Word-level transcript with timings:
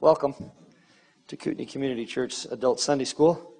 Welcome 0.00 0.34
to 1.26 1.38
Kootenai 1.38 1.64
Community 1.64 2.04
Church 2.04 2.46
Adult 2.50 2.80
Sunday 2.80 3.06
School. 3.06 3.54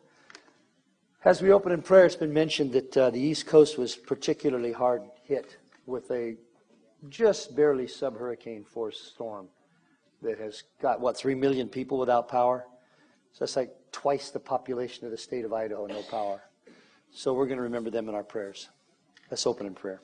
As 1.25 1.41
we 1.41 1.51
open 1.51 1.73
in 1.73 1.81
prayer, 1.81 2.05
it's 2.05 2.15
been 2.15 2.35
mentioned 2.35 2.75
that 2.75 2.95
uh, 2.95 3.09
the 3.09 3.19
East 3.19 3.47
Coast 3.47 3.79
was 3.79 3.97
particularly 3.97 4.71
hard 4.71 5.05
hit 5.25 5.57
with 5.87 6.11
a 6.11 6.37
just 7.09 7.57
barely 7.57 7.89
sub 7.89 8.19
hurricane 8.19 8.65
force 8.65 9.01
storm 9.01 9.49
that 10.21 10.39
has 10.39 10.65
got, 10.79 11.01
what, 11.01 11.17
3 11.17 11.35
million 11.35 11.71
people 11.71 11.99
without 11.99 12.29
power? 12.29 12.67
So 13.33 13.47
that's 13.47 13.57
like 13.57 13.75
twice 13.91 14.29
the 14.29 14.39
population 14.39 15.07
of 15.07 15.13
the 15.13 15.19
state 15.19 15.47
of 15.47 15.55
Idaho, 15.55 15.87
no 15.87 16.03
power. 16.03 16.43
So 17.13 17.33
we're 17.33 17.47
going 17.47 17.57
to 17.57 17.63
remember 17.63 17.89
them 17.89 18.11
in 18.11 18.15
our 18.15 18.23
prayers. 18.23 18.69
Let's 19.31 19.47
open 19.47 19.67
in 19.67 19.73
prayer. 19.73 20.03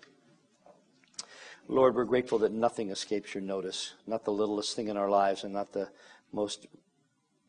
Lord, 1.69 1.95
we're 1.95 2.05
grateful 2.05 2.39
that 2.39 2.53
nothing 2.53 2.91
escapes 2.91 3.35
your 3.35 3.43
notice, 3.43 3.95
not 4.07 4.25
the 4.25 4.33
littlest 4.33 4.75
thing 4.75 4.89
in 4.89 4.97
our 4.97 5.09
lives 5.09 5.45
and 5.45 5.53
not 5.53 5.73
the 5.73 5.91
most 6.33 6.67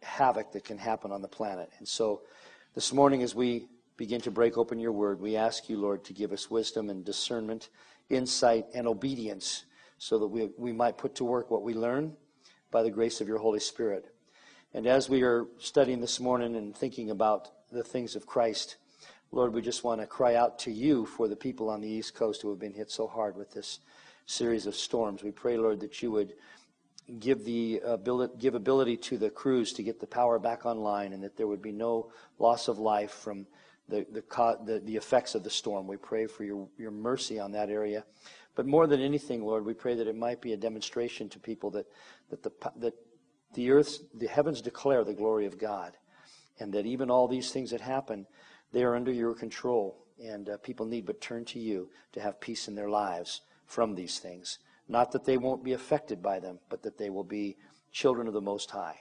havoc 0.01 0.51
that 0.51 0.63
can 0.63 0.77
happen 0.77 1.11
on 1.11 1.21
the 1.21 1.27
planet. 1.27 1.69
And 1.79 1.87
so 1.87 2.21
this 2.75 2.93
morning, 2.93 3.23
as 3.23 3.33
we 3.33 3.67
begin 3.97 4.21
to 4.21 4.31
break 4.31 4.57
open 4.57 4.79
your 4.79 4.91
word, 4.91 5.19
we 5.19 5.35
ask 5.35 5.69
you, 5.69 5.79
Lord, 5.79 6.03
to 6.05 6.13
give 6.13 6.31
us 6.31 6.49
wisdom 6.49 6.89
and 6.89 7.05
discernment, 7.05 7.69
insight, 8.09 8.65
and 8.73 8.87
obedience 8.87 9.65
so 9.97 10.19
that 10.19 10.27
we, 10.27 10.49
we 10.57 10.73
might 10.73 10.97
put 10.97 11.15
to 11.15 11.23
work 11.23 11.49
what 11.49 11.63
we 11.63 11.73
learn 11.73 12.13
by 12.71 12.83
the 12.83 12.89
grace 12.89 13.21
of 13.21 13.27
your 13.27 13.37
Holy 13.37 13.59
Spirit. 13.59 14.13
And 14.73 14.87
as 14.87 15.07
we 15.07 15.21
are 15.21 15.45
studying 15.59 16.01
this 16.01 16.19
morning 16.19 16.55
and 16.55 16.75
thinking 16.75 17.11
about 17.11 17.49
the 17.71 17.83
things 17.83 18.15
of 18.15 18.25
Christ, 18.25 18.77
Lord, 19.31 19.53
we 19.53 19.61
just 19.61 19.83
want 19.83 20.01
to 20.01 20.07
cry 20.07 20.35
out 20.35 20.59
to 20.59 20.71
you 20.71 21.05
for 21.05 21.27
the 21.27 21.35
people 21.35 21.69
on 21.69 21.81
the 21.81 21.87
East 21.87 22.15
Coast 22.15 22.41
who 22.41 22.49
have 22.49 22.59
been 22.59 22.73
hit 22.73 22.91
so 22.91 23.07
hard 23.07 23.35
with 23.35 23.51
this 23.51 23.79
series 24.25 24.65
of 24.65 24.75
storms. 24.75 25.23
We 25.23 25.31
pray, 25.31 25.57
Lord, 25.57 25.79
that 25.81 26.01
you 26.01 26.11
would 26.11 26.33
give 27.19 27.43
the 27.43 27.81
ability, 27.85 28.33
give 28.39 28.55
ability 28.55 28.97
to 28.97 29.17
the 29.17 29.29
crews 29.29 29.73
to 29.73 29.83
get 29.83 29.99
the 29.99 30.07
power 30.07 30.39
back 30.39 30.65
online, 30.65 31.13
and 31.13 31.23
that 31.23 31.35
there 31.37 31.47
would 31.47 31.61
be 31.61 31.71
no 31.71 32.11
loss 32.39 32.67
of 32.67 32.79
life 32.79 33.11
from 33.11 33.45
the 33.89 34.05
the, 34.11 34.23
the, 34.65 34.79
the 34.79 34.95
effects 34.95 35.35
of 35.35 35.43
the 35.43 35.49
storm. 35.49 35.87
We 35.87 35.97
pray 35.97 36.27
for 36.27 36.43
your, 36.43 36.67
your 36.77 36.91
mercy 36.91 37.39
on 37.39 37.51
that 37.51 37.69
area. 37.69 38.05
But 38.55 38.67
more 38.67 38.87
than 38.87 39.01
anything, 39.01 39.43
Lord, 39.43 39.65
we 39.65 39.73
pray 39.73 39.95
that 39.95 40.07
it 40.07 40.15
might 40.15 40.41
be 40.41 40.53
a 40.53 40.57
demonstration 40.57 41.27
to 41.29 41.39
people 41.39 41.71
that, 41.71 41.87
that, 42.29 42.43
the, 42.43 42.51
that 42.77 42.93
the 43.53 43.71
earth, 43.71 43.99
the 44.13 44.27
heavens 44.27 44.61
declare 44.61 45.03
the 45.03 45.13
glory 45.13 45.45
of 45.45 45.57
God, 45.57 45.97
and 46.59 46.71
that 46.73 46.85
even 46.85 47.09
all 47.09 47.27
these 47.27 47.51
things 47.51 47.71
that 47.71 47.81
happen, 47.81 48.27
they 48.71 48.83
are 48.83 48.95
under 48.95 49.11
your 49.11 49.33
control, 49.33 50.05
and 50.23 50.49
uh, 50.49 50.57
people 50.57 50.85
need 50.85 51.05
but 51.05 51.19
turn 51.19 51.45
to 51.45 51.59
you 51.59 51.89
to 52.13 52.21
have 52.21 52.39
peace 52.39 52.67
in 52.67 52.75
their 52.75 52.89
lives 52.89 53.41
from 53.65 53.95
these 53.95 54.19
things. 54.19 54.59
Not 54.87 55.11
that 55.11 55.25
they 55.25 55.37
won't 55.37 55.63
be 55.63 55.73
affected 55.73 56.21
by 56.21 56.39
them, 56.39 56.59
but 56.69 56.83
that 56.83 56.97
they 56.97 57.09
will 57.09 57.23
be 57.23 57.57
children 57.91 58.27
of 58.27 58.33
the 58.33 58.41
Most 58.41 58.69
High. 58.71 58.97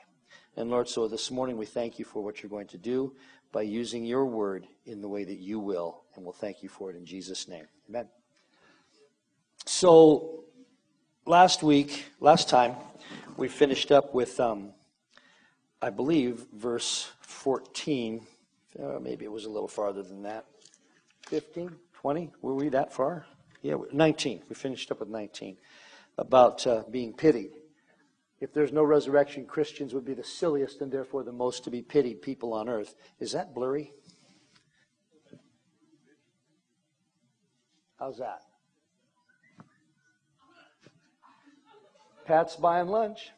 And 0.57 0.71
Lord, 0.71 0.89
so 0.89 1.09
this 1.09 1.31
morning 1.31 1.57
we 1.57 1.67
thank 1.67 1.99
you 1.99 2.05
for 2.05 2.23
what 2.23 2.43
you're 2.43 2.51
going 2.51 2.69
to 2.69 2.79
do 2.79 3.15
by 3.53 3.63
using 3.63 4.05
your 4.05 4.27
word 4.27 4.67
in 4.87 5.01
the 5.01 5.09
way 5.09 5.25
that 5.25 5.39
you 5.39 5.59
will. 5.59 6.03
And 6.15 6.25
we'll 6.25 6.33
thank 6.33 6.63
you 6.63 6.69
for 6.69 6.91
it 6.91 6.97
in 6.97 7.05
Jesus' 7.05 7.49
name. 7.49 7.67
Amen. 7.89 8.09
So 9.65 10.45
last 11.27 11.63
week, 11.63 12.07
last 12.21 12.49
time, 12.49 12.75
we 13.37 13.49
finished 13.49 13.93
up 13.93 14.15
with, 14.15 14.39
um, 14.41 14.73
I 15.81 15.91
believe, 15.91 16.47
verse 16.53 17.11
14. 17.21 18.27
Uh, 18.79 18.99
maybe 19.01 19.25
it 19.25 19.33
was 19.33 19.45
a 19.45 19.51
little 19.51 19.69
farther 19.69 20.03
than 20.03 20.23
that. 20.23 20.47
15, 21.27 21.75
20? 21.95 22.31
Were 22.43 22.55
we 22.55 22.69
that 22.71 22.93
far? 22.93 23.27
Yeah, 23.63 23.77
19. 23.93 24.43
We 24.49 24.55
finished 24.55 24.91
up 24.91 25.01
with 25.01 25.09
19 25.09 25.57
about 26.19 26.67
uh, 26.67 26.83
being 26.91 27.13
pitied. 27.13 27.53
If 28.41 28.53
there's 28.53 28.73
no 28.73 28.83
resurrection, 28.83 29.47
Christians 29.47 29.95
would 29.95 30.05
be 30.05 30.15
the 30.15 30.25
silliest 30.25 30.81
and 30.81 30.91
therefore 30.91 31.23
the 31.23 31.33
most 31.33 31.63
to 31.65 31.71
be 31.71 31.81
pitied 31.81 32.23
people 32.23 32.53
on 32.53 32.69
earth. 32.69 32.97
Is 33.21 33.33
that 33.33 33.55
blurry? 33.55 33.93
How's 38.01 38.19
that? 38.19 38.43
Pat's 42.25 42.57
buying 42.57 42.89
lunch. 42.89 43.31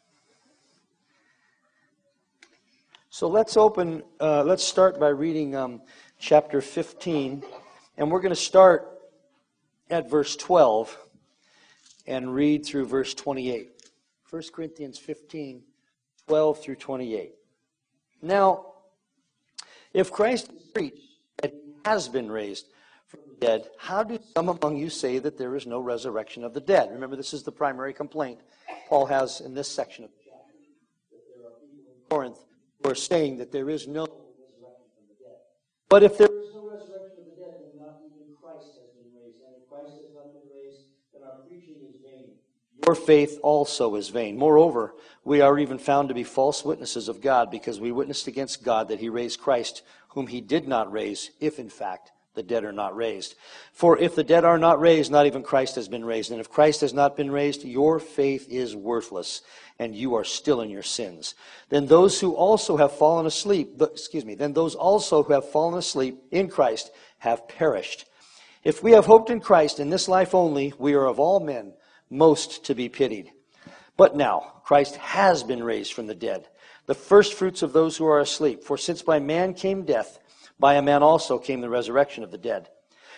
So 3.11 3.29
let's 3.29 3.59
open, 3.59 4.03
uh, 4.21 4.43
let's 4.43 4.65
start 4.65 4.99
by 4.99 5.09
reading 5.09 5.55
um, 5.55 5.83
chapter 6.19 6.62
15. 6.62 7.45
And 7.99 8.11
we're 8.11 8.21
going 8.21 8.35
to 8.35 8.41
start 8.41 8.94
at 9.91 10.11
verse 10.11 10.37
12 10.37 10.97
and 12.06 12.34
read 12.34 12.65
through 12.65 12.87
verse 12.87 13.15
28. 13.15 13.71
1 14.31 14.43
Corinthians 14.53 14.99
15, 14.99 15.62
12 16.27 16.62
through 16.62 16.77
28. 16.77 17.34
Now, 18.23 18.67
if 19.93 20.11
Christ 20.11 20.50
preached 20.75 21.00
that 21.41 21.53
he 21.53 21.73
has 21.84 22.09
been 22.09 22.31
raised 22.31 22.67
from 23.06 23.21
the 23.28 23.47
dead, 23.47 23.69
how 23.78 24.03
do 24.03 24.19
some 24.34 24.49
among 24.49 24.77
you 24.77 24.91
say 24.91 25.19
that 25.19 25.39
there 25.39 25.55
is 25.55 25.67
no 25.67 25.78
resurrection 25.78 26.43
of 26.43 26.53
the 26.53 26.61
dead? 26.61 26.91
Remember, 26.91 27.17
this 27.17 27.33
is 27.33 27.43
the 27.43 27.53
primary 27.53 27.93
complaint 27.93 28.41
Paul 28.89 29.06
has 29.06 29.41
in 29.41 29.55
this 29.55 29.69
section 29.69 30.05
of 30.05 30.11
the 30.11 30.17
chapter. 30.25 30.55
That 31.12 31.21
there 31.37 31.47
are 31.47 31.55
people 31.61 31.93
in 31.93 32.09
Corinth 32.11 32.39
who 32.83 32.91
are 32.91 32.94
saying 32.94 33.39
that 33.39 33.53
there 33.53 33.71
is 33.71 33.87
no 33.87 34.03
resurrection 34.03 34.89
from 34.97 35.05
the 35.09 35.25
dead. 35.25 35.39
But 35.89 36.03
if 36.03 36.19
there 36.19 36.27
is 36.27 36.55
no 36.55 36.69
resurrection 36.69 37.23
of 37.23 37.37
the 37.37 37.37
dead, 37.39 37.55
then 37.61 37.87
not 37.87 38.00
even 38.03 38.34
Christ 38.43 38.81
has 38.81 38.94
Christ 39.75 40.06
has 40.06 40.15
not 40.15 40.31
been 40.31 40.47
raised, 40.55 40.87
then 41.12 41.23
our 41.27 41.43
preaching 41.50 41.83
is 41.83 41.99
vain. 41.99 42.38
Your 42.87 42.95
faith 42.95 43.39
also 43.43 43.95
is 43.95 44.11
vain. 44.11 44.37
Moreover, 44.37 44.95
we 45.25 45.41
are 45.41 45.59
even 45.59 45.78
found 45.78 46.09
to 46.09 46.15
be 46.15 46.25
false 46.25 46.65
witnesses 46.65 47.09
of 47.09 47.22
God 47.22 47.50
because 47.50 47.81
we 47.81 47.93
witnessed 47.93 48.27
against 48.27 48.62
God 48.62 48.89
that 48.89 49.00
he 49.00 49.09
raised 49.09 49.41
Christ, 49.41 49.83
whom 50.09 50.27
he 50.27 50.43
did 50.43 50.69
not 50.69 50.93
raise, 50.93 51.31
if 51.41 51.59
in 51.59 51.71
fact 51.71 52.12
the 52.34 52.43
dead 52.43 52.65
are 52.65 52.73
not 52.73 52.94
raised. 52.94 53.37
For 53.73 53.97
if 53.97 54.15
the 54.15 54.25
dead 54.25 54.44
are 54.44 54.59
not 54.59 54.81
raised, 54.81 55.11
not 55.11 55.25
even 55.27 55.43
Christ 55.43 55.77
has 55.77 55.89
been 55.89 56.05
raised. 56.05 56.31
And 56.31 56.41
if 56.41 56.50
Christ 56.50 56.83
has 56.83 56.93
not 56.93 57.17
been 57.17 57.31
raised, 57.31 57.65
your 57.65 57.99
faith 57.99 58.49
is 58.50 58.77
worthless, 58.77 59.41
and 59.78 59.94
you 59.94 60.15
are 60.17 60.25
still 60.25 60.61
in 60.61 60.69
your 60.69 60.83
sins. 60.83 61.34
Then 61.71 61.87
those 61.87 62.21
who 62.21 62.34
also 62.34 62.77
have 62.77 62.93
fallen 62.93 63.25
asleep, 63.25 63.81
excuse 63.81 64.27
me, 64.27 64.34
then 64.34 64.53
those 64.53 64.75
also 64.75 65.23
who 65.23 65.33
have 65.33 65.49
fallen 65.49 65.78
asleep 65.78 66.19
in 66.31 66.49
Christ 66.49 66.91
have 67.19 67.49
perished. 67.49 68.05
If 68.62 68.83
we 68.83 68.93
have 68.93 69.06
hoped 69.06 69.31
in 69.31 69.41
Christ 69.41 69.81
in 69.81 69.91
this 69.91 70.09
life 70.09 70.34
only, 70.34 70.75
we 70.78 70.94
are 70.94 71.06
of 71.06 71.19
all 71.19 71.41
men 71.41 71.73
most 72.14 72.64
to 72.64 72.75
be 72.75 72.88
pitied. 72.88 73.32
But 73.97 74.16
now, 74.16 74.60
Christ 74.64 74.97
has 74.97 75.42
been 75.42 75.62
raised 75.62 75.92
from 75.92 76.06
the 76.06 76.14
dead, 76.14 76.48
the 76.86 76.94
first 76.94 77.34
fruits 77.34 77.62
of 77.62 77.72
those 77.72 77.97
who 77.97 78.06
are 78.06 78.20
asleep. 78.20 78.64
For 78.64 78.78
since 78.78 79.02
by 79.02 79.19
man 79.19 79.54
came 79.54 79.84
death, 79.84 80.19
by 80.58 80.75
a 80.75 80.82
man 80.82 81.02
also 81.02 81.38
came 81.38 81.60
the 81.60 81.69
resurrection 81.69 82.25
of 82.25 82.30
the 82.30 82.38
dead. 82.38 82.69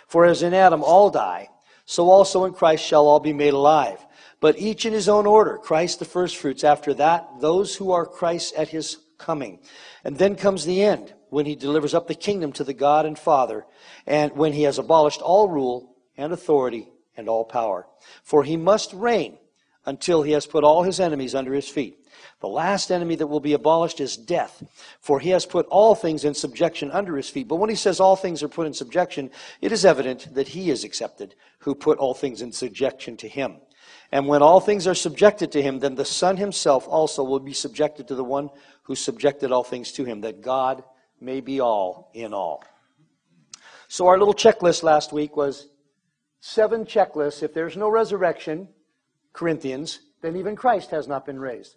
For 0.06 0.24
as 0.24 0.42
in 0.42 0.54
Adam 0.54 0.82
all 0.82 1.10
die, 1.10 1.48
so 1.84 2.10
also 2.10 2.44
in 2.44 2.52
Christ 2.52 2.84
shall 2.84 3.06
all 3.06 3.20
be 3.20 3.32
made 3.32 3.54
alive. 3.54 4.04
But 4.40 4.58
each 4.58 4.84
in 4.84 4.92
his 4.92 5.08
own 5.08 5.26
order, 5.26 5.56
Christ 5.58 5.98
the 5.98 6.04
first 6.04 6.36
fruits. 6.36 6.64
After 6.64 6.92
that, 6.94 7.40
those 7.40 7.76
who 7.76 7.92
are 7.92 8.06
Christ 8.06 8.54
at 8.56 8.68
his 8.68 8.98
coming. 9.18 9.60
And 10.04 10.18
then 10.18 10.36
comes 10.36 10.64
the 10.64 10.82
end 10.82 11.14
when 11.30 11.46
he 11.46 11.54
delivers 11.54 11.94
up 11.94 12.06
the 12.06 12.14
kingdom 12.14 12.52
to 12.52 12.64
the 12.64 12.74
God 12.74 13.06
and 13.06 13.18
Father, 13.18 13.66
and 14.06 14.32
when 14.32 14.52
he 14.52 14.62
has 14.62 14.78
abolished 14.78 15.22
all 15.22 15.48
rule 15.48 15.96
and 16.16 16.32
authority 16.32 16.88
and 17.16 17.28
all 17.28 17.44
power. 17.44 17.86
For 18.22 18.44
he 18.44 18.56
must 18.56 18.92
reign 18.92 19.38
until 19.84 20.22
he 20.22 20.32
has 20.32 20.46
put 20.46 20.64
all 20.64 20.82
his 20.82 21.00
enemies 21.00 21.34
under 21.34 21.54
his 21.54 21.68
feet. 21.68 21.98
The 22.40 22.48
last 22.48 22.90
enemy 22.90 23.14
that 23.16 23.28
will 23.28 23.40
be 23.40 23.52
abolished 23.52 24.00
is 24.00 24.16
death, 24.16 24.62
for 25.00 25.20
he 25.20 25.30
has 25.30 25.46
put 25.46 25.66
all 25.66 25.94
things 25.94 26.24
in 26.24 26.34
subjection 26.34 26.90
under 26.90 27.16
his 27.16 27.30
feet. 27.30 27.48
But 27.48 27.56
when 27.56 27.70
he 27.70 27.76
says 27.76 28.00
all 28.00 28.16
things 28.16 28.42
are 28.42 28.48
put 28.48 28.66
in 28.66 28.74
subjection, 28.74 29.30
it 29.60 29.72
is 29.72 29.84
evident 29.84 30.34
that 30.34 30.48
he 30.48 30.70
is 30.70 30.84
accepted, 30.84 31.34
who 31.60 31.74
put 31.74 31.98
all 31.98 32.14
things 32.14 32.42
in 32.42 32.52
subjection 32.52 33.16
to 33.18 33.28
him. 33.28 33.56
And 34.12 34.28
when 34.28 34.42
all 34.42 34.60
things 34.60 34.86
are 34.86 34.94
subjected 34.94 35.52
to 35.52 35.62
him, 35.62 35.78
then 35.78 35.94
the 35.94 36.04
Son 36.04 36.36
himself 36.36 36.86
also 36.86 37.24
will 37.24 37.40
be 37.40 37.52
subjected 37.52 38.08
to 38.08 38.14
the 38.14 38.24
one 38.24 38.50
who 38.82 38.94
subjected 38.94 39.50
all 39.50 39.64
things 39.64 39.92
to 39.92 40.04
him, 40.04 40.20
that 40.20 40.42
God 40.42 40.84
may 41.20 41.40
be 41.40 41.60
all 41.60 42.10
in 42.14 42.34
all. 42.34 42.62
So 43.88 44.06
our 44.06 44.18
little 44.18 44.34
checklist 44.34 44.82
last 44.82 45.12
week 45.12 45.36
was 45.36 45.68
seven 46.46 46.84
checklists. 46.84 47.42
If 47.42 47.54
there's 47.54 47.76
no 47.76 47.88
resurrection, 47.88 48.68
Corinthians, 49.32 50.00
then 50.22 50.36
even 50.36 50.56
Christ 50.56 50.90
has 50.90 51.08
not 51.08 51.26
been 51.26 51.40
raised. 51.40 51.76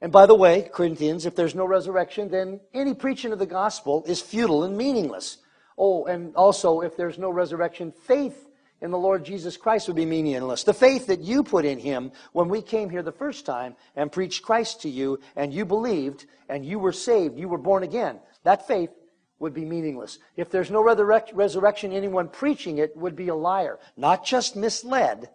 And 0.00 0.10
by 0.10 0.26
the 0.26 0.34
way, 0.34 0.70
Corinthians, 0.72 1.26
if 1.26 1.34
there's 1.34 1.54
no 1.54 1.66
resurrection, 1.66 2.30
then 2.30 2.60
any 2.72 2.94
preaching 2.94 3.32
of 3.32 3.38
the 3.38 3.46
gospel 3.46 4.04
is 4.06 4.20
futile 4.20 4.64
and 4.64 4.76
meaningless. 4.76 5.38
Oh, 5.76 6.06
and 6.06 6.34
also, 6.36 6.80
if 6.80 6.96
there's 6.96 7.18
no 7.18 7.30
resurrection, 7.30 7.92
faith 7.92 8.48
in 8.80 8.90
the 8.90 8.98
Lord 8.98 9.24
Jesus 9.24 9.56
Christ 9.56 9.88
would 9.88 9.96
be 9.96 10.06
meaningless. 10.06 10.64
The 10.64 10.72
faith 10.72 11.08
that 11.08 11.20
you 11.20 11.42
put 11.42 11.64
in 11.64 11.78
Him 11.78 12.12
when 12.32 12.48
we 12.48 12.62
came 12.62 12.90
here 12.90 13.02
the 13.02 13.12
first 13.12 13.44
time 13.44 13.76
and 13.94 14.10
preached 14.10 14.42
Christ 14.42 14.82
to 14.82 14.88
you, 14.88 15.20
and 15.36 15.52
you 15.52 15.64
believed, 15.64 16.26
and 16.48 16.64
you 16.64 16.78
were 16.78 16.92
saved, 16.92 17.38
you 17.38 17.48
were 17.48 17.58
born 17.58 17.82
again, 17.82 18.20
that 18.44 18.66
faith 18.66 18.90
would 19.38 19.54
be 19.54 19.64
meaningless. 19.64 20.18
If 20.36 20.50
there's 20.50 20.70
no 20.70 20.82
resurrection, 20.82 21.92
anyone 21.92 22.28
preaching 22.28 22.78
it 22.78 22.96
would 22.96 23.16
be 23.16 23.28
a 23.28 23.34
liar. 23.34 23.78
Not 23.96 24.24
just 24.24 24.56
misled, 24.56 25.30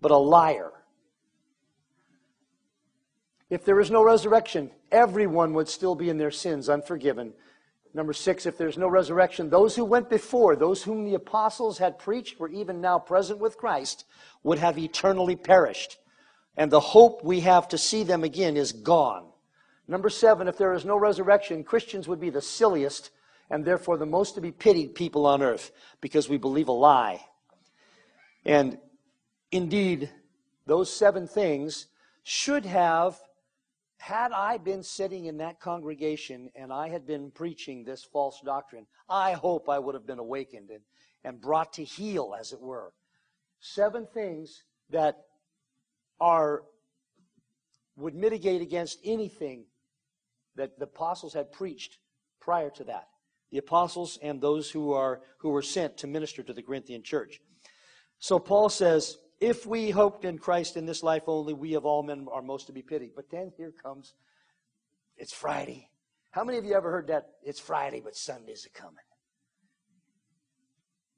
but 0.00 0.10
a 0.10 0.16
liar. 0.16 0.72
If 3.50 3.64
there 3.64 3.80
is 3.80 3.90
no 3.90 4.02
resurrection, 4.02 4.70
everyone 4.92 5.54
would 5.54 5.68
still 5.68 5.94
be 5.94 6.10
in 6.10 6.18
their 6.18 6.30
sins, 6.30 6.68
unforgiven, 6.68 7.32
Number 7.94 8.12
six, 8.12 8.46
if 8.46 8.58
there's 8.58 8.78
no 8.78 8.88
resurrection, 8.88 9.48
those 9.48 9.74
who 9.74 9.84
went 9.84 10.10
before, 10.10 10.56
those 10.56 10.82
whom 10.82 11.04
the 11.04 11.14
apostles 11.14 11.78
had 11.78 11.98
preached, 11.98 12.38
were 12.38 12.50
even 12.50 12.80
now 12.80 12.98
present 12.98 13.38
with 13.38 13.56
Christ, 13.56 14.04
would 14.42 14.58
have 14.58 14.78
eternally 14.78 15.36
perished. 15.36 15.98
And 16.56 16.70
the 16.70 16.80
hope 16.80 17.24
we 17.24 17.40
have 17.40 17.68
to 17.68 17.78
see 17.78 18.02
them 18.02 18.24
again 18.24 18.56
is 18.56 18.72
gone. 18.72 19.26
Number 19.86 20.10
seven, 20.10 20.48
if 20.48 20.58
there 20.58 20.74
is 20.74 20.84
no 20.84 20.96
resurrection, 20.96 21.64
Christians 21.64 22.06
would 22.08 22.20
be 22.20 22.30
the 22.30 22.42
silliest 22.42 23.10
and 23.50 23.64
therefore 23.64 23.96
the 23.96 24.06
most 24.06 24.34
to 24.34 24.40
be 24.40 24.52
pitied 24.52 24.94
people 24.94 25.26
on 25.26 25.42
earth 25.42 25.70
because 26.00 26.28
we 26.28 26.36
believe 26.36 26.68
a 26.68 26.72
lie. 26.72 27.24
And 28.44 28.78
indeed, 29.50 30.10
those 30.66 30.94
seven 30.94 31.26
things 31.26 31.86
should 32.22 32.66
have 32.66 33.18
had 33.98 34.32
I 34.32 34.58
been 34.58 34.82
sitting 34.82 35.26
in 35.26 35.38
that 35.38 35.60
congregation 35.60 36.50
and 36.54 36.72
I 36.72 36.88
had 36.88 37.06
been 37.06 37.30
preaching 37.30 37.84
this 37.84 38.04
false 38.04 38.40
doctrine, 38.44 38.86
I 39.08 39.32
hope 39.32 39.68
I 39.68 39.78
would 39.78 39.94
have 39.94 40.06
been 40.06 40.20
awakened 40.20 40.70
and, 40.70 40.82
and 41.24 41.40
brought 41.40 41.72
to 41.74 41.84
heel, 41.84 42.34
as 42.38 42.52
it 42.52 42.60
were. 42.60 42.92
Seven 43.60 44.06
things 44.06 44.62
that 44.90 45.16
are 46.20 46.62
would 47.96 48.14
mitigate 48.14 48.62
against 48.62 49.00
anything 49.04 49.64
that 50.54 50.78
the 50.78 50.84
apostles 50.84 51.34
had 51.34 51.50
preached 51.50 51.98
prior 52.40 52.70
to 52.70 52.84
that. 52.84 53.08
The 53.50 53.58
apostles 53.58 54.18
and 54.22 54.40
those 54.40 54.70
who 54.70 54.92
are 54.92 55.20
who 55.38 55.50
were 55.50 55.62
sent 55.62 55.96
to 55.98 56.06
minister 56.06 56.42
to 56.42 56.52
the 56.52 56.62
Corinthian 56.62 57.02
church. 57.02 57.40
So 58.18 58.38
Paul 58.38 58.68
says, 58.68 59.16
if 59.40 59.66
we 59.66 59.90
hoped 59.90 60.24
in 60.24 60.38
Christ 60.38 60.76
in 60.76 60.84
this 60.84 61.02
life 61.02 61.22
only, 61.26 61.54
we 61.54 61.74
of 61.74 61.86
all 61.86 62.02
men 62.02 62.26
are 62.32 62.42
most 62.42 62.66
to 62.66 62.72
be 62.72 62.82
pitied. 62.82 63.12
But 63.14 63.30
then 63.30 63.52
here 63.56 63.72
comes, 63.82 64.14
it's 65.16 65.32
Friday. 65.32 65.90
How 66.30 66.44
many 66.44 66.58
of 66.58 66.64
you 66.64 66.74
ever 66.74 66.90
heard 66.90 67.06
that? 67.08 67.30
It's 67.42 67.60
Friday, 67.60 68.00
but 68.02 68.16
Sunday's 68.16 68.66
a 68.66 68.78
coming. 68.78 68.96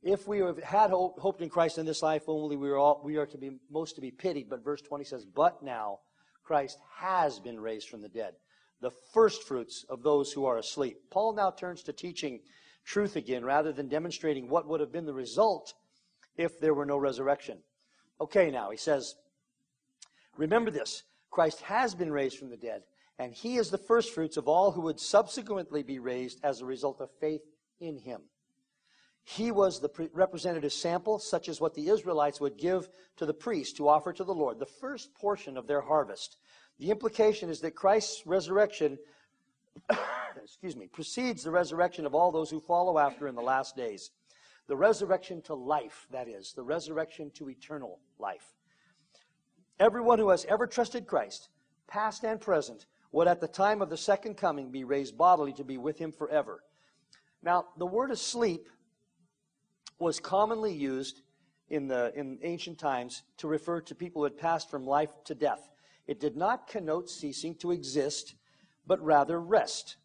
If 0.02 0.26
we 0.26 0.38
had 0.62 0.90
hope, 0.90 1.18
hoped 1.18 1.42
in 1.42 1.50
Christ 1.50 1.78
in 1.78 1.84
this 1.84 2.02
life 2.02 2.22
only, 2.26 2.56
we 2.56 2.70
are, 2.70 2.76
all, 2.76 3.02
we 3.04 3.16
are 3.16 3.26
to 3.26 3.38
be 3.38 3.58
most 3.70 3.96
to 3.96 4.00
be 4.00 4.10
pitied. 4.10 4.48
But 4.48 4.64
verse 4.64 4.80
20 4.80 5.04
says, 5.04 5.24
But 5.26 5.62
now 5.62 6.00
Christ 6.42 6.78
has 6.96 7.38
been 7.38 7.60
raised 7.60 7.88
from 7.88 8.00
the 8.00 8.08
dead, 8.08 8.34
the 8.80 8.90
first 9.12 9.42
fruits 9.44 9.84
of 9.88 10.02
those 10.02 10.32
who 10.32 10.46
are 10.46 10.58
asleep. 10.58 10.98
Paul 11.10 11.34
now 11.34 11.50
turns 11.50 11.82
to 11.84 11.92
teaching 11.92 12.40
truth 12.84 13.16
again 13.16 13.44
rather 13.44 13.72
than 13.72 13.88
demonstrating 13.88 14.48
what 14.48 14.66
would 14.66 14.80
have 14.80 14.92
been 14.92 15.06
the 15.06 15.14
result 15.14 15.74
if 16.36 16.58
there 16.60 16.74
were 16.74 16.86
no 16.86 16.96
resurrection. 16.96 17.58
Okay, 18.20 18.50
now, 18.50 18.70
he 18.70 18.76
says, 18.76 19.14
Remember 20.36 20.70
this 20.70 21.02
Christ 21.30 21.60
has 21.62 21.94
been 21.94 22.12
raised 22.12 22.38
from 22.38 22.50
the 22.50 22.56
dead, 22.56 22.82
and 23.18 23.32
he 23.32 23.56
is 23.56 23.70
the 23.70 23.78
firstfruits 23.78 24.36
of 24.36 24.48
all 24.48 24.72
who 24.72 24.82
would 24.82 25.00
subsequently 25.00 25.82
be 25.82 25.98
raised 25.98 26.40
as 26.42 26.60
a 26.60 26.66
result 26.66 27.00
of 27.00 27.10
faith 27.20 27.42
in 27.80 27.98
him. 27.98 28.22
He 29.22 29.52
was 29.52 29.80
the 29.80 30.10
representative 30.12 30.72
sample, 30.72 31.18
such 31.18 31.48
as 31.48 31.60
what 31.60 31.74
the 31.74 31.88
Israelites 31.88 32.40
would 32.40 32.56
give 32.56 32.88
to 33.16 33.26
the 33.26 33.34
priest 33.34 33.76
to 33.76 33.88
offer 33.88 34.12
to 34.12 34.24
the 34.24 34.34
Lord, 34.34 34.58
the 34.58 34.66
first 34.66 35.14
portion 35.14 35.56
of 35.56 35.66
their 35.66 35.82
harvest. 35.82 36.36
The 36.80 36.90
implication 36.90 37.50
is 37.50 37.60
that 37.60 37.74
Christ's 37.74 38.26
resurrection, 38.26 38.98
excuse 40.42 40.74
me, 40.74 40.86
precedes 40.86 41.44
the 41.44 41.50
resurrection 41.50 42.06
of 42.06 42.14
all 42.14 42.32
those 42.32 42.50
who 42.50 42.58
follow 42.58 42.98
after 42.98 43.28
in 43.28 43.34
the 43.34 43.42
last 43.42 43.76
days. 43.76 44.10
The 44.66 44.76
resurrection 44.76 45.42
to 45.42 45.54
life, 45.54 46.06
that 46.10 46.26
is, 46.26 46.54
the 46.54 46.62
resurrection 46.62 47.30
to 47.32 47.50
eternal 47.50 48.00
life. 48.18 48.54
Everyone 49.78 50.18
who 50.18 50.30
has 50.30 50.46
ever 50.46 50.66
trusted 50.66 51.06
Christ, 51.06 51.50
past 51.86 52.24
and 52.24 52.40
present, 52.40 52.86
would 53.12 53.28
at 53.28 53.40
the 53.40 53.48
time 53.48 53.82
of 53.82 53.90
the 53.90 53.96
second 53.98 54.38
coming 54.38 54.70
be 54.70 54.84
raised 54.84 55.18
bodily 55.18 55.52
to 55.54 55.64
be 55.64 55.76
with 55.76 55.98
him 55.98 56.12
forever. 56.12 56.62
Now, 57.42 57.66
the 57.76 57.86
word 57.86 58.10
asleep 58.10 58.68
was 59.98 60.18
commonly 60.18 60.72
used 60.72 61.20
in, 61.68 61.88
the, 61.88 62.10
in 62.16 62.38
ancient 62.42 62.78
times 62.78 63.22
to 63.36 63.48
refer 63.48 63.82
to 63.82 63.94
people 63.94 64.20
who 64.20 64.24
had 64.24 64.38
passed 64.38 64.70
from 64.70 64.86
life 64.86 65.10
to 65.24 65.34
death. 65.34 65.68
It 66.06 66.20
did 66.20 66.36
not 66.36 66.66
connote 66.66 67.08
ceasing 67.08 67.54
to 67.56 67.70
exist, 67.70 68.34
but 68.86 69.02
rather 69.04 69.40
rest. 69.40 69.96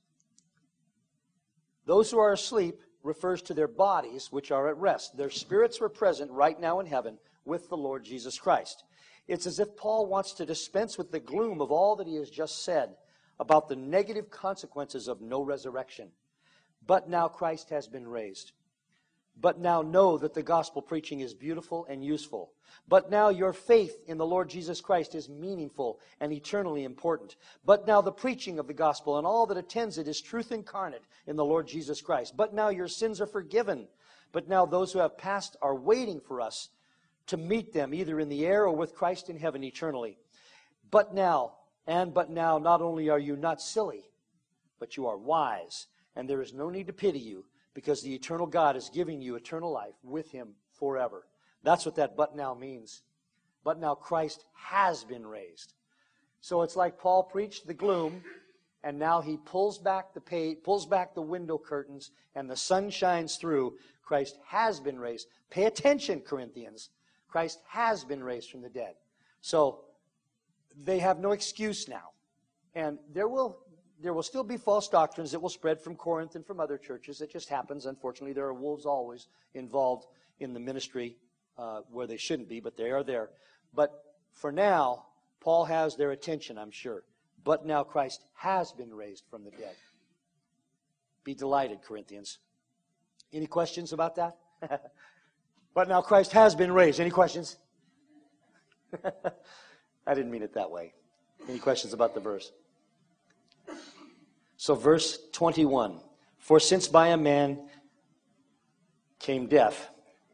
Those 1.86 2.12
who 2.12 2.20
are 2.20 2.34
asleep 2.34 2.82
refers 3.04 3.42
to 3.44 3.54
their 3.54 3.68
bodies, 3.68 4.32
which 4.32 4.52
are 4.52 4.68
at 4.68 4.78
rest. 4.78 5.16
Their 5.16 5.30
spirits 5.30 5.80
were 5.80 5.90
present 5.90 6.32
right 6.32 6.60
now 6.60 6.80
in 6.80 6.86
heaven 6.86 7.18
with 7.46 7.70
the 7.70 7.78
Lord 7.78 8.04
Jesus 8.04 8.40
Christ. 8.40 8.84
It's 9.28 9.48
as 9.48 9.60
if 9.60 9.76
Paul 9.76 10.08
wants 10.08 10.34
to 10.34 10.46
dispense 10.46 10.98
with 10.98 11.12
the 11.12 11.20
gloom 11.20 11.62
of 11.62 11.72
all 11.72 11.96
that 11.96 12.08
he 12.08 12.16
has 12.16 12.30
just 12.30 12.64
said 12.64 12.96
about 13.40 13.68
the 13.68 13.76
negative 13.76 14.30
consequences 14.30 15.08
of 15.08 15.22
no 15.22 15.42
resurrection. 15.42 16.10
But 16.86 17.10
now 17.10 17.28
Christ 17.28 17.70
has 17.70 17.88
been 17.88 18.08
raised. 18.08 18.52
But 19.40 19.60
now 19.60 19.82
know 19.82 20.18
that 20.18 20.34
the 20.34 20.44
gospel 20.44 20.82
preaching 20.82 21.20
is 21.20 21.34
beautiful 21.34 21.86
and 21.90 22.04
useful. 22.04 22.52
But 22.88 23.10
now 23.10 23.30
your 23.30 23.52
faith 23.52 23.98
in 24.08 24.18
the 24.18 24.26
Lord 24.26 24.50
Jesus 24.50 24.80
Christ 24.80 25.14
is 25.14 25.28
meaningful 25.28 26.00
and 26.20 26.32
eternally 26.32 26.84
important. 26.84 27.36
But 27.66 27.86
now 27.86 28.02
the 28.02 28.12
preaching 28.12 28.60
of 28.60 28.68
the 28.68 28.74
gospel 28.74 29.18
and 29.18 29.28
all 29.28 29.46
that 29.48 29.58
attends 29.58 29.98
it 29.98 30.08
is 30.08 30.22
truth 30.22 30.52
incarnate 30.52 31.04
in 31.28 31.36
the 31.36 31.46
Lord 31.46 31.68
Jesus 31.68 32.02
Christ. 32.02 32.38
But 32.38 32.54
now 32.54 32.70
your 32.70 32.88
sins 32.88 33.20
are 33.20 33.28
forgiven. 33.28 33.88
But 34.32 34.48
now 34.48 34.66
those 34.66 34.94
who 34.94 35.00
have 35.00 35.18
passed 35.18 35.58
are 35.62 35.76
waiting 35.76 36.22
for 36.22 36.40
us 36.40 36.70
to 37.28 37.38
meet 37.38 37.74
them 37.74 37.94
either 37.94 38.20
in 38.20 38.30
the 38.30 38.46
air 38.46 38.66
or 38.66 38.76
with 38.76 38.96
Christ 38.96 39.30
in 39.30 39.38
heaven 39.38 39.64
eternally. 39.64 40.18
But 40.92 41.14
now, 41.14 41.54
and 41.88 42.14
but 42.14 42.30
now, 42.30 42.58
not 42.58 42.82
only 42.82 43.10
are 43.10 43.20
you 43.20 43.36
not 43.36 43.62
silly, 43.62 44.06
but 44.80 44.98
you 44.98 45.08
are 45.08 45.18
wise, 45.18 45.88
and 46.16 46.30
there 46.30 46.42
is 46.42 46.54
no 46.54 46.70
need 46.70 46.88
to 46.88 46.94
pity 46.94 47.20
you 47.20 47.46
because 47.76 48.02
the 48.02 48.16
eternal 48.16 48.48
God 48.48 48.76
is 48.76 48.90
giving 48.90 49.22
you 49.22 49.36
eternal 49.36 49.72
life 49.72 49.94
with 50.02 50.32
him 50.32 50.56
forever. 50.72 51.28
That's 51.62 51.86
what 51.86 51.96
that 51.96 52.18
but 52.18 52.36
now 52.36 52.56
means. 52.56 53.04
But 53.64 53.80
now 53.80 53.94
Christ 53.94 54.46
has 54.54 55.04
been 55.04 55.28
raised. 55.28 55.74
So 56.42 56.62
it's 56.62 56.76
like 56.76 56.98
Paul 56.98 57.24
preached 57.24 57.68
the 57.68 57.74
gloom, 57.74 58.24
and 58.84 58.98
now 58.98 59.22
he 59.22 59.38
pulls 59.38 59.78
back 59.78 60.14
the 60.14 60.58
pulls 60.64 60.86
back 60.86 61.14
the 61.14 61.22
window 61.22 61.58
curtains, 61.58 62.12
and 62.34 62.50
the 62.50 62.56
sun 62.56 62.90
shines 62.90 63.36
through. 63.36 63.74
Christ 64.04 64.38
has 64.48 64.80
been 64.80 65.00
raised. 65.00 65.28
Pay 65.50 65.66
attention, 65.66 66.22
Corinthians. 66.22 66.90
Christ 67.28 67.60
has 67.68 68.04
been 68.04 68.24
raised 68.24 68.52
from 68.52 68.62
the 68.62 68.70
dead. 68.70 68.94
So 69.42 69.82
they 70.84 71.00
have 71.00 71.20
no 71.20 71.32
excuse 71.32 71.88
now. 71.88 72.12
And 72.76 73.00
there 73.12 73.28
will 73.28 73.60
there 74.02 74.14
will 74.14 74.24
still 74.24 74.44
be 74.44 74.58
false 74.58 74.88
doctrines 74.90 75.32
that 75.32 75.40
will 75.40 75.50
spread 75.50 75.82
from 75.82 75.96
Corinth 75.96 76.36
and 76.36 76.46
from 76.46 76.60
other 76.60 76.78
churches. 76.78 77.22
It 77.22 77.32
just 77.32 77.50
happens. 77.50 77.86
Unfortunately, 77.86 78.34
there 78.34 78.46
are 78.46 78.54
wolves 78.54 78.86
always 78.86 79.28
involved 79.54 80.08
in 80.40 80.54
the 80.54 80.60
ministry 80.60 81.18
uh, 81.58 81.82
where 81.90 82.08
they 82.08 82.18
shouldn't 82.18 82.50
be, 82.50 82.60
but 82.60 82.76
they 82.76 82.92
are 82.92 83.04
there. 83.04 83.30
But 83.74 83.92
for 84.34 84.52
now, 84.52 85.06
Paul 85.40 85.66
has 85.66 85.96
their 85.96 86.12
attention, 86.12 86.58
I'm 86.58 86.72
sure. 86.72 87.04
But 87.44 87.66
now 87.66 87.84
Christ 87.84 88.26
has 88.36 88.72
been 88.72 88.94
raised 88.94 89.24
from 89.30 89.44
the 89.44 89.52
dead. 89.52 89.76
Be 91.24 91.34
delighted, 91.34 91.82
Corinthians. 91.82 92.40
Any 93.32 93.48
questions 93.48 93.94
about 93.94 94.16
that? 94.16 94.38
but 95.74 95.88
now 95.88 96.02
Christ 96.02 96.32
has 96.34 96.56
been 96.56 96.72
raised. 96.72 97.00
Any 97.00 97.10
questions? 97.12 97.58
I 100.08 100.14
didn't 100.14 100.32
mean 100.32 100.44
it 100.44 100.54
that 100.54 100.70
way. 100.70 100.94
Any 101.48 101.60
questions 101.60 101.94
about 101.94 102.14
the 102.14 102.20
verse? 102.20 102.52
So, 104.66 104.74
verse 104.74 105.20
21 105.34 106.00
For 106.40 106.60
since 106.60 106.88
by 106.88 107.10
a 107.10 107.18
man 107.18 107.70
came 109.20 109.46
death, 109.46 109.90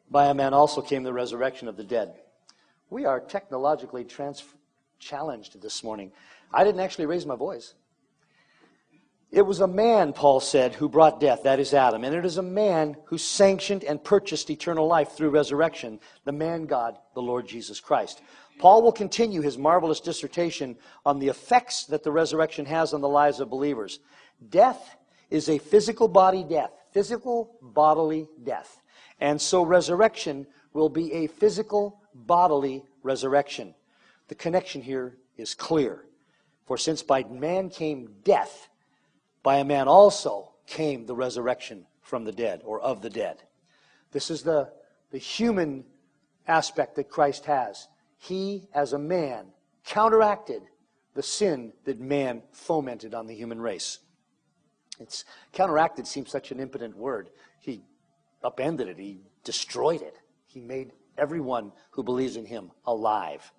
by 0.10 0.28
a 0.28 0.34
man 0.34 0.54
also 0.54 0.82
came 0.82 1.04
the 1.04 1.12
resurrection 1.12 1.68
of 1.68 1.76
the 1.76 1.84
dead. 1.84 2.14
We 2.90 3.04
are 3.04 3.20
technologically 3.20 4.06
trans- 4.06 4.46
challenged 5.00 5.62
this 5.62 5.84
morning. 5.84 6.14
I 6.54 6.64
didn't 6.64 6.80
actually 6.80 7.08
raise 7.08 7.26
my 7.26 7.36
voice. 7.36 7.74
It 9.32 9.42
was 9.42 9.60
a 9.60 9.68
man, 9.68 10.14
Paul 10.14 10.40
said, 10.40 10.76
who 10.76 10.88
brought 10.88 11.20
death, 11.20 11.44
that 11.44 11.60
is 11.60 11.74
Adam. 11.74 12.06
And 12.06 12.16
it 12.16 12.24
is 12.24 12.38
a 12.38 12.42
man 12.42 12.96
who 13.08 13.18
sanctioned 13.18 13.84
and 13.84 14.02
purchased 14.02 14.50
eternal 14.50 14.88
life 14.88 15.12
through 15.12 15.32
resurrection, 15.32 16.00
the 16.24 16.32
man 16.32 16.68
God, 16.68 16.98
the 17.16 17.22
Lord 17.22 17.50
Jesus 17.50 17.82
Christ. 17.82 18.22
Paul 18.60 18.82
will 18.82 18.92
continue 18.94 19.42
his 19.42 19.58
marvelous 19.58 20.00
dissertation 20.00 20.78
on 21.06 21.20
the 21.20 21.28
effects 21.28 21.86
that 21.86 22.04
the 22.04 22.12
resurrection 22.12 22.66
has 22.68 22.94
on 22.94 23.02
the 23.02 23.10
lives 23.10 23.42
of 23.42 23.50
believers. 23.50 24.00
Death 24.50 24.98
is 25.30 25.50
a 25.50 25.58
physical 25.58 26.08
body 26.08 26.44
death, 26.44 26.72
physical 26.92 27.56
bodily 27.62 28.28
death. 28.44 28.82
And 29.20 29.40
so 29.40 29.64
resurrection 29.64 30.48
will 30.74 30.90
be 30.90 31.14
a 31.14 31.28
physical 31.28 32.02
bodily 32.14 32.84
resurrection. 33.04 33.76
The 34.28 34.36
connection 34.36 34.82
here 34.82 35.18
is 35.38 35.54
clear. 35.54 36.06
For 36.66 36.78
since 36.78 37.04
by 37.04 37.24
man 37.24 37.70
came 37.70 38.16
death, 38.24 38.70
by 39.44 39.58
a 39.58 39.66
man 39.66 39.88
also 39.88 40.54
came 40.68 41.06
the 41.06 41.16
resurrection 41.16 41.86
from 42.02 42.24
the 42.24 42.32
dead 42.32 42.62
or 42.64 42.80
of 42.80 43.02
the 43.02 43.10
dead. 43.10 43.44
This 44.12 44.30
is 44.30 44.44
the, 44.44 44.72
the 45.12 45.18
human 45.18 45.86
aspect 46.48 46.96
that 46.96 47.10
Christ 47.10 47.46
has. 47.46 47.88
He, 48.18 48.68
as 48.74 48.94
a 48.94 49.00
man, 49.00 49.48
counteracted 49.86 50.62
the 51.14 51.24
sin 51.24 51.74
that 51.86 52.00
man 52.00 52.44
fomented 52.52 53.14
on 53.14 53.28
the 53.28 53.36
human 53.36 53.60
race. 53.60 54.00
It's 55.02 55.26
counteracted 55.52 56.06
seems 56.06 56.30
such 56.30 56.52
an 56.52 56.60
impotent 56.60 56.96
word. 56.96 57.30
He 57.60 57.82
upended 58.44 58.88
it, 58.88 58.98
he 58.98 59.20
destroyed 59.44 60.02
it. 60.02 60.16
He 60.46 60.60
made 60.60 60.92
everyone 61.18 61.72
who 61.92 62.04
believes 62.04 62.36
in 62.36 62.46
him 62.46 62.72
alive. 62.86 63.52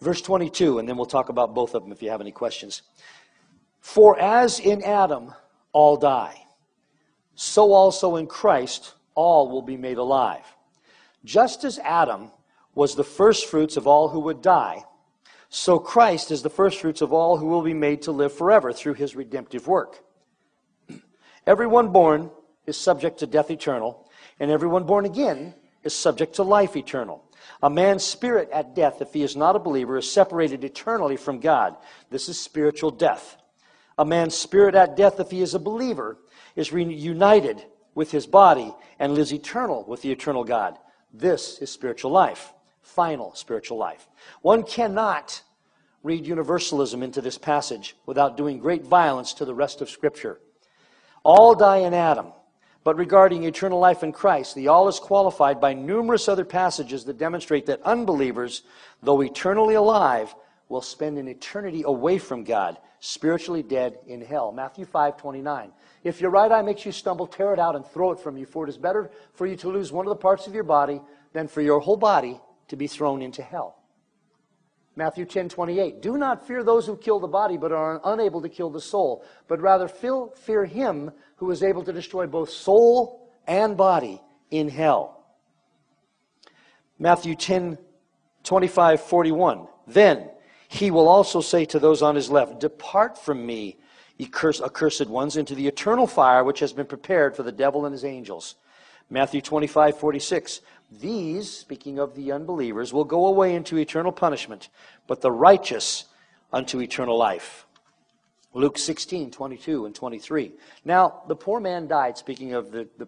Verse 0.00 0.22
22, 0.22 0.78
and 0.78 0.88
then 0.88 0.96
we'll 0.96 1.06
talk 1.06 1.28
about 1.28 1.54
both 1.54 1.74
of 1.74 1.82
them 1.82 1.92
if 1.92 2.02
you 2.02 2.10
have 2.10 2.20
any 2.20 2.32
questions. 2.32 2.82
For 3.80 4.18
as 4.18 4.58
in 4.58 4.82
Adam 4.82 5.34
all 5.72 5.96
die, 5.96 6.46
so 7.34 7.72
also 7.72 8.16
in 8.16 8.26
Christ 8.26 8.94
all 9.14 9.50
will 9.50 9.62
be 9.62 9.76
made 9.76 9.98
alive. 9.98 10.44
Just 11.24 11.64
as 11.64 11.78
Adam 11.80 12.30
was 12.74 12.94
the 12.94 13.04
firstfruits 13.04 13.76
of 13.76 13.86
all 13.86 14.08
who 14.08 14.20
would 14.20 14.40
die, 14.40 14.84
so 15.50 15.80
Christ 15.80 16.30
is 16.30 16.42
the 16.42 16.48
firstfruits 16.48 17.02
of 17.02 17.12
all 17.12 17.36
who 17.36 17.46
will 17.46 17.62
be 17.62 17.74
made 17.74 18.02
to 18.02 18.12
live 18.12 18.32
forever 18.32 18.72
through 18.72 18.94
his 18.94 19.16
redemptive 19.16 19.66
work. 19.66 20.02
Everyone 21.46 21.88
born 21.88 22.30
is 22.66 22.76
subject 22.76 23.18
to 23.18 23.26
death 23.26 23.50
eternal, 23.50 24.08
and 24.38 24.50
everyone 24.50 24.84
born 24.84 25.04
again 25.04 25.54
is 25.82 25.94
subject 25.94 26.36
to 26.36 26.44
life 26.44 26.76
eternal. 26.76 27.24
A 27.62 27.68
man's 27.68 28.04
spirit 28.04 28.48
at 28.52 28.74
death, 28.76 29.02
if 29.02 29.12
he 29.12 29.22
is 29.22 29.34
not 29.34 29.56
a 29.56 29.58
believer, 29.58 29.98
is 29.98 30.10
separated 30.10 30.62
eternally 30.62 31.16
from 31.16 31.40
God. 31.40 31.76
This 32.10 32.28
is 32.28 32.40
spiritual 32.40 32.90
death. 32.90 33.36
A 33.98 34.04
man's 34.04 34.34
spirit 34.34 34.74
at 34.74 34.96
death, 34.96 35.18
if 35.18 35.30
he 35.30 35.42
is 35.42 35.54
a 35.54 35.58
believer, 35.58 36.18
is 36.54 36.72
reunited 36.72 37.64
with 37.94 38.12
his 38.12 38.26
body 38.26 38.72
and 38.98 39.14
lives 39.14 39.32
eternal 39.32 39.84
with 39.84 40.02
the 40.02 40.12
eternal 40.12 40.44
God. 40.44 40.78
This 41.12 41.58
is 41.58 41.70
spiritual 41.70 42.12
life, 42.12 42.52
final 42.90 43.34
spiritual 43.34 43.78
life. 43.78 44.08
One 44.42 44.62
cannot 44.62 45.42
read 46.02 46.26
universalism 46.26 47.02
into 47.02 47.20
this 47.20 47.38
passage 47.38 47.96
without 48.06 48.36
doing 48.36 48.58
great 48.58 48.84
violence 48.84 49.34
to 49.34 49.44
the 49.44 49.54
rest 49.54 49.80
of 49.80 49.90
Scripture. 49.90 50.40
All 51.22 51.54
die 51.54 51.78
in 51.78 51.94
Adam. 51.94 52.32
But 52.82 52.96
regarding 52.96 53.44
eternal 53.44 53.78
life 53.78 54.02
in 54.02 54.10
Christ, 54.12 54.54
the 54.54 54.68
all 54.68 54.88
is 54.88 54.98
qualified 54.98 55.60
by 55.60 55.74
numerous 55.74 56.28
other 56.28 56.46
passages 56.46 57.04
that 57.04 57.18
demonstrate 57.18 57.66
that 57.66 57.82
unbelievers, 57.82 58.62
though 59.02 59.20
eternally 59.20 59.74
alive, 59.74 60.34
will 60.70 60.80
spend 60.80 61.18
an 61.18 61.28
eternity 61.28 61.82
away 61.84 62.16
from 62.16 62.42
God, 62.42 62.78
spiritually 63.00 63.62
dead 63.62 63.98
in 64.06 64.22
hell. 64.22 64.50
Matthew 64.50 64.86
5 64.86 65.18
29. 65.18 65.72
If 66.04 66.22
your 66.22 66.30
right 66.30 66.50
eye 66.50 66.62
makes 66.62 66.86
you 66.86 66.92
stumble, 66.92 67.26
tear 67.26 67.52
it 67.52 67.58
out 67.58 67.76
and 67.76 67.84
throw 67.84 68.12
it 68.12 68.20
from 68.20 68.38
you, 68.38 68.46
for 68.46 68.64
it 68.64 68.70
is 68.70 68.78
better 68.78 69.10
for 69.34 69.46
you 69.46 69.56
to 69.56 69.68
lose 69.68 69.92
one 69.92 70.06
of 70.06 70.10
the 70.10 70.16
parts 70.16 70.46
of 70.46 70.54
your 70.54 70.64
body 70.64 71.02
than 71.34 71.48
for 71.48 71.60
your 71.60 71.80
whole 71.80 71.98
body 71.98 72.40
to 72.70 72.76
be 72.76 72.86
thrown 72.86 73.20
into 73.20 73.42
hell. 73.42 73.76
Matthew 74.96 75.24
10 75.24 75.48
28. 75.48 76.02
Do 76.02 76.16
not 76.16 76.46
fear 76.46 76.64
those 76.64 76.86
who 76.86 76.96
kill 76.96 77.20
the 77.20 77.28
body, 77.28 77.56
but 77.56 77.72
are 77.72 78.00
unable 78.04 78.42
to 78.42 78.48
kill 78.48 78.70
the 78.70 78.80
soul, 78.80 79.24
but 79.48 79.60
rather 79.60 79.88
fear 79.88 80.64
him 80.64 81.10
who 81.36 81.50
is 81.50 81.62
able 81.62 81.84
to 81.84 81.92
destroy 81.92 82.26
both 82.26 82.50
soul 82.50 83.30
and 83.46 83.76
body 83.76 84.20
in 84.50 84.68
hell. 84.68 85.24
Matthew 86.98 87.34
10 87.34 87.78
25 88.42 89.00
41. 89.00 89.68
Then 89.86 90.30
he 90.68 90.90
will 90.90 91.08
also 91.08 91.40
say 91.40 91.64
to 91.66 91.78
those 91.78 92.02
on 92.02 92.14
his 92.14 92.30
left, 92.30 92.60
Depart 92.60 93.18
from 93.18 93.44
me, 93.44 93.78
ye 94.16 94.26
accursed 94.26 95.06
ones, 95.08 95.36
into 95.36 95.54
the 95.54 95.66
eternal 95.66 96.06
fire 96.06 96.44
which 96.44 96.60
has 96.60 96.72
been 96.72 96.86
prepared 96.86 97.34
for 97.34 97.42
the 97.42 97.52
devil 97.52 97.86
and 97.86 97.92
his 97.92 98.04
angels. 98.04 98.54
Matthew 99.08 99.40
25 99.40 99.98
46. 99.98 100.60
These, 100.90 101.50
speaking 101.50 101.98
of 101.98 102.14
the 102.14 102.32
unbelievers, 102.32 102.92
will 102.92 103.04
go 103.04 103.26
away 103.26 103.54
into 103.54 103.78
eternal 103.78 104.12
punishment, 104.12 104.68
but 105.06 105.20
the 105.20 105.30
righteous 105.30 106.06
unto 106.52 106.80
eternal 106.80 107.16
life. 107.16 107.66
Luke 108.52 108.76
16, 108.76 109.30
22 109.30 109.86
and 109.86 109.94
23. 109.94 110.52
Now, 110.84 111.22
the 111.28 111.36
poor 111.36 111.60
man 111.60 111.86
died, 111.86 112.18
speaking 112.18 112.54
of 112.54 112.72
the, 112.72 112.88
the, 112.98 113.06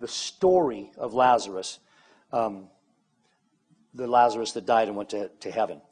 the 0.00 0.08
story 0.08 0.90
of 0.96 1.12
Lazarus, 1.12 1.78
um, 2.32 2.68
the 3.92 4.06
Lazarus 4.06 4.52
that 4.52 4.64
died 4.64 4.88
and 4.88 4.96
went 4.96 5.10
to, 5.10 5.28
to 5.40 5.50
heaven. 5.50 5.82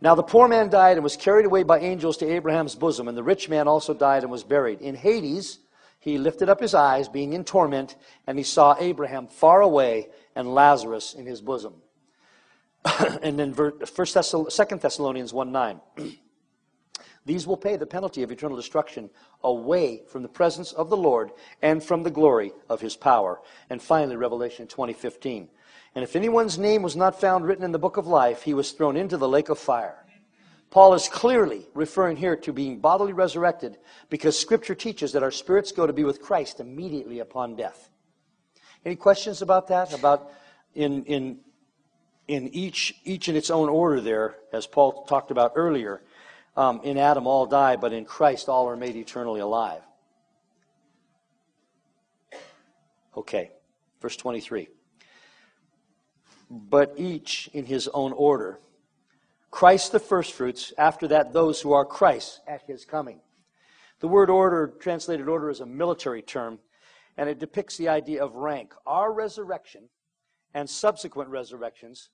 Now, 0.00 0.14
the 0.14 0.22
poor 0.22 0.48
man 0.48 0.70
died 0.70 0.96
and 0.96 1.04
was 1.04 1.16
carried 1.16 1.44
away 1.44 1.62
by 1.62 1.80
angels 1.80 2.16
to 2.18 2.26
Abraham's 2.26 2.74
bosom, 2.74 3.08
and 3.08 3.16
the 3.16 3.22
rich 3.22 3.48
man 3.48 3.68
also 3.68 3.92
died 3.92 4.22
and 4.22 4.32
was 4.32 4.44
buried. 4.44 4.80
In 4.80 4.94
Hades, 4.94 5.58
he 6.06 6.18
lifted 6.18 6.48
up 6.48 6.60
his 6.60 6.72
eyes, 6.72 7.08
being 7.08 7.32
in 7.32 7.42
torment, 7.42 7.96
and 8.28 8.38
he 8.38 8.44
saw 8.44 8.76
Abraham 8.78 9.26
far 9.26 9.60
away 9.60 10.06
and 10.36 10.54
Lazarus 10.54 11.14
in 11.14 11.26
his 11.26 11.40
bosom. 11.40 11.82
and 13.22 13.36
then 13.36 13.52
First 13.52 14.14
Thessalonians, 14.14 14.54
2 14.56 14.76
Thessalonians 14.76 15.32
1 15.32 15.50
9. 15.50 15.80
These 17.26 17.44
will 17.48 17.56
pay 17.56 17.74
the 17.74 17.86
penalty 17.86 18.22
of 18.22 18.30
eternal 18.30 18.56
destruction 18.56 19.10
away 19.42 20.02
from 20.06 20.22
the 20.22 20.28
presence 20.28 20.70
of 20.70 20.90
the 20.90 20.96
Lord 20.96 21.32
and 21.60 21.82
from 21.82 22.04
the 22.04 22.10
glory 22.12 22.52
of 22.68 22.80
his 22.80 22.94
power. 22.94 23.40
And 23.68 23.82
finally, 23.82 24.14
Revelation 24.14 24.68
20:15. 24.68 25.48
And 25.96 26.04
if 26.04 26.14
anyone's 26.14 26.56
name 26.56 26.82
was 26.82 26.94
not 26.94 27.20
found 27.20 27.46
written 27.46 27.64
in 27.64 27.72
the 27.72 27.80
book 27.80 27.96
of 27.96 28.06
life, 28.06 28.42
he 28.42 28.54
was 28.54 28.70
thrown 28.70 28.96
into 28.96 29.16
the 29.16 29.28
lake 29.28 29.48
of 29.48 29.58
fire. 29.58 30.05
Paul 30.76 30.92
is 30.92 31.08
clearly 31.08 31.66
referring 31.72 32.18
here 32.18 32.36
to 32.36 32.52
being 32.52 32.80
bodily 32.80 33.14
resurrected 33.14 33.78
because 34.10 34.38
scripture 34.38 34.74
teaches 34.74 35.12
that 35.12 35.22
our 35.22 35.30
spirits 35.30 35.72
go 35.72 35.86
to 35.86 35.92
be 35.94 36.04
with 36.04 36.20
Christ 36.20 36.60
immediately 36.60 37.20
upon 37.20 37.56
death. 37.56 37.88
Any 38.84 38.94
questions 38.94 39.40
about 39.40 39.68
that? 39.68 39.94
About 39.94 40.30
in 40.74 41.02
in 41.04 41.38
in 42.28 42.48
each 42.48 42.94
each 43.04 43.30
in 43.30 43.36
its 43.36 43.48
own 43.48 43.70
order 43.70 44.02
there, 44.02 44.36
as 44.52 44.66
Paul 44.66 45.04
talked 45.04 45.30
about 45.30 45.52
earlier. 45.54 46.02
Um, 46.58 46.82
in 46.84 46.98
Adam 46.98 47.26
all 47.26 47.46
die, 47.46 47.76
but 47.76 47.94
in 47.94 48.04
Christ 48.04 48.50
all 48.50 48.68
are 48.68 48.76
made 48.76 48.96
eternally 48.96 49.40
alive. 49.40 49.80
Okay, 53.16 53.50
verse 54.02 54.16
23. 54.18 54.68
But 56.50 56.92
each 56.98 57.48
in 57.54 57.64
his 57.64 57.88
own 57.88 58.12
order. 58.12 58.60
Christ 59.50 59.92
the 59.92 60.00
firstfruits, 60.00 60.72
after 60.76 61.08
that, 61.08 61.32
those 61.32 61.60
who 61.60 61.72
are 61.72 61.84
Christ 61.84 62.40
at 62.46 62.62
his 62.62 62.84
coming. 62.84 63.20
The 64.00 64.08
word 64.08 64.28
order, 64.28 64.74
translated 64.80 65.28
order, 65.28 65.48
is 65.48 65.60
a 65.60 65.66
military 65.66 66.22
term, 66.22 66.58
and 67.16 67.28
it 67.28 67.38
depicts 67.38 67.76
the 67.76 67.88
idea 67.88 68.22
of 68.22 68.34
rank. 68.34 68.74
Our 68.86 69.12
resurrection 69.12 69.88
and 70.52 70.68
subsequent 70.68 71.30
resurrections. 71.30 72.10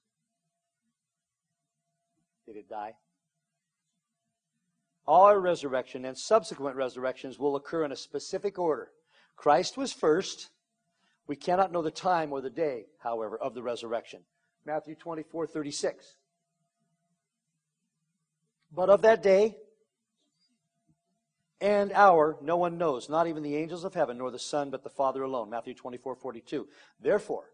Did 2.46 2.56
it 2.56 2.68
die? 2.68 2.94
Our 5.08 5.40
resurrection 5.40 6.04
and 6.04 6.16
subsequent 6.16 6.76
resurrections 6.76 7.38
will 7.38 7.56
occur 7.56 7.84
in 7.84 7.92
a 7.92 7.96
specific 7.96 8.58
order. 8.58 8.90
Christ 9.36 9.76
was 9.76 9.92
first. 9.92 10.50
We 11.26 11.34
cannot 11.34 11.72
know 11.72 11.82
the 11.82 11.90
time 11.90 12.32
or 12.32 12.40
the 12.40 12.50
day, 12.50 12.86
however, 12.98 13.36
of 13.36 13.54
the 13.54 13.62
resurrection. 13.62 14.20
Matthew 14.64 14.94
24, 14.94 15.48
36. 15.48 16.16
But 18.74 18.88
of 18.88 19.02
that 19.02 19.22
day 19.22 19.56
and 21.60 21.92
hour 21.92 22.36
no 22.42 22.56
one 22.56 22.78
knows, 22.78 23.08
not 23.08 23.26
even 23.26 23.42
the 23.42 23.56
angels 23.56 23.84
of 23.84 23.94
heaven, 23.94 24.18
nor 24.18 24.30
the 24.30 24.38
Son, 24.38 24.70
but 24.70 24.82
the 24.82 24.90
Father 24.90 25.22
alone. 25.22 25.50
Matthew 25.50 25.74
24, 25.74 26.16
42. 26.16 26.66
Therefore, 27.00 27.44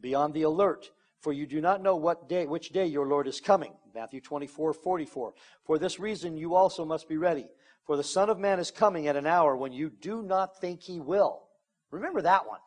be 0.00 0.14
on 0.14 0.32
the 0.32 0.42
alert 0.42 0.90
for 1.22 1.32
you 1.32 1.46
do 1.46 1.60
not 1.60 1.82
know 1.82 1.94
what 1.94 2.28
day, 2.28 2.46
which 2.46 2.70
day 2.70 2.86
your 2.86 3.06
Lord 3.06 3.28
is 3.28 3.40
coming. 3.40 3.72
Matthew 3.94 4.20
24, 4.20 4.72
44. 4.74 5.34
For 5.64 5.78
this 5.78 6.00
reason 6.00 6.36
you 6.36 6.56
also 6.56 6.84
must 6.84 7.08
be 7.08 7.16
ready. 7.16 7.46
For 7.86 7.96
the 7.96 8.02
Son 8.02 8.28
of 8.28 8.40
Man 8.40 8.58
is 8.58 8.72
coming 8.72 9.06
at 9.06 9.16
an 9.16 9.26
hour 9.26 9.56
when 9.56 9.72
you 9.72 9.88
do 9.88 10.22
not 10.22 10.60
think 10.60 10.82
he 10.82 10.98
will. 10.98 11.44
Remember 11.92 12.22
that 12.22 12.48
one. 12.48 12.58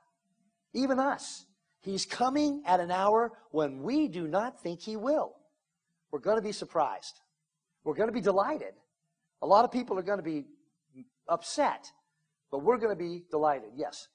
Even 0.74 1.00
us. 1.00 1.46
He's 1.82 2.06
coming 2.06 2.64
at 2.66 2.80
an 2.80 2.92
hour 2.92 3.34
when 3.52 3.84
we 3.84 4.08
do 4.08 4.26
not 4.26 4.62
think 4.62 4.82
he 4.82 4.96
will. 4.96 5.34
We're 6.12 6.20
going 6.20 6.38
to 6.38 6.42
be 6.42 6.54
surprised. 6.54 7.20
We're 7.86 7.94
going 7.94 8.10
to 8.10 8.14
be 8.14 8.22
delighted. 8.22 8.74
A 9.42 9.48
lot 9.48 9.64
of 9.64 9.72
people 9.72 9.98
are 9.98 10.04
going 10.04 10.18
to 10.18 10.24
be 10.24 10.46
upset, 11.30 11.86
but 12.52 12.64
we're 12.64 12.78
going 12.78 12.92
to 12.92 13.02
be 13.02 13.24
delighted. 13.32 13.70
Yes. 13.78 14.10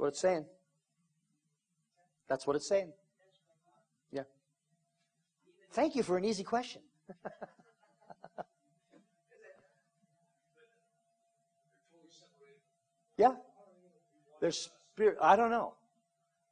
What 0.00 0.08
it's 0.08 0.18
saying. 0.18 0.46
That's 2.28 2.46
what 2.46 2.56
it's 2.56 2.66
saying. 2.66 2.92
Yeah. 4.10 4.22
Thank 5.72 5.94
you 5.94 6.02
for 6.02 6.16
an 6.16 6.24
easy 6.24 6.42
question. 6.42 6.80
yeah. 13.18 13.34
There's 14.40 14.70
spirit. 14.94 15.18
I 15.20 15.36
don't 15.36 15.50
know. 15.50 15.74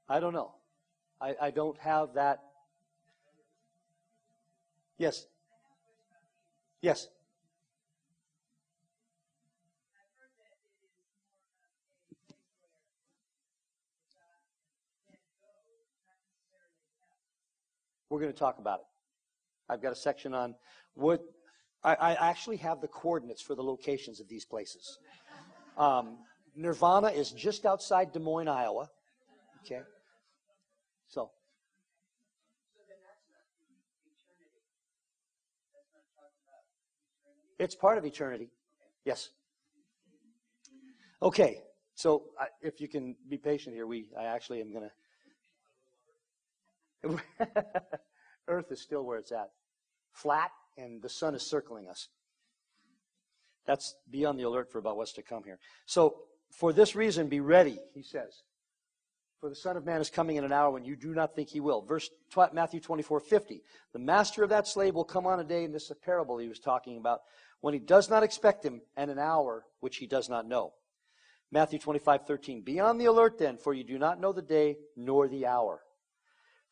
I 0.09 0.21
don't 0.21 0.35
know. 0.35 0.53
I, 1.21 1.35
I 1.41 1.51
don't 1.51 1.79
have 1.79 2.15
that. 2.15 2.41
Yes. 4.99 5.27
Yes. 6.83 7.09
We're 18.11 18.21
going 18.21 18.33
to 18.33 18.39
talk 18.39 18.59
about 18.59 18.81
it. 18.81 18.87
I've 19.69 19.83
got 19.83 19.93
a 19.93 19.97
section 19.97 20.35
on 20.35 20.55
what 20.95 21.21
I, 21.85 21.95
I 21.95 22.31
actually 22.31 22.57
have 22.59 22.81
the 22.81 22.89
coordinates 22.89 23.43
for 23.43 23.55
the 23.55 23.63
locations 23.63 24.21
of 24.21 24.29
these 24.29 24.45
places. 24.45 24.99
Um, 25.77 26.19
Nirvana 26.57 27.09
is 27.09 27.31
just 27.31 27.67
outside 27.67 28.13
Des 28.13 28.19
Moines, 28.19 28.49
Iowa. 28.49 28.89
Okay. 29.65 29.83
So. 31.09 31.31
It's 37.59 37.75
part 37.75 37.99
of 37.99 38.05
eternity. 38.05 38.51
Yes. 39.05 39.31
Okay. 41.21 41.59
So 41.95 42.25
if 42.63 42.81
you 42.81 42.89
can 42.89 43.17
be 43.29 43.37
patient 43.37 43.75
here, 43.75 43.87
we 43.87 44.07
I 44.19 44.25
actually 44.25 44.61
am 44.61 44.73
going 44.73 44.85
to 44.85 44.91
Earth 48.49 48.71
is 48.71 48.83
still 48.83 49.05
where 49.05 49.19
it's 49.19 49.33
at. 49.33 49.51
Flat, 50.13 50.51
and 50.77 51.03
the 51.03 51.09
sun 51.09 51.35
is 51.35 51.49
circling 51.49 51.89
us. 51.89 52.09
That's 53.67 53.95
be 54.11 54.25
on 54.25 54.37
the 54.37 54.45
alert 54.45 54.73
for 54.73 54.79
about 54.79 54.97
what's 54.97 55.13
to 55.15 55.23
come 55.23 55.45
here. 55.45 55.59
So, 55.87 56.17
for 56.51 56.73
this 56.73 56.97
reason, 56.97 57.29
be 57.29 57.41
ready, 57.41 57.79
he 57.95 58.03
says. 58.03 58.43
For 59.41 59.49
the 59.49 59.55
Son 59.55 59.77
of 59.77 59.85
Man 59.85 60.01
is 60.01 60.11
coming 60.11 60.37
in 60.37 60.45
an 60.45 60.53
hour 60.53 60.71
when 60.71 60.85
you 60.85 60.97
do 60.97 61.15
not 61.15 61.37
think 61.37 61.51
he 61.51 61.61
will. 61.61 61.83
Verse 61.83 62.11
Matthew 62.53 62.81
24, 62.81 63.21
50. 63.21 63.63
The 63.93 63.99
master 63.99 64.43
of 64.43 64.51
that 64.51 64.67
slave 64.67 64.95
will 64.95 65.05
come 65.05 65.27
on 65.27 65.39
a 65.39 65.45
day, 65.45 65.65
and 65.65 65.73
this 65.73 65.85
is 65.85 65.91
a 65.93 65.95
parable 65.95 66.39
he 66.39 66.49
was 66.49 66.59
talking 66.59 66.97
about, 66.97 67.21
when 67.61 67.75
he 67.75 67.81
does 67.81 68.11
not 68.11 68.23
expect 68.23 68.65
him, 68.65 68.81
and 68.97 69.11
an 69.11 69.19
hour 69.19 69.65
which 69.81 69.99
he 69.99 70.07
does 70.07 70.29
not 70.29 70.49
know. 70.49 70.73
Matthew 71.53 71.79
25, 71.79 72.27
13. 72.27 72.63
Be 72.63 72.81
on 72.81 72.99
the 72.99 73.05
alert 73.05 73.39
then, 73.39 73.59
for 73.59 73.73
you 73.73 73.85
do 73.85 73.99
not 73.99 74.21
know 74.21 74.33
the 74.33 74.43
day 74.43 74.77
nor 74.97 75.29
the 75.29 75.47
hour. 75.47 75.83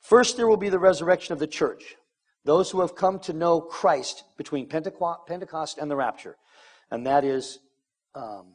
First, 0.01 0.37
there 0.37 0.47
will 0.47 0.57
be 0.57 0.69
the 0.69 0.79
resurrection 0.79 1.33
of 1.33 1.39
the 1.39 1.47
church, 1.47 1.97
those 2.45 2.71
who 2.71 2.81
have 2.81 2.95
come 2.95 3.19
to 3.21 3.33
know 3.33 3.61
Christ 3.61 4.25
between 4.37 4.69
Pentecost 4.69 5.79
and 5.79 5.91
the 5.91 5.97
rapture. 5.97 6.37
And 6.91 7.07
that 7.07 7.25
is, 7.25 7.59
um, 8.15 8.55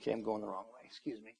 okay, 0.00 0.12
I'm 0.12 0.22
going 0.22 0.40
the 0.40 0.48
wrong 0.48 0.64
way. 0.74 0.80
Excuse 0.84 1.20
me. 1.20 1.36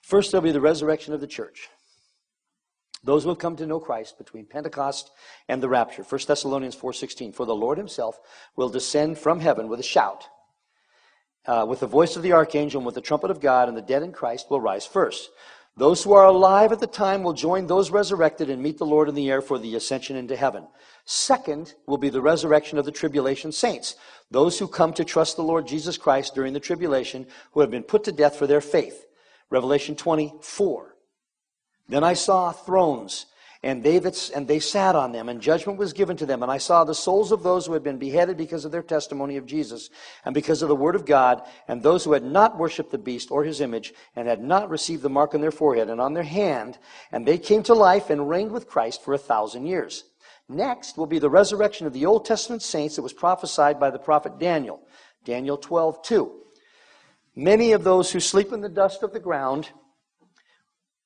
First, 0.00 0.30
there'll 0.30 0.42
be 0.42 0.52
the 0.52 0.60
resurrection 0.60 1.14
of 1.14 1.20
the 1.20 1.26
church. 1.26 1.68
Those 3.04 3.24
have 3.24 3.38
come 3.38 3.56
to 3.56 3.66
know 3.66 3.80
Christ 3.80 4.16
between 4.16 4.46
Pentecost 4.46 5.10
and 5.48 5.62
the 5.62 5.68
rapture. 5.68 6.02
1 6.02 6.20
Thessalonians 6.26 6.76
4.16, 6.76 7.34
For 7.34 7.46
the 7.46 7.54
Lord 7.54 7.78
himself 7.78 8.20
will 8.54 8.68
descend 8.68 9.18
from 9.18 9.40
heaven 9.40 9.68
with 9.68 9.80
a 9.80 9.84
shout, 9.84 10.28
uh, 11.46 11.66
with 11.68 11.80
the 11.80 11.86
voice 11.86 12.14
of 12.14 12.22
the 12.22 12.32
archangel 12.32 12.78
and 12.78 12.86
with 12.86 12.94
the 12.94 13.00
trumpet 13.00 13.30
of 13.30 13.40
God, 13.40 13.68
and 13.68 13.76
the 13.76 13.82
dead 13.82 14.02
in 14.02 14.12
Christ 14.12 14.50
will 14.50 14.60
rise 14.60 14.86
first. 14.86 15.30
Those 15.76 16.04
who 16.04 16.12
are 16.12 16.26
alive 16.26 16.70
at 16.70 16.80
the 16.80 16.86
time 16.86 17.22
will 17.22 17.32
join 17.32 17.66
those 17.66 17.90
resurrected 17.90 18.50
and 18.50 18.62
meet 18.62 18.76
the 18.76 18.86
Lord 18.86 19.08
in 19.08 19.14
the 19.14 19.30
air 19.30 19.40
for 19.40 19.58
the 19.58 19.74
ascension 19.74 20.16
into 20.16 20.36
heaven. 20.36 20.68
Second 21.04 21.74
will 21.86 21.96
be 21.96 22.10
the 22.10 22.20
resurrection 22.20 22.78
of 22.78 22.84
the 22.84 22.92
tribulation 22.92 23.50
saints, 23.50 23.96
those 24.30 24.58
who 24.58 24.68
come 24.68 24.92
to 24.92 25.04
trust 25.04 25.36
the 25.36 25.42
Lord 25.42 25.66
Jesus 25.66 25.96
Christ 25.96 26.34
during 26.34 26.52
the 26.52 26.60
tribulation, 26.60 27.26
who 27.52 27.60
have 27.60 27.70
been 27.70 27.82
put 27.82 28.04
to 28.04 28.12
death 28.12 28.36
for 28.36 28.46
their 28.46 28.60
faith. 28.60 29.06
Revelation 29.50 29.96
24. 29.96 30.91
Then 31.88 32.04
I 32.04 32.14
saw 32.14 32.52
thrones, 32.52 33.26
and 33.62 33.82
they, 33.82 34.00
and 34.34 34.48
they 34.48 34.58
sat 34.58 34.96
on 34.96 35.12
them, 35.12 35.28
and 35.28 35.40
judgment 35.40 35.78
was 35.78 35.92
given 35.92 36.16
to 36.16 36.26
them. 36.26 36.42
And 36.42 36.50
I 36.50 36.58
saw 36.58 36.84
the 36.84 36.94
souls 36.94 37.30
of 37.32 37.42
those 37.42 37.66
who 37.66 37.74
had 37.74 37.82
been 37.82 37.98
beheaded 37.98 38.36
because 38.36 38.64
of 38.64 38.72
their 38.72 38.82
testimony 38.82 39.36
of 39.36 39.46
Jesus, 39.46 39.90
and 40.24 40.34
because 40.34 40.62
of 40.62 40.68
the 40.68 40.76
word 40.76 40.96
of 40.96 41.06
God, 41.06 41.42
and 41.68 41.82
those 41.82 42.04
who 42.04 42.12
had 42.12 42.24
not 42.24 42.58
worshipped 42.58 42.90
the 42.90 42.98
beast 42.98 43.30
or 43.30 43.44
his 43.44 43.60
image, 43.60 43.94
and 44.16 44.26
had 44.26 44.42
not 44.42 44.70
received 44.70 45.02
the 45.02 45.08
mark 45.08 45.34
on 45.34 45.40
their 45.40 45.50
forehead 45.50 45.88
and 45.88 46.00
on 46.00 46.14
their 46.14 46.22
hand, 46.22 46.78
and 47.12 47.26
they 47.26 47.38
came 47.38 47.62
to 47.64 47.74
life 47.74 48.10
and 48.10 48.28
reigned 48.28 48.52
with 48.52 48.68
Christ 48.68 49.02
for 49.02 49.14
a 49.14 49.18
thousand 49.18 49.66
years. 49.66 50.04
Next 50.48 50.98
will 50.98 51.06
be 51.06 51.18
the 51.18 51.30
resurrection 51.30 51.86
of 51.86 51.92
the 51.92 52.06
Old 52.06 52.24
Testament 52.24 52.62
saints 52.62 52.96
that 52.96 53.02
was 53.02 53.12
prophesied 53.12 53.78
by 53.78 53.90
the 53.90 53.98
prophet 53.98 54.38
Daniel. 54.38 54.80
Daniel 55.24 55.56
12, 55.56 56.02
2. 56.02 56.32
Many 57.34 57.72
of 57.72 57.84
those 57.84 58.10
who 58.12 58.20
sleep 58.20 58.52
in 58.52 58.60
the 58.60 58.68
dust 58.68 59.02
of 59.02 59.12
the 59.12 59.20
ground 59.20 59.70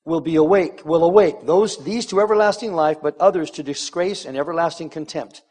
will 0.07 0.21
be 0.21 0.37
awake, 0.37 0.87
will 0.87 1.05
awake, 1.05 1.35
those, 1.43 1.85
these 1.85 2.07
to 2.07 2.21
everlasting 2.21 2.73
life, 2.73 2.97
but 3.03 3.19
others 3.19 3.51
to 3.51 3.63
disgrace 3.63 4.25
and 4.25 4.37
everlasting 4.37 4.89
contempt. 4.89 5.43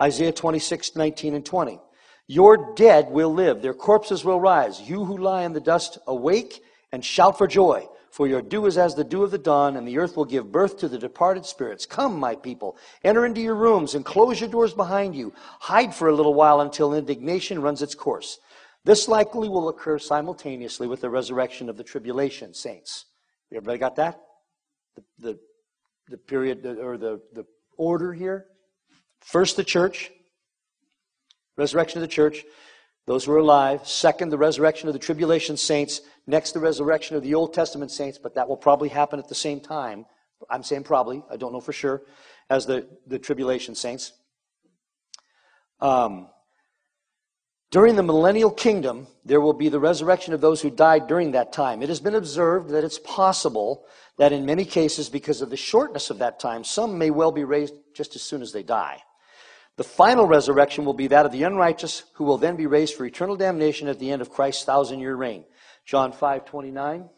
Isaiah 0.00 0.32
26, 0.32 0.96
19 0.96 1.34
and 1.34 1.46
20. 1.46 1.80
Your 2.26 2.74
dead 2.74 3.10
will 3.10 3.32
live, 3.32 3.62
their 3.62 3.72
corpses 3.72 4.24
will 4.24 4.40
rise. 4.40 4.80
You 4.80 5.04
who 5.04 5.16
lie 5.16 5.44
in 5.44 5.52
the 5.52 5.60
dust, 5.60 5.98
awake 6.06 6.60
and 6.90 7.04
shout 7.04 7.38
for 7.38 7.46
joy. 7.46 7.86
For 8.10 8.26
your 8.26 8.42
dew 8.42 8.66
is 8.66 8.76
as 8.76 8.94
the 8.94 9.04
dew 9.04 9.22
of 9.22 9.30
the 9.30 9.38
dawn, 9.38 9.76
and 9.76 9.88
the 9.88 9.96
earth 9.96 10.16
will 10.16 10.26
give 10.26 10.52
birth 10.52 10.76
to 10.78 10.88
the 10.88 10.98
departed 10.98 11.46
spirits. 11.46 11.86
Come, 11.86 12.18
my 12.18 12.34
people, 12.34 12.76
enter 13.04 13.24
into 13.24 13.40
your 13.40 13.54
rooms 13.54 13.94
and 13.94 14.04
close 14.04 14.38
your 14.38 14.50
doors 14.50 14.74
behind 14.74 15.14
you. 15.14 15.32
Hide 15.60 15.94
for 15.94 16.08
a 16.08 16.14
little 16.14 16.34
while 16.34 16.60
until 16.60 16.92
indignation 16.92 17.62
runs 17.62 17.80
its 17.80 17.94
course. 17.94 18.38
This 18.84 19.08
likely 19.08 19.48
will 19.48 19.68
occur 19.68 19.98
simultaneously 19.98 20.88
with 20.88 21.00
the 21.00 21.08
resurrection 21.08 21.70
of 21.70 21.76
the 21.76 21.84
tribulation 21.84 22.52
saints. 22.52 23.06
Everybody 23.56 23.78
got 23.78 23.96
that? 23.96 24.20
The, 24.96 25.02
the, 25.18 25.38
the 26.08 26.16
period 26.16 26.64
or 26.64 26.96
the, 26.96 27.20
the 27.34 27.44
order 27.76 28.12
here. 28.12 28.46
First, 29.20 29.56
the 29.56 29.64
church, 29.64 30.10
resurrection 31.56 31.98
of 31.98 32.02
the 32.02 32.14
church, 32.14 32.44
those 33.06 33.24
who 33.24 33.32
are 33.32 33.38
alive. 33.38 33.86
Second, 33.86 34.30
the 34.30 34.38
resurrection 34.38 34.88
of 34.88 34.94
the 34.94 34.98
tribulation 34.98 35.56
saints. 35.56 36.00
Next, 36.26 36.52
the 36.52 36.60
resurrection 36.60 37.16
of 37.16 37.22
the 37.22 37.34
Old 37.34 37.52
Testament 37.52 37.90
saints, 37.90 38.18
but 38.18 38.34
that 38.36 38.48
will 38.48 38.56
probably 38.56 38.88
happen 38.88 39.18
at 39.18 39.28
the 39.28 39.34
same 39.34 39.60
time. 39.60 40.06
I'm 40.50 40.62
saying 40.62 40.84
probably, 40.84 41.22
I 41.30 41.36
don't 41.36 41.52
know 41.52 41.60
for 41.60 41.72
sure, 41.72 42.02
as 42.50 42.66
the, 42.66 42.88
the 43.06 43.18
tribulation 43.18 43.74
saints. 43.74 44.12
Um, 45.80 46.28
during 47.72 47.96
the 47.96 48.02
millennial 48.02 48.50
kingdom, 48.50 49.06
there 49.24 49.40
will 49.40 49.54
be 49.54 49.70
the 49.70 49.80
resurrection 49.80 50.34
of 50.34 50.42
those 50.42 50.60
who 50.60 50.70
died 50.70 51.06
during 51.06 51.32
that 51.32 51.54
time. 51.54 51.82
It 51.82 51.88
has 51.88 52.00
been 52.00 52.14
observed 52.14 52.68
that 52.68 52.84
it's 52.84 52.98
possible 52.98 53.86
that 54.18 54.30
in 54.30 54.44
many 54.44 54.66
cases, 54.66 55.08
because 55.08 55.40
of 55.40 55.48
the 55.48 55.56
shortness 55.56 56.10
of 56.10 56.18
that 56.18 56.38
time, 56.38 56.64
some 56.64 56.98
may 56.98 57.10
well 57.10 57.32
be 57.32 57.44
raised 57.44 57.72
just 57.94 58.14
as 58.14 58.20
soon 58.20 58.42
as 58.42 58.52
they 58.52 58.62
die. 58.62 59.02
The 59.78 59.84
final 59.84 60.26
resurrection 60.26 60.84
will 60.84 60.92
be 60.92 61.06
that 61.08 61.24
of 61.24 61.32
the 61.32 61.44
unrighteous, 61.44 62.02
who 62.14 62.24
will 62.24 62.36
then 62.36 62.56
be 62.56 62.66
raised 62.66 62.94
for 62.94 63.06
eternal 63.06 63.36
damnation 63.36 63.88
at 63.88 63.98
the 63.98 64.10
end 64.10 64.20
of 64.20 64.28
Christ's 64.28 64.64
thousand 64.64 65.00
year 65.00 65.16
reign. 65.16 65.44
John 65.86 66.12
5 66.12 66.44
29. 66.44 67.08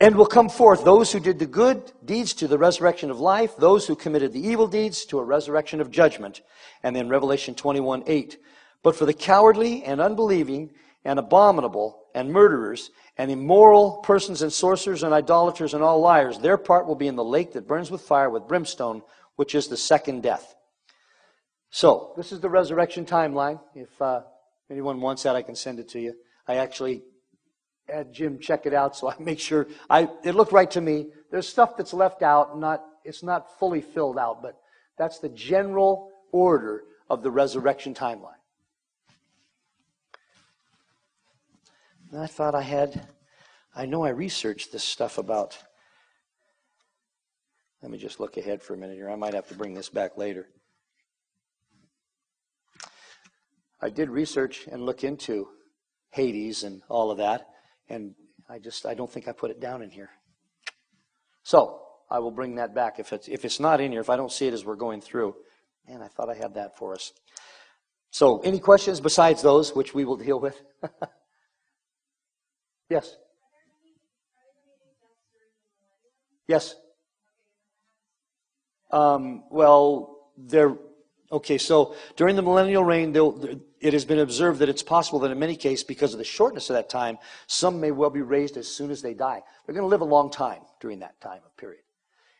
And 0.00 0.16
will 0.16 0.26
come 0.26 0.48
forth 0.48 0.84
those 0.84 1.12
who 1.12 1.20
did 1.20 1.38
the 1.38 1.46
good 1.46 1.92
deeds 2.04 2.34
to 2.34 2.48
the 2.48 2.58
resurrection 2.58 3.12
of 3.12 3.20
life, 3.20 3.56
those 3.56 3.86
who 3.86 3.94
committed 3.94 4.32
the 4.32 4.44
evil 4.44 4.66
deeds 4.66 5.04
to 5.06 5.20
a 5.20 5.24
resurrection 5.24 5.80
of 5.80 5.92
judgment. 5.92 6.42
And 6.82 6.96
then 6.96 7.08
Revelation 7.08 7.54
21 7.54 8.02
8. 8.08 8.38
But 8.82 8.96
for 8.96 9.06
the 9.06 9.14
cowardly 9.14 9.84
and 9.84 10.00
unbelieving 10.00 10.70
and 11.04 11.18
abominable 11.18 12.00
and 12.14 12.32
murderers 12.32 12.90
and 13.16 13.30
immoral 13.30 13.98
persons 13.98 14.42
and 14.42 14.52
sorcerers 14.52 15.02
and 15.02 15.12
idolaters 15.12 15.74
and 15.74 15.82
all 15.82 16.00
liars, 16.00 16.38
their 16.38 16.56
part 16.56 16.86
will 16.86 16.94
be 16.94 17.06
in 17.06 17.16
the 17.16 17.24
lake 17.24 17.52
that 17.52 17.68
burns 17.68 17.90
with 17.90 18.02
fire 18.02 18.30
with 18.30 18.48
brimstone, 18.48 19.02
which 19.36 19.54
is 19.54 19.68
the 19.68 19.76
second 19.76 20.22
death. 20.22 20.54
So, 21.70 22.12
this 22.16 22.32
is 22.32 22.40
the 22.40 22.50
resurrection 22.50 23.06
timeline. 23.06 23.60
If 23.74 23.88
uh, 24.02 24.22
anyone 24.70 25.00
wants 25.00 25.22
that, 25.22 25.36
I 25.36 25.42
can 25.42 25.54
send 25.54 25.78
it 25.78 25.88
to 25.90 26.00
you. 26.00 26.14
I 26.46 26.56
actually 26.56 27.02
had 27.88 28.12
Jim 28.12 28.38
check 28.38 28.66
it 28.66 28.74
out 28.74 28.96
so 28.96 29.10
I 29.10 29.14
make 29.18 29.38
sure 29.38 29.66
I 29.88 30.08
it 30.24 30.34
looked 30.34 30.52
right 30.52 30.70
to 30.72 30.80
me. 30.80 31.08
There's 31.30 31.48
stuff 31.48 31.76
that's 31.76 31.92
left 31.94 32.22
out, 32.22 32.58
not 32.58 32.84
it's 33.04 33.22
not 33.22 33.58
fully 33.58 33.80
filled 33.80 34.18
out, 34.18 34.42
but 34.42 34.58
that's 34.98 35.18
the 35.18 35.28
general 35.28 36.10
order 36.30 36.84
of 37.08 37.22
the 37.22 37.30
resurrection 37.30 37.94
timeline. 37.94 38.41
And 42.12 42.20
I 42.20 42.26
thought 42.26 42.54
I 42.54 42.60
had, 42.60 43.08
I 43.74 43.86
know 43.86 44.04
I 44.04 44.10
researched 44.10 44.70
this 44.70 44.84
stuff 44.84 45.16
about. 45.16 45.56
Let 47.80 47.90
me 47.90 47.96
just 47.96 48.20
look 48.20 48.36
ahead 48.36 48.62
for 48.62 48.74
a 48.74 48.76
minute 48.76 48.96
here. 48.96 49.08
I 49.08 49.16
might 49.16 49.32
have 49.32 49.48
to 49.48 49.54
bring 49.54 49.72
this 49.72 49.88
back 49.88 50.18
later. 50.18 50.46
I 53.80 53.88
did 53.88 54.10
research 54.10 54.68
and 54.70 54.84
look 54.84 55.04
into 55.04 55.48
Hades 56.10 56.64
and 56.64 56.82
all 56.90 57.10
of 57.10 57.16
that, 57.16 57.48
and 57.88 58.14
I 58.48 58.58
just 58.58 58.84
I 58.84 58.92
don't 58.92 59.10
think 59.10 59.26
I 59.26 59.32
put 59.32 59.50
it 59.50 59.58
down 59.58 59.82
in 59.82 59.90
here. 59.90 60.10
So 61.42 61.80
I 62.10 62.18
will 62.18 62.30
bring 62.30 62.56
that 62.56 62.74
back 62.74 63.00
if 63.00 63.12
it's 63.12 63.26
if 63.26 63.44
it's 63.44 63.58
not 63.58 63.80
in 63.80 63.90
here. 63.90 64.02
If 64.02 64.10
I 64.10 64.16
don't 64.16 64.30
see 64.30 64.46
it 64.46 64.54
as 64.54 64.64
we're 64.64 64.76
going 64.76 65.00
through, 65.00 65.34
and 65.88 66.02
I 66.02 66.08
thought 66.08 66.28
I 66.28 66.34
had 66.34 66.54
that 66.54 66.76
for 66.76 66.92
us. 66.92 67.12
So, 68.10 68.38
any 68.40 68.60
questions 68.60 69.00
besides 69.00 69.40
those 69.42 69.74
which 69.74 69.94
we 69.94 70.04
will 70.04 70.18
deal 70.18 70.38
with? 70.38 70.62
yes. 72.92 73.16
Yes. 76.46 76.74
Um, 78.90 79.44
well, 79.50 80.28
there. 80.36 80.76
Okay, 81.30 81.56
so 81.56 81.94
during 82.16 82.36
the 82.36 82.42
millennial 82.42 82.84
reign, 82.84 83.16
it 83.80 83.92
has 83.94 84.04
been 84.04 84.18
observed 84.18 84.58
that 84.58 84.68
it's 84.68 84.82
possible 84.82 85.18
that 85.20 85.30
in 85.30 85.38
many 85.38 85.56
cases, 85.56 85.82
because 85.82 86.12
of 86.12 86.18
the 86.18 86.24
shortness 86.24 86.68
of 86.68 86.76
that 86.76 86.90
time, 86.90 87.16
some 87.46 87.80
may 87.80 87.90
well 87.90 88.10
be 88.10 88.20
raised 88.20 88.58
as 88.58 88.68
soon 88.68 88.90
as 88.90 89.00
they 89.00 89.14
die. 89.14 89.42
They're 89.64 89.74
going 89.74 89.84
to 89.84 89.88
live 89.88 90.02
a 90.02 90.04
long 90.04 90.30
time 90.30 90.60
during 90.78 90.98
that 90.98 91.18
time 91.22 91.40
of 91.46 91.56
period. 91.56 91.84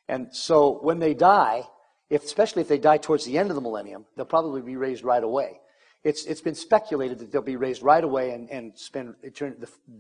And 0.08 0.28
so 0.36 0.78
when 0.82 0.98
they 0.98 1.14
die, 1.14 1.62
if, 2.10 2.22
especially 2.24 2.60
if 2.60 2.68
they 2.68 2.76
die 2.76 2.98
towards 2.98 3.24
the 3.24 3.38
end 3.38 3.48
of 3.48 3.54
the 3.54 3.62
millennium, 3.62 4.04
they'll 4.14 4.26
probably 4.26 4.60
be 4.60 4.76
raised 4.76 5.04
right 5.04 5.24
away. 5.24 5.60
It's, 6.04 6.24
it's 6.24 6.40
been 6.40 6.54
speculated 6.54 7.18
that 7.20 7.30
they'll 7.30 7.42
be 7.42 7.56
raised 7.56 7.82
right 7.82 8.02
away 8.02 8.32
and, 8.32 8.50
and 8.50 8.76
spend 8.76 9.14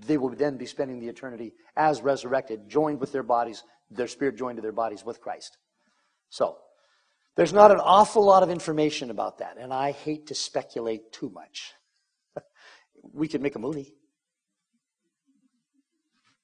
they 0.06 0.18
will 0.18 0.30
then 0.30 0.56
be 0.56 0.66
spending 0.66 0.98
the 0.98 1.08
eternity 1.08 1.54
as 1.76 2.02
resurrected, 2.02 2.68
joined 2.68 2.98
with 2.98 3.12
their 3.12 3.22
bodies, 3.22 3.62
their 3.90 4.08
spirit 4.08 4.36
joined 4.36 4.56
to 4.56 4.62
their 4.62 4.72
bodies 4.72 5.04
with 5.04 5.20
Christ. 5.20 5.58
So, 6.28 6.58
there's 7.36 7.52
not 7.52 7.70
an 7.70 7.78
awful 7.78 8.24
lot 8.24 8.42
of 8.42 8.50
information 8.50 9.10
about 9.10 9.38
that, 9.38 9.56
and 9.58 9.72
I 9.72 9.92
hate 9.92 10.26
to 10.26 10.34
speculate 10.34 11.12
too 11.12 11.30
much. 11.30 11.72
we 13.12 13.28
could 13.28 13.40
make 13.40 13.54
a 13.54 13.58
movie. 13.58 13.94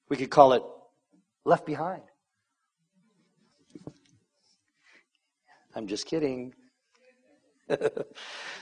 We 0.09 0.17
could 0.17 0.31
call 0.31 0.53
it 0.53 0.63
Left 1.45 1.65
Behind. 1.65 2.01
I'm 5.75 5.85
just 5.85 6.07
kidding. 6.07 6.53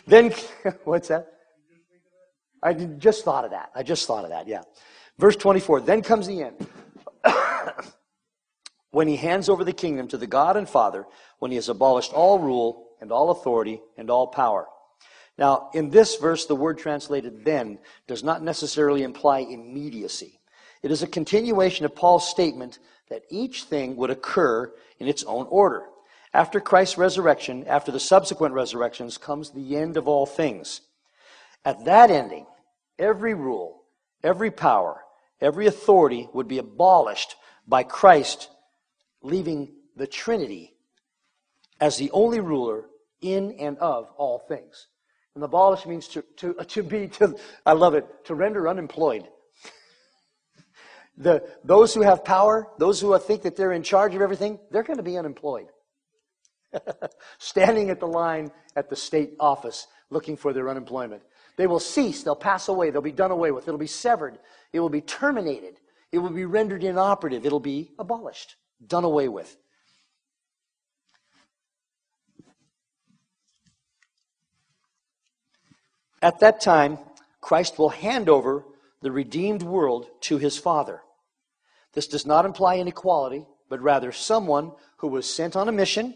Then, 0.08 0.34
what's 0.84 1.08
that? 1.10 1.28
I 2.62 2.74
just 2.74 3.24
thought 3.24 3.46
of 3.46 3.52
that. 3.52 3.72
I 3.76 3.84
just 3.84 4.08
thought 4.08 4.24
of 4.24 4.32
that, 4.32 4.48
yeah. 4.48 4.64
Verse 5.18 5.36
24 5.36 5.82
Then 5.82 6.02
comes 6.02 6.28
the 6.28 6.44
end. 6.44 6.68
when 8.92 9.08
he 9.08 9.16
hands 9.16 9.50
over 9.50 9.64
the 9.64 9.74
kingdom 9.74 10.08
to 10.10 10.18
the 10.18 10.28
God 10.28 10.58
and 10.58 10.68
Father, 10.68 11.06
when 11.40 11.52
he 11.52 11.56
has 11.56 11.70
abolished 11.70 12.14
all 12.14 12.40
rule 12.40 12.88
and 13.02 13.12
all 13.12 13.30
authority 13.30 13.82
and 13.98 14.10
all 14.10 14.28
power. 14.28 14.68
Now, 15.38 15.70
in 15.74 15.90
this 15.92 16.16
verse, 16.16 16.46
the 16.46 16.56
word 16.56 16.80
translated 16.80 17.46
then 17.46 17.78
does 18.08 18.24
not 18.24 18.42
necessarily 18.42 19.04
imply 19.04 19.40
immediacy. 19.40 20.40
It 20.82 20.92
is 20.92 21.04
a 21.04 21.08
continuation 21.08 21.86
of 21.86 21.96
Paul's 21.96 22.28
statement 22.28 22.80
that 23.10 23.24
each 23.30 23.64
thing 23.64 23.96
would 23.98 24.10
occur 24.10 24.72
in 25.00 25.08
its 25.08 25.24
own 25.24 25.46
order. 25.50 25.84
After 26.38 26.60
Christ's 26.60 27.00
resurrection, 27.00 27.66
after 27.66 27.92
the 27.92 28.00
subsequent 28.00 28.54
resurrections, 28.54 29.18
comes 29.18 29.50
the 29.50 29.76
end 29.76 29.98
of 29.98 30.08
all 30.08 30.28
things. 30.28 30.82
At 31.66 31.86
that 31.86 32.12
ending, 32.12 32.46
every 33.00 33.34
rule, 33.34 33.82
every 34.24 34.52
power, 34.52 35.02
every 35.42 35.66
authority 35.66 36.30
would 36.34 36.48
be 36.48 36.60
abolished 36.60 37.36
by 37.68 37.82
Christ 37.82 38.52
leaving 39.24 39.74
the 39.96 40.06
Trinity 40.06 40.76
as 41.82 41.98
the 41.98 42.12
only 42.12 42.40
ruler 42.40 42.86
in 43.20 43.54
and 43.54 43.76
of 43.80 44.12
all 44.16 44.38
things. 44.38 44.90
And 45.34 45.44
abolish 45.44 45.88
means 45.88 46.08
to, 46.10 46.24
to, 46.38 46.54
to 46.54 46.84
be, 46.84 47.08
to, 47.08 47.36
I 47.66 47.74
love 47.74 47.96
it, 47.96 48.06
to 48.26 48.36
render 48.36 48.68
unemployed. 48.68 49.28
the, 51.18 51.50
those 51.64 51.96
who 51.96 52.04
have 52.04 52.24
power, 52.24 52.68
those 52.78 53.02
who 53.02 53.18
think 53.18 53.42
that 53.42 53.56
they're 53.56 53.74
in 53.74 53.82
charge 53.82 54.14
of 54.14 54.22
everything, 54.22 54.60
they're 54.70 54.84
going 54.84 54.98
to 54.98 55.04
be 55.04 55.18
unemployed. 55.18 55.70
standing 57.38 57.90
at 57.90 58.00
the 58.00 58.08
line 58.08 58.52
at 58.76 58.90
the 58.90 58.96
state 58.96 59.34
office 59.40 59.88
looking 60.10 60.38
for 60.38 60.54
their 60.54 60.70
unemployment. 60.70 61.22
They 61.58 61.68
will 61.68 61.80
cease, 61.80 62.24
they'll 62.24 62.36
pass 62.36 62.68
away, 62.68 62.90
they'll 62.90 63.02
be 63.02 63.12
done 63.12 63.32
away 63.32 63.52
with, 63.52 63.68
it'll 63.68 63.80
be 63.80 63.88
severed, 63.88 64.38
it 64.72 64.80
will 64.80 64.90
be 64.90 65.02
terminated, 65.02 65.76
it 66.12 66.20
will 66.20 66.30
be 66.30 66.46
rendered 66.46 66.84
inoperative, 66.84 67.46
it'll 67.46 67.60
be 67.60 67.92
abolished, 67.98 68.56
done 68.86 69.04
away 69.04 69.28
with. 69.28 69.58
At 76.22 76.40
that 76.40 76.62
time, 76.62 76.98
Christ 77.42 77.78
will 77.78 77.90
hand 77.90 78.30
over 78.30 78.66
the 79.02 79.12
redeemed 79.12 79.64
world 79.64 80.08
to 80.22 80.38
his 80.38 80.58
Father. 80.58 81.02
This 81.94 82.08
does 82.08 82.26
not 82.26 82.46
imply 82.46 82.78
inequality, 82.78 83.46
but 83.70 83.82
rather 83.82 84.12
someone 84.12 84.72
who 84.98 85.08
was 85.08 85.32
sent 85.32 85.56
on 85.56 85.70
a 85.70 85.72
mission 85.72 86.16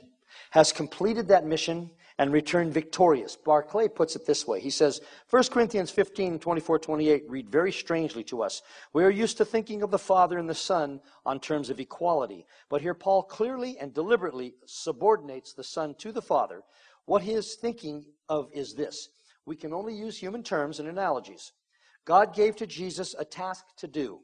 has 0.52 0.72
completed 0.72 1.28
that 1.28 1.46
mission 1.46 1.90
and 2.18 2.32
returned 2.32 2.74
victorious. 2.74 3.36
Barclay 3.36 3.88
puts 3.88 4.16
it 4.16 4.26
this 4.28 4.46
way. 4.46 4.60
He 4.60 4.70
says, 4.70 5.02
1 5.30 5.44
Corinthians 5.46 5.90
15, 5.90 6.38
24, 6.40 6.78
28 6.78 7.24
read 7.28 7.50
very 7.50 7.72
strangely 7.72 8.24
to 8.26 8.44
us. 8.44 8.62
We 8.94 9.04
are 9.04 9.10
used 9.10 9.38
to 9.38 9.46
thinking 9.46 9.82
of 9.82 9.92
the 9.92 9.98
Father 9.98 10.38
and 10.38 10.48
the 10.48 10.54
Son 10.54 11.02
on 11.26 11.40
terms 11.40 11.70
of 11.70 11.80
equality. 11.80 12.46
But 12.70 12.82
here 12.82 12.94
Paul 12.94 13.24
clearly 13.24 13.78
and 13.80 13.94
deliberately 13.94 14.54
subordinates 14.66 15.54
the 15.54 15.64
Son 15.64 15.96
to 16.00 16.12
the 16.12 16.22
Father. 16.22 16.62
What 17.06 17.24
he 17.24 17.32
is 17.32 17.56
thinking 17.56 18.06
of 18.30 18.50
is 18.54 18.76
this. 18.76 19.10
We 19.46 19.56
can 19.56 19.74
only 19.74 19.96
use 19.96 20.18
human 20.18 20.44
terms 20.44 20.80
and 20.80 20.88
analogies. 20.88 21.54
God 22.06 22.36
gave 22.36 22.56
to 22.58 22.68
Jesus 22.68 23.16
a 23.18 23.26
task 23.26 23.66
to 23.78 23.88
do, 23.88 24.20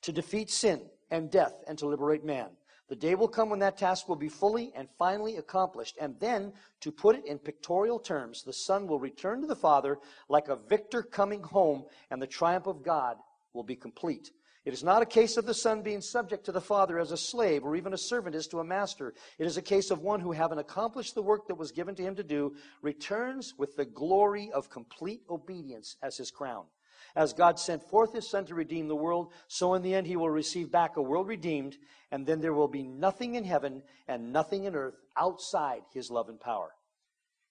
to 0.00 0.12
defeat 0.12 0.50
sin 0.50 0.82
and 1.10 1.30
death 1.30 1.62
and 1.68 1.78
to 1.78 1.86
liberate 1.86 2.24
man. 2.24 2.48
The 2.88 2.96
day 2.96 3.14
will 3.14 3.28
come 3.28 3.48
when 3.48 3.60
that 3.60 3.78
task 3.78 4.08
will 4.08 4.16
be 4.16 4.28
fully 4.28 4.72
and 4.74 4.88
finally 4.98 5.36
accomplished. 5.36 5.96
And 6.00 6.18
then, 6.20 6.52
to 6.80 6.92
put 6.92 7.16
it 7.16 7.24
in 7.24 7.38
pictorial 7.38 7.98
terms, 7.98 8.42
the 8.42 8.52
Son 8.52 8.86
will 8.86 8.98
return 8.98 9.40
to 9.40 9.46
the 9.46 9.56
Father 9.56 9.98
like 10.28 10.48
a 10.48 10.56
victor 10.56 11.02
coming 11.02 11.42
home, 11.42 11.84
and 12.10 12.20
the 12.20 12.26
triumph 12.26 12.66
of 12.66 12.82
God 12.82 13.16
will 13.54 13.62
be 13.62 13.76
complete. 13.76 14.30
It 14.64 14.72
is 14.72 14.84
not 14.84 15.02
a 15.02 15.06
case 15.06 15.36
of 15.36 15.44
the 15.44 15.54
Son 15.54 15.82
being 15.82 16.00
subject 16.00 16.44
to 16.44 16.52
the 16.52 16.60
Father 16.60 16.98
as 17.00 17.10
a 17.10 17.16
slave 17.16 17.64
or 17.64 17.74
even 17.74 17.94
a 17.94 17.98
servant 17.98 18.36
is 18.36 18.46
to 18.48 18.60
a 18.60 18.64
master. 18.64 19.12
It 19.38 19.46
is 19.46 19.56
a 19.56 19.62
case 19.62 19.90
of 19.90 20.02
one 20.02 20.20
who, 20.20 20.30
having 20.30 20.58
accomplished 20.58 21.16
the 21.16 21.22
work 21.22 21.48
that 21.48 21.56
was 21.56 21.72
given 21.72 21.96
to 21.96 22.02
him 22.02 22.14
to 22.14 22.22
do, 22.22 22.54
returns 22.80 23.54
with 23.58 23.74
the 23.74 23.84
glory 23.84 24.52
of 24.52 24.70
complete 24.70 25.22
obedience 25.28 25.96
as 26.00 26.16
his 26.16 26.30
crown. 26.30 26.66
As 27.14 27.32
God 27.32 27.58
sent 27.58 27.82
forth 27.82 28.14
his 28.14 28.28
Son 28.28 28.46
to 28.46 28.54
redeem 28.54 28.88
the 28.88 28.96
world, 28.96 29.32
so 29.48 29.74
in 29.74 29.82
the 29.82 29.94
end 29.94 30.06
he 30.06 30.16
will 30.16 30.30
receive 30.30 30.72
back 30.72 30.96
a 30.96 31.02
world 31.02 31.28
redeemed, 31.28 31.76
and 32.10 32.26
then 32.26 32.40
there 32.40 32.54
will 32.54 32.68
be 32.68 32.82
nothing 32.82 33.34
in 33.34 33.44
heaven 33.44 33.82
and 34.08 34.32
nothing 34.32 34.64
in 34.64 34.74
earth 34.74 34.96
outside 35.16 35.82
his 35.92 36.10
love 36.10 36.28
and 36.28 36.40
power. 36.40 36.70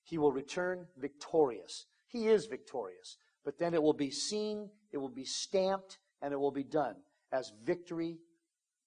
He 0.04 0.18
will 0.18 0.32
return 0.32 0.88
victorious. 0.98 1.86
He 2.08 2.28
is 2.28 2.48
victorious. 2.48 3.18
But 3.44 3.58
then 3.58 3.74
it 3.74 3.82
will 3.82 3.94
be 3.94 4.12
seen, 4.12 4.70
it 4.92 4.98
will 4.98 5.10
be 5.10 5.26
stamped, 5.26 5.98
and 6.22 6.34
it 6.34 6.40
will 6.40 6.52
be 6.52 6.64
done 6.64 6.96
as 7.32 7.52
victory, 7.64 8.18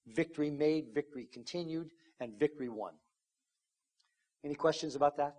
victory 0.07 0.51
made, 0.51 0.95
victory 0.95 1.29
continued, 1.33 1.91
and 2.21 2.39
victory 2.39 2.69
won. 2.69 2.93
Any 4.45 4.55
questions 4.55 4.95
about 4.95 5.17
that? 5.17 5.35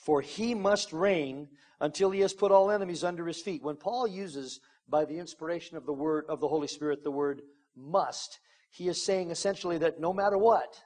For 0.00 0.22
he 0.22 0.54
must 0.54 0.92
reign 0.92 1.48
until 1.80 2.10
he 2.10 2.20
has 2.20 2.32
put 2.32 2.52
all 2.52 2.70
enemies 2.70 3.04
under 3.04 3.26
his 3.26 3.40
feet. 3.40 3.62
When 3.62 3.76
Paul 3.76 4.06
uses, 4.06 4.60
by 4.88 5.04
the 5.04 5.18
inspiration 5.18 5.76
of 5.76 5.86
the 5.86 5.92
word 5.92 6.24
of 6.28 6.40
the 6.40 6.48
Holy 6.48 6.68
Spirit, 6.68 7.04
the 7.04 7.10
word 7.10 7.42
must, 7.76 8.40
he 8.70 8.88
is 8.88 9.04
saying 9.04 9.30
essentially 9.30 9.78
that 9.78 10.00
no 10.00 10.12
matter 10.12 10.38
what, 10.38 10.80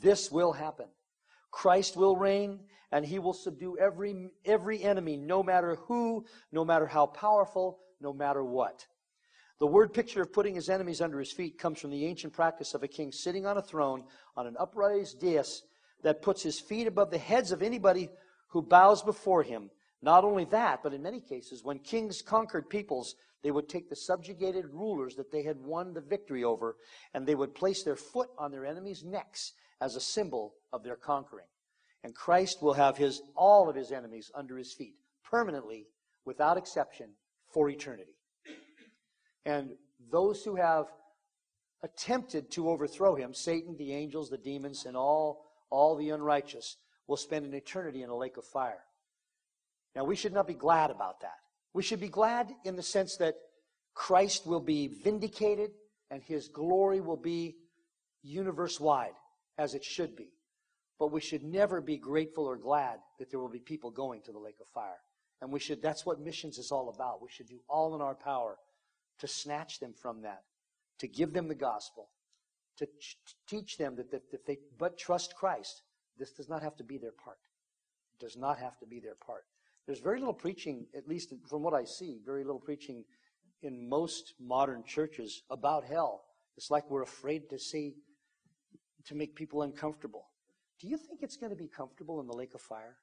this 0.00 0.30
will 0.30 0.52
happen. 0.52 0.86
Christ 1.50 1.96
will 1.96 2.16
reign 2.16 2.60
and 2.90 3.04
he 3.04 3.18
will 3.18 3.34
subdue 3.34 3.76
every, 3.78 4.30
every 4.44 4.82
enemy, 4.82 5.16
no 5.16 5.42
matter 5.42 5.76
who, 5.86 6.24
no 6.50 6.64
matter 6.64 6.86
how 6.86 7.06
powerful, 7.06 7.80
no 8.00 8.12
matter 8.12 8.42
what. 8.42 8.86
The 9.60 9.66
word 9.66 9.92
picture 9.92 10.22
of 10.22 10.32
putting 10.32 10.54
his 10.54 10.70
enemies 10.70 11.00
under 11.00 11.18
his 11.18 11.32
feet 11.32 11.58
comes 11.58 11.80
from 11.80 11.90
the 11.90 12.06
ancient 12.06 12.32
practice 12.32 12.74
of 12.74 12.82
a 12.82 12.88
king 12.88 13.12
sitting 13.12 13.44
on 13.44 13.58
a 13.58 13.62
throne 13.62 14.04
on 14.36 14.46
an 14.46 14.56
upraised 14.58 15.20
dais 15.20 15.62
that 16.02 16.22
puts 16.22 16.42
his 16.42 16.60
feet 16.60 16.86
above 16.86 17.10
the 17.10 17.18
heads 17.18 17.50
of 17.50 17.62
anybody 17.62 18.08
who 18.48 18.62
bows 18.62 19.02
before 19.02 19.42
him. 19.42 19.70
Not 20.00 20.24
only 20.24 20.44
that, 20.46 20.82
but 20.82 20.94
in 20.94 21.02
many 21.02 21.20
cases, 21.20 21.64
when 21.64 21.78
kings 21.80 22.22
conquered 22.22 22.68
peoples, 22.68 23.14
they 23.42 23.50
would 23.50 23.68
take 23.68 23.88
the 23.88 23.96
subjugated 23.96 24.66
rulers 24.72 25.16
that 25.16 25.30
they 25.30 25.42
had 25.42 25.58
won 25.60 25.92
the 25.92 26.00
victory 26.00 26.44
over, 26.44 26.76
and 27.14 27.26
they 27.26 27.34
would 27.34 27.54
place 27.54 27.82
their 27.82 27.96
foot 27.96 28.30
on 28.38 28.50
their 28.50 28.66
enemies' 28.66 29.04
necks 29.04 29.52
as 29.80 29.96
a 29.96 30.00
symbol 30.00 30.54
of 30.72 30.82
their 30.82 30.96
conquering. 30.96 31.46
And 32.04 32.14
Christ 32.14 32.62
will 32.62 32.74
have 32.74 32.96
his, 32.96 33.22
all 33.34 33.68
of 33.68 33.76
his 33.76 33.92
enemies 33.92 34.30
under 34.34 34.56
his 34.56 34.72
feet, 34.72 34.94
permanently, 35.24 35.86
without 36.24 36.56
exception, 36.56 37.10
for 37.52 37.68
eternity. 37.68 38.16
And 39.44 39.70
those 40.10 40.44
who 40.44 40.56
have 40.56 40.86
attempted 41.82 42.50
to 42.52 42.68
overthrow 42.70 43.14
him, 43.14 43.34
Satan, 43.34 43.76
the 43.76 43.92
angels, 43.92 44.30
the 44.30 44.38
demons, 44.38 44.84
and 44.84 44.96
all, 44.96 45.44
all 45.70 45.96
the 45.96 46.10
unrighteous, 46.10 46.76
will 47.08 47.16
spend 47.16 47.44
an 47.44 47.54
eternity 47.54 48.02
in 48.02 48.10
a 48.10 48.16
lake 48.16 48.36
of 48.36 48.44
fire. 48.44 48.84
Now, 49.96 50.04
we 50.04 50.14
should 50.14 50.32
not 50.32 50.46
be 50.46 50.54
glad 50.54 50.90
about 50.90 51.22
that. 51.22 51.38
We 51.72 51.82
should 51.82 52.00
be 52.00 52.08
glad 52.08 52.54
in 52.64 52.76
the 52.76 52.82
sense 52.82 53.16
that 53.16 53.34
Christ 53.94 54.46
will 54.46 54.60
be 54.60 54.86
vindicated 54.86 55.70
and 56.10 56.22
his 56.22 56.48
glory 56.48 57.00
will 57.00 57.16
be 57.16 57.56
universe 58.22 58.78
wide, 58.78 59.14
as 59.58 59.74
it 59.74 59.84
should 59.84 60.14
be. 60.14 60.30
But 60.98 61.12
we 61.12 61.20
should 61.20 61.42
never 61.42 61.80
be 61.80 61.96
grateful 61.96 62.44
or 62.44 62.56
glad 62.56 62.98
that 63.18 63.30
there 63.30 63.40
will 63.40 63.48
be 63.48 63.58
people 63.58 63.90
going 63.90 64.22
to 64.22 64.32
the 64.32 64.38
lake 64.38 64.58
of 64.60 64.68
fire. 64.68 65.00
And 65.40 65.52
we 65.52 65.60
should, 65.60 65.80
that's 65.80 66.04
what 66.04 66.20
missions 66.20 66.58
is 66.58 66.70
all 66.70 66.88
about. 66.88 67.22
We 67.22 67.28
should 67.30 67.48
do 67.48 67.60
all 67.68 67.94
in 67.94 68.00
our 68.00 68.14
power 68.14 68.56
to 69.20 69.28
snatch 69.28 69.80
them 69.80 69.94
from 69.94 70.22
that, 70.22 70.42
to 70.98 71.08
give 71.08 71.32
them 71.32 71.48
the 71.48 71.54
gospel, 71.54 72.08
to 72.78 72.86
ch- 72.86 73.18
teach 73.48 73.78
them 73.78 73.96
that, 73.96 74.10
that 74.10 74.22
if 74.32 74.44
they 74.44 74.58
but 74.78 74.98
trust 74.98 75.34
Christ, 75.36 75.82
this 76.18 76.32
does 76.32 76.48
not 76.48 76.62
have 76.62 76.76
to 76.76 76.84
be 76.84 76.98
their 76.98 77.12
part. 77.12 77.38
It 78.18 78.24
does 78.24 78.36
not 78.36 78.58
have 78.58 78.78
to 78.78 78.86
be 78.86 79.00
their 79.00 79.14
part. 79.14 79.44
There's 79.86 80.00
very 80.00 80.18
little 80.18 80.34
preaching, 80.34 80.86
at 80.96 81.08
least 81.08 81.32
from 81.48 81.62
what 81.62 81.74
I 81.74 81.84
see, 81.84 82.18
very 82.24 82.44
little 82.44 82.60
preaching 82.60 83.04
in 83.62 83.88
most 83.88 84.34
modern 84.40 84.84
churches 84.84 85.42
about 85.50 85.84
hell. 85.84 86.24
It's 86.56 86.70
like 86.70 86.90
we're 86.90 87.02
afraid 87.02 87.48
to 87.50 87.58
see, 87.58 87.94
to 89.06 89.14
make 89.14 89.34
people 89.34 89.62
uncomfortable. 89.62 90.26
Do 90.80 90.88
you 90.88 90.96
think 90.96 91.20
it's 91.22 91.36
going 91.36 91.50
to 91.50 91.56
be 91.56 91.68
comfortable 91.68 92.20
in 92.20 92.26
the 92.26 92.34
lake 92.34 92.54
of 92.54 92.60
fire? 92.60 92.96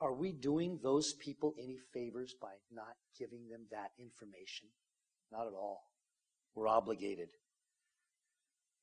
Are 0.00 0.14
we 0.14 0.32
doing 0.32 0.78
those 0.82 1.12
people 1.14 1.54
any 1.60 1.76
favors 1.92 2.34
by 2.40 2.52
not 2.72 2.94
giving 3.18 3.48
them 3.48 3.66
that 3.72 3.90
information? 3.98 4.68
Not 5.32 5.46
at 5.46 5.52
all. 5.52 5.82
We're 6.54 6.68
obligated. 6.68 7.28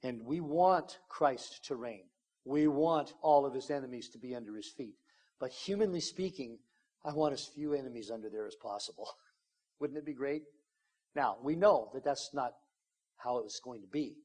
And 0.06 0.24
we 0.24 0.40
want 0.40 1.00
Christ 1.10 1.66
to 1.66 1.76
reign. 1.76 2.04
We 2.46 2.68
want 2.68 3.16
all 3.24 3.44
of 3.44 3.56
his 3.56 3.72
enemies 3.72 4.08
to 4.10 4.20
be 4.20 4.36
under 4.36 4.56
his 4.56 4.72
feet. 4.78 4.94
But 5.40 5.50
humanly 5.50 6.00
speaking, 6.00 6.60
I 7.04 7.12
want 7.12 7.34
as 7.34 7.50
few 7.56 7.74
enemies 7.74 8.12
under 8.12 8.30
there 8.30 8.46
as 8.46 8.54
possible. 8.54 9.10
Wouldn't 9.80 9.98
it 9.98 10.06
be 10.06 10.14
great? 10.14 10.44
Now, 11.16 11.38
we 11.42 11.56
know 11.56 11.90
that 11.96 12.04
that's 12.04 12.30
not 12.36 12.52
how 13.18 13.40
it's 13.40 13.60
going 13.60 13.82
to 13.82 13.88
be. 13.88 14.18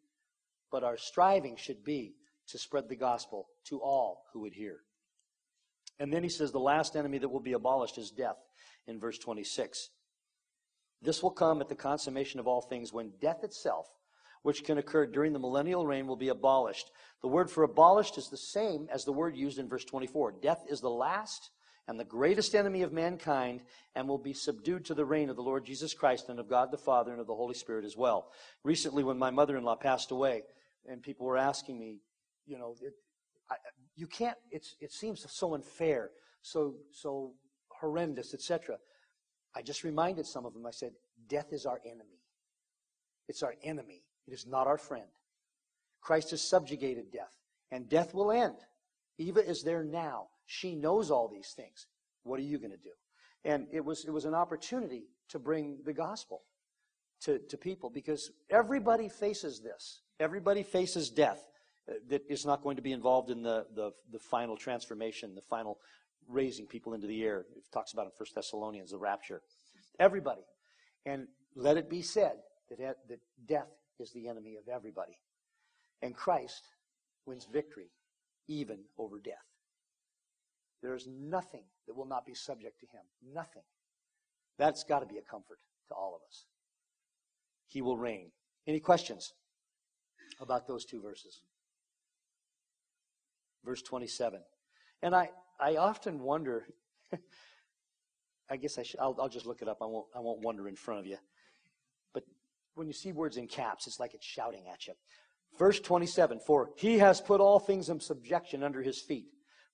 But 0.70 0.84
our 0.84 0.98
striving 0.98 1.56
should 1.56 1.82
be 1.82 2.12
to 2.48 2.58
spread 2.58 2.90
the 2.90 2.96
gospel 2.96 3.46
to 3.68 3.80
all 3.80 4.24
who 4.34 4.40
would 4.40 4.52
hear. 4.52 4.80
And 5.98 6.12
then 6.12 6.22
he 6.22 6.28
says 6.28 6.52
the 6.52 6.58
last 6.58 6.94
enemy 6.94 7.16
that 7.16 7.30
will 7.30 7.40
be 7.40 7.54
abolished 7.54 7.96
is 7.96 8.10
death 8.10 8.36
in 8.86 9.00
verse 9.00 9.16
26. 9.16 9.88
This 11.00 11.22
will 11.22 11.30
come 11.30 11.62
at 11.62 11.70
the 11.70 11.74
consummation 11.74 12.38
of 12.38 12.46
all 12.46 12.60
things 12.60 12.92
when 12.92 13.12
death 13.22 13.44
itself, 13.44 13.86
which 14.42 14.64
can 14.64 14.78
occur 14.78 15.06
during 15.06 15.32
the 15.32 15.38
millennial 15.38 15.86
reign, 15.86 16.06
will 16.06 16.16
be 16.16 16.28
abolished. 16.28 16.90
The 17.22 17.28
word 17.28 17.50
for 17.50 17.62
abolished 17.62 18.16
is 18.18 18.28
the 18.28 18.36
same 18.36 18.88
as 18.90 19.04
the 19.04 19.12
word 19.12 19.36
used 19.36 19.58
in 19.58 19.68
verse 19.68 19.84
24. 19.84 20.36
Death 20.42 20.64
is 20.68 20.80
the 20.80 20.90
last 20.90 21.50
and 21.88 21.98
the 21.98 22.04
greatest 22.04 22.54
enemy 22.54 22.82
of 22.82 22.92
mankind 22.92 23.62
and 23.94 24.08
will 24.08 24.18
be 24.18 24.32
subdued 24.32 24.84
to 24.84 24.94
the 24.94 25.04
reign 25.04 25.28
of 25.28 25.36
the 25.36 25.42
Lord 25.42 25.64
Jesus 25.64 25.92
Christ 25.92 26.28
and 26.28 26.38
of 26.38 26.48
God 26.48 26.70
the 26.70 26.78
Father 26.78 27.10
and 27.10 27.20
of 27.20 27.26
the 27.26 27.34
Holy 27.34 27.54
Spirit 27.54 27.84
as 27.84 27.96
well. 27.96 28.30
Recently, 28.64 29.02
when 29.02 29.18
my 29.18 29.30
mother 29.30 29.56
in 29.56 29.64
law 29.64 29.76
passed 29.76 30.10
away, 30.10 30.42
and 30.86 31.02
people 31.02 31.26
were 31.26 31.36
asking 31.36 31.78
me, 31.78 31.98
you 32.46 32.58
know, 32.58 32.74
it, 32.80 32.94
I, 33.50 33.56
you 33.96 34.06
can't, 34.06 34.36
it 34.50 34.92
seems 34.92 35.26
so 35.28 35.54
unfair, 35.54 36.10
so, 36.42 36.74
so 36.92 37.32
horrendous, 37.68 38.34
etc. 38.34 38.76
I 39.54 39.62
just 39.62 39.84
reminded 39.84 40.26
some 40.26 40.46
of 40.46 40.54
them, 40.54 40.66
I 40.66 40.70
said, 40.70 40.92
death 41.28 41.52
is 41.52 41.66
our 41.66 41.80
enemy. 41.84 42.20
It's 43.28 43.42
our 43.42 43.54
enemy. 43.62 44.04
It 44.30 44.34
is 44.34 44.46
not 44.46 44.68
our 44.68 44.78
friend. 44.78 45.06
Christ 46.00 46.30
has 46.30 46.40
subjugated 46.40 47.10
death, 47.10 47.36
and 47.72 47.88
death 47.88 48.14
will 48.14 48.30
end. 48.30 48.54
Eva 49.18 49.44
is 49.44 49.62
there 49.62 49.82
now. 49.82 50.28
She 50.46 50.74
knows 50.74 51.10
all 51.10 51.28
these 51.28 51.52
things. 51.56 51.86
What 52.22 52.38
are 52.38 52.44
you 52.44 52.58
going 52.58 52.70
to 52.70 52.76
do? 52.76 52.90
And 53.44 53.66
it 53.72 53.84
was, 53.84 54.04
it 54.04 54.10
was 54.12 54.24
an 54.24 54.34
opportunity 54.34 55.04
to 55.30 55.38
bring 55.38 55.78
the 55.84 55.92
gospel 55.92 56.42
to, 57.22 57.38
to 57.48 57.56
people 57.56 57.90
because 57.90 58.30
everybody 58.50 59.08
faces 59.08 59.60
this. 59.60 60.00
Everybody 60.20 60.62
faces 60.62 61.10
death 61.10 61.44
uh, 61.88 61.94
that 62.08 62.22
is 62.28 62.46
not 62.46 62.62
going 62.62 62.76
to 62.76 62.82
be 62.82 62.92
involved 62.92 63.30
in 63.30 63.42
the, 63.42 63.66
the, 63.74 63.90
the 64.12 64.18
final 64.18 64.56
transformation, 64.56 65.34
the 65.34 65.42
final 65.42 65.78
raising 66.28 66.66
people 66.66 66.94
into 66.94 67.06
the 67.06 67.22
air. 67.22 67.40
It 67.56 67.64
talks 67.72 67.92
about 67.92 68.06
in 68.06 68.12
1 68.16 68.26
Thessalonians, 68.34 68.92
the 68.92 68.98
rapture. 68.98 69.42
Everybody. 69.98 70.42
And 71.04 71.26
let 71.56 71.76
it 71.76 71.90
be 71.90 72.02
said 72.02 72.36
that, 72.70 72.96
that 73.08 73.20
death 73.46 73.68
is 74.00 74.12
the 74.12 74.28
enemy 74.28 74.56
of 74.56 74.68
everybody. 74.68 75.18
And 76.02 76.14
Christ 76.14 76.62
wins 77.26 77.46
victory 77.52 77.90
even 78.48 78.78
over 78.98 79.18
death. 79.18 79.34
There 80.82 80.94
is 80.94 81.06
nothing 81.06 81.64
that 81.86 81.96
will 81.96 82.06
not 82.06 82.26
be 82.26 82.34
subject 82.34 82.80
to 82.80 82.86
him. 82.86 83.02
Nothing. 83.34 83.62
That's 84.58 84.84
got 84.84 85.00
to 85.00 85.06
be 85.06 85.18
a 85.18 85.22
comfort 85.22 85.58
to 85.88 85.94
all 85.94 86.14
of 86.14 86.26
us. 86.28 86.46
He 87.68 87.82
will 87.82 87.96
reign. 87.96 88.30
Any 88.66 88.80
questions 88.80 89.34
about 90.40 90.66
those 90.66 90.84
two 90.84 91.00
verses? 91.00 91.42
Verse 93.64 93.82
27. 93.82 94.40
And 95.02 95.14
I, 95.14 95.30
I 95.58 95.76
often 95.76 96.20
wonder, 96.20 96.66
I 98.50 98.56
guess 98.56 98.78
I 98.78 98.82
should, 98.82 99.00
I'll, 99.00 99.16
I'll 99.20 99.28
just 99.28 99.46
look 99.46 99.62
it 99.62 99.68
up. 99.68 99.78
I 99.82 99.86
won't, 99.86 100.06
I 100.16 100.20
won't 100.20 100.40
wonder 100.40 100.68
in 100.68 100.76
front 100.76 101.00
of 101.00 101.06
you. 101.06 101.18
When 102.80 102.88
you 102.88 102.94
see 102.94 103.12
words 103.12 103.36
in 103.36 103.46
caps, 103.46 103.86
it's 103.86 104.00
like 104.00 104.14
it's 104.14 104.24
shouting 104.24 104.64
at 104.72 104.86
you. 104.86 104.94
Verse 105.58 105.78
27 105.80 106.40
For 106.46 106.70
he 106.78 106.96
has 106.96 107.20
put 107.20 107.38
all 107.38 107.58
things 107.58 107.90
in 107.90 108.00
subjection 108.00 108.62
under 108.62 108.80
his 108.80 109.02
feet. 109.02 109.26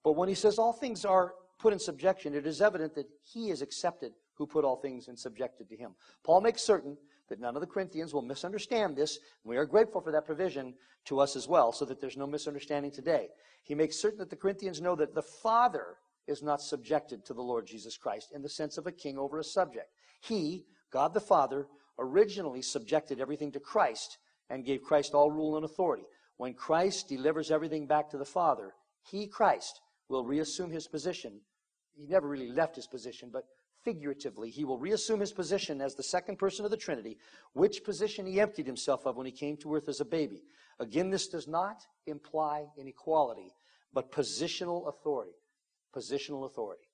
But 0.03 0.17
when 0.17 0.29
he 0.29 0.35
says 0.35 0.59
all 0.59 0.73
things 0.73 1.05
are 1.05 1.35
put 1.61 1.73
in 1.73 1.79
subjection, 1.79 2.35
it 2.35 2.49
is 2.49 2.61
evident 2.61 2.97
that 2.97 3.07
he 3.23 3.51
is 3.51 3.63
accepted 3.63 4.11
who 4.35 4.45
put 4.45 4.65
all 4.65 4.75
things 4.75 5.07
in 5.07 5.17
subjected 5.17 5.69
to 5.69 5.77
him. 5.77 5.95
Paul 6.25 6.41
makes 6.41 6.63
certain 6.63 6.97
that 7.29 7.39
none 7.39 7.55
of 7.55 7.61
the 7.61 7.69
Corinthians 7.69 8.13
will 8.13 8.23
misunderstand 8.23 8.97
this. 8.97 9.21
We 9.45 9.57
are 9.57 9.67
grateful 9.67 10.01
for 10.01 10.11
that 10.11 10.27
provision 10.27 10.75
to 11.05 11.21
us 11.21 11.37
as 11.37 11.47
well, 11.47 11.71
so 11.71 11.85
that 11.85 12.01
there's 12.01 12.17
no 12.17 12.27
misunderstanding 12.27 12.91
today. 12.91 13.29
He 13.63 13.77
makes 13.77 14.03
certain 14.03 14.19
that 14.19 14.31
the 14.31 14.35
Corinthians 14.35 14.81
know 14.81 14.97
that 14.97 15.15
the 15.15 15.23
Father 15.23 15.99
is 16.27 16.43
not 16.43 16.61
subjected 16.61 17.25
to 17.27 17.35
the 17.35 17.41
Lord 17.41 17.69
Jesus 17.69 17.97
Christ 17.97 18.33
in 18.35 18.43
the 18.43 18.49
sense 18.49 18.79
of 18.79 18.89
a 18.89 18.93
king 18.93 19.17
over 19.17 19.39
a 19.39 19.45
subject. 19.45 19.93
He, 20.21 20.65
God 20.91 21.15
the 21.15 21.21
Father, 21.21 21.69
originally 21.99 22.63
subjected 22.63 23.21
everything 23.21 23.53
to 23.53 23.61
Christ 23.61 24.19
and 24.51 24.65
gave 24.65 24.83
Christ 24.83 25.15
all 25.15 25.31
rule 25.31 25.57
and 25.57 25.65
authority. 25.65 26.05
When 26.37 26.55
Christ 26.55 27.09
delivers 27.09 27.51
everything 27.51 27.87
back 27.87 28.11
to 28.11 28.19
the 28.19 28.25
Father, 28.25 28.75
he, 29.11 29.27
Christ, 29.27 29.81
will 30.09 30.25
reassume 30.25 30.71
his 30.71 30.87
position. 30.87 31.41
He 31.95 32.07
never 32.07 32.29
really 32.29 32.51
left 32.51 32.77
his 32.77 32.87
position, 32.87 33.31
but 33.33 33.45
figuratively, 33.83 34.51
he 34.51 34.65
will 34.65 34.79
reassume 34.79 35.21
his 35.21 35.33
position 35.33 35.81
as 35.81 35.95
the 35.95 36.03
second 36.03 36.37
person 36.37 36.65
of 36.65 36.71
the 36.71 36.77
Trinity, 36.77 37.17
which 37.55 37.85
position 37.85 38.27
he 38.27 38.41
emptied 38.41 38.67
himself 38.67 39.07
of 39.07 39.17
when 39.17 39.27
he 39.27 39.33
came 39.33 39.57
to 39.57 39.75
earth 39.75 39.89
as 39.89 40.01
a 40.01 40.05
baby. 40.05 40.43
Again, 40.79 41.09
this 41.09 41.29
does 41.29 41.49
not 41.49 41.87
imply 42.07 42.67
inequality, 42.77 43.55
but 43.93 44.13
positional 44.13 44.89
authority. 44.89 45.37
Positional 45.95 46.45
authority. 46.45 46.89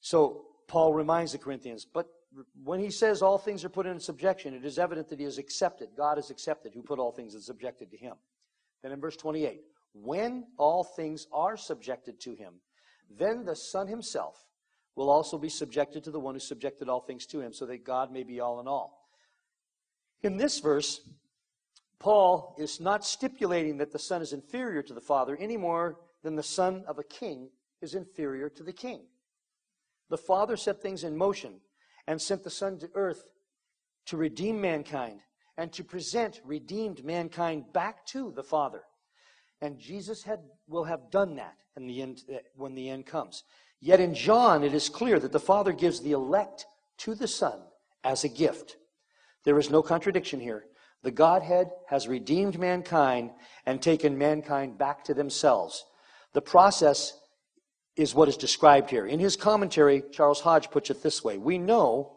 So, 0.00 0.46
Paul 0.66 0.94
reminds 0.94 1.32
the 1.32 1.38
Corinthians, 1.38 1.84
but 1.84 2.08
when 2.62 2.80
he 2.80 2.90
says 2.90 3.22
all 3.22 3.38
things 3.38 3.64
are 3.64 3.68
put 3.68 3.86
in 3.86 3.98
subjection, 4.00 4.54
it 4.54 4.64
is 4.64 4.78
evident 4.78 5.08
that 5.08 5.18
he 5.18 5.24
is 5.24 5.38
accepted. 5.38 5.90
God 5.96 6.18
is 6.18 6.30
accepted 6.30 6.72
who 6.74 6.82
put 6.82 6.98
all 6.98 7.12
things 7.12 7.34
in 7.34 7.40
subjected 7.40 7.90
to 7.90 7.96
him. 7.96 8.14
Then 8.82 8.92
in 8.92 9.00
verse 9.00 9.16
28, 9.16 9.62
when 9.94 10.44
all 10.58 10.84
things 10.84 11.26
are 11.32 11.56
subjected 11.56 12.20
to 12.20 12.34
him, 12.34 12.54
then 13.10 13.44
the 13.44 13.56
Son 13.56 13.86
himself 13.86 14.46
will 14.96 15.10
also 15.10 15.38
be 15.38 15.48
subjected 15.48 16.04
to 16.04 16.10
the 16.10 16.20
one 16.20 16.34
who 16.34 16.40
subjected 16.40 16.88
all 16.88 17.00
things 17.00 17.26
to 17.26 17.40
him, 17.40 17.52
so 17.52 17.66
that 17.66 17.84
God 17.84 18.12
may 18.12 18.22
be 18.22 18.40
all 18.40 18.60
in 18.60 18.68
all. 18.68 19.08
In 20.22 20.36
this 20.36 20.60
verse, 20.60 21.00
Paul 21.98 22.54
is 22.58 22.80
not 22.80 23.04
stipulating 23.04 23.78
that 23.78 23.92
the 23.92 23.98
Son 23.98 24.22
is 24.22 24.32
inferior 24.32 24.82
to 24.82 24.94
the 24.94 25.00
Father 25.00 25.36
any 25.36 25.56
more 25.56 25.98
than 26.22 26.36
the 26.36 26.42
son 26.42 26.84
of 26.86 26.98
a 26.98 27.04
king 27.04 27.48
is 27.80 27.94
inferior 27.94 28.48
to 28.50 28.62
the 28.62 28.72
king. 28.72 29.02
The 30.08 30.18
Father 30.18 30.56
set 30.56 30.80
things 30.80 31.04
in 31.04 31.16
motion 31.16 31.60
and 32.06 32.20
sent 32.20 32.44
the 32.44 32.50
Son 32.50 32.78
to 32.78 32.90
earth 32.94 33.24
to 34.06 34.16
redeem 34.16 34.60
mankind 34.60 35.20
and 35.56 35.72
to 35.72 35.84
present 35.84 36.40
redeemed 36.44 37.04
mankind 37.04 37.64
back 37.72 38.04
to 38.06 38.32
the 38.32 38.42
Father. 38.42 38.82
And 39.60 39.78
Jesus 39.78 40.22
had, 40.22 40.40
will 40.66 40.84
have 40.84 41.10
done 41.10 41.36
that 41.36 41.54
in 41.76 41.86
the 41.86 42.02
end, 42.02 42.22
uh, 42.32 42.38
when 42.56 42.74
the 42.74 42.90
end 42.90 43.06
comes. 43.06 43.44
Yet 43.80 44.00
in 44.00 44.14
John, 44.14 44.64
it 44.64 44.74
is 44.74 44.88
clear 44.88 45.18
that 45.20 45.32
the 45.32 45.40
Father 45.40 45.72
gives 45.72 46.00
the 46.00 46.12
elect 46.12 46.66
to 46.98 47.14
the 47.14 47.28
Son 47.28 47.60
as 48.04 48.24
a 48.24 48.28
gift. 48.28 48.76
There 49.44 49.58
is 49.58 49.70
no 49.70 49.82
contradiction 49.82 50.40
here. 50.40 50.64
The 51.02 51.10
Godhead 51.10 51.70
has 51.88 52.06
redeemed 52.06 52.58
mankind 52.58 53.30
and 53.66 53.82
taken 53.82 54.16
mankind 54.16 54.78
back 54.78 55.04
to 55.04 55.14
themselves. 55.14 55.84
The 56.32 56.42
process 56.42 57.12
is 57.96 58.14
what 58.14 58.28
is 58.28 58.36
described 58.36 58.90
here. 58.90 59.06
In 59.06 59.20
his 59.20 59.36
commentary, 59.36 60.02
Charles 60.12 60.40
Hodge 60.40 60.70
puts 60.70 60.90
it 60.90 61.02
this 61.02 61.22
way 61.22 61.38
We 61.38 61.58
know, 61.58 62.12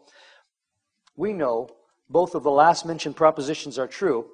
we 1.15 1.33
know 1.33 1.69
both 2.09 2.35
of 2.35 2.43
the 2.43 2.51
last 2.51 2.85
mentioned 2.85 3.15
propositions 3.15 3.77
are 3.79 3.87
true. 3.87 4.27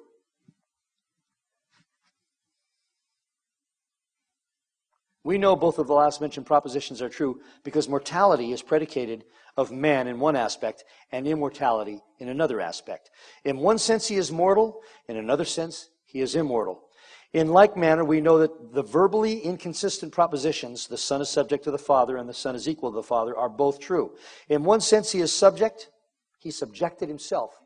We 5.24 5.38
know 5.38 5.54
both 5.54 5.78
of 5.78 5.86
the 5.86 5.94
last 5.94 6.20
mentioned 6.20 6.46
propositions 6.46 7.00
are 7.00 7.08
true 7.08 7.40
because 7.62 7.88
mortality 7.88 8.52
is 8.52 8.60
predicated 8.60 9.24
of 9.56 9.70
man 9.70 10.08
in 10.08 10.18
one 10.18 10.34
aspect 10.34 10.84
and 11.12 11.28
immortality 11.28 12.00
in 12.18 12.28
another 12.28 12.60
aspect. 12.60 13.10
In 13.44 13.58
one 13.58 13.78
sense, 13.78 14.08
he 14.08 14.16
is 14.16 14.32
mortal, 14.32 14.80
in 15.06 15.16
another 15.16 15.44
sense, 15.44 15.90
he 16.04 16.20
is 16.20 16.34
immortal. 16.34 16.88
In 17.32 17.48
like 17.48 17.76
manner, 17.76 18.04
we 18.04 18.20
know 18.20 18.38
that 18.38 18.74
the 18.74 18.82
verbally 18.82 19.38
inconsistent 19.40 20.12
propositions, 20.12 20.86
the 20.86 20.98
Son 20.98 21.22
is 21.22 21.30
subject 21.30 21.64
to 21.64 21.70
the 21.70 21.78
Father 21.78 22.18
and 22.18 22.28
the 22.28 22.34
Son 22.34 22.54
is 22.54 22.68
equal 22.68 22.90
to 22.90 22.96
the 22.96 23.02
Father, 23.02 23.36
are 23.36 23.48
both 23.48 23.80
true. 23.80 24.14
In 24.50 24.64
one 24.64 24.82
sense, 24.82 25.12
he 25.12 25.20
is 25.20 25.32
subject, 25.32 25.90
he 26.38 26.50
subjected 26.50 27.08
himself. 27.08 27.58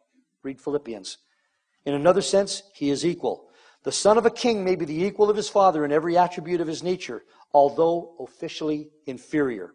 Read 0.45 0.61
Philippians. 0.61 1.19
In 1.85 1.95
another 1.95 2.23
sense, 2.23 2.63
he 2.75 2.91
is 2.91 3.05
equal. 3.05 3.49
The 3.83 3.93
son 3.93 4.19
of 4.19 4.27
a 4.27 4.31
king 4.31 4.65
may 4.65 4.75
be 4.75 4.85
the 4.85 5.05
equal 5.05 5.31
of 5.31 5.37
his 5.37 5.49
father 5.49 5.85
in 5.85 5.93
every 5.93 6.19
attribute 6.19 6.61
of 6.61 6.67
his 6.67 6.83
nature, 6.83 7.23
although 7.53 8.17
officially 8.19 8.91
inferior. 9.07 9.73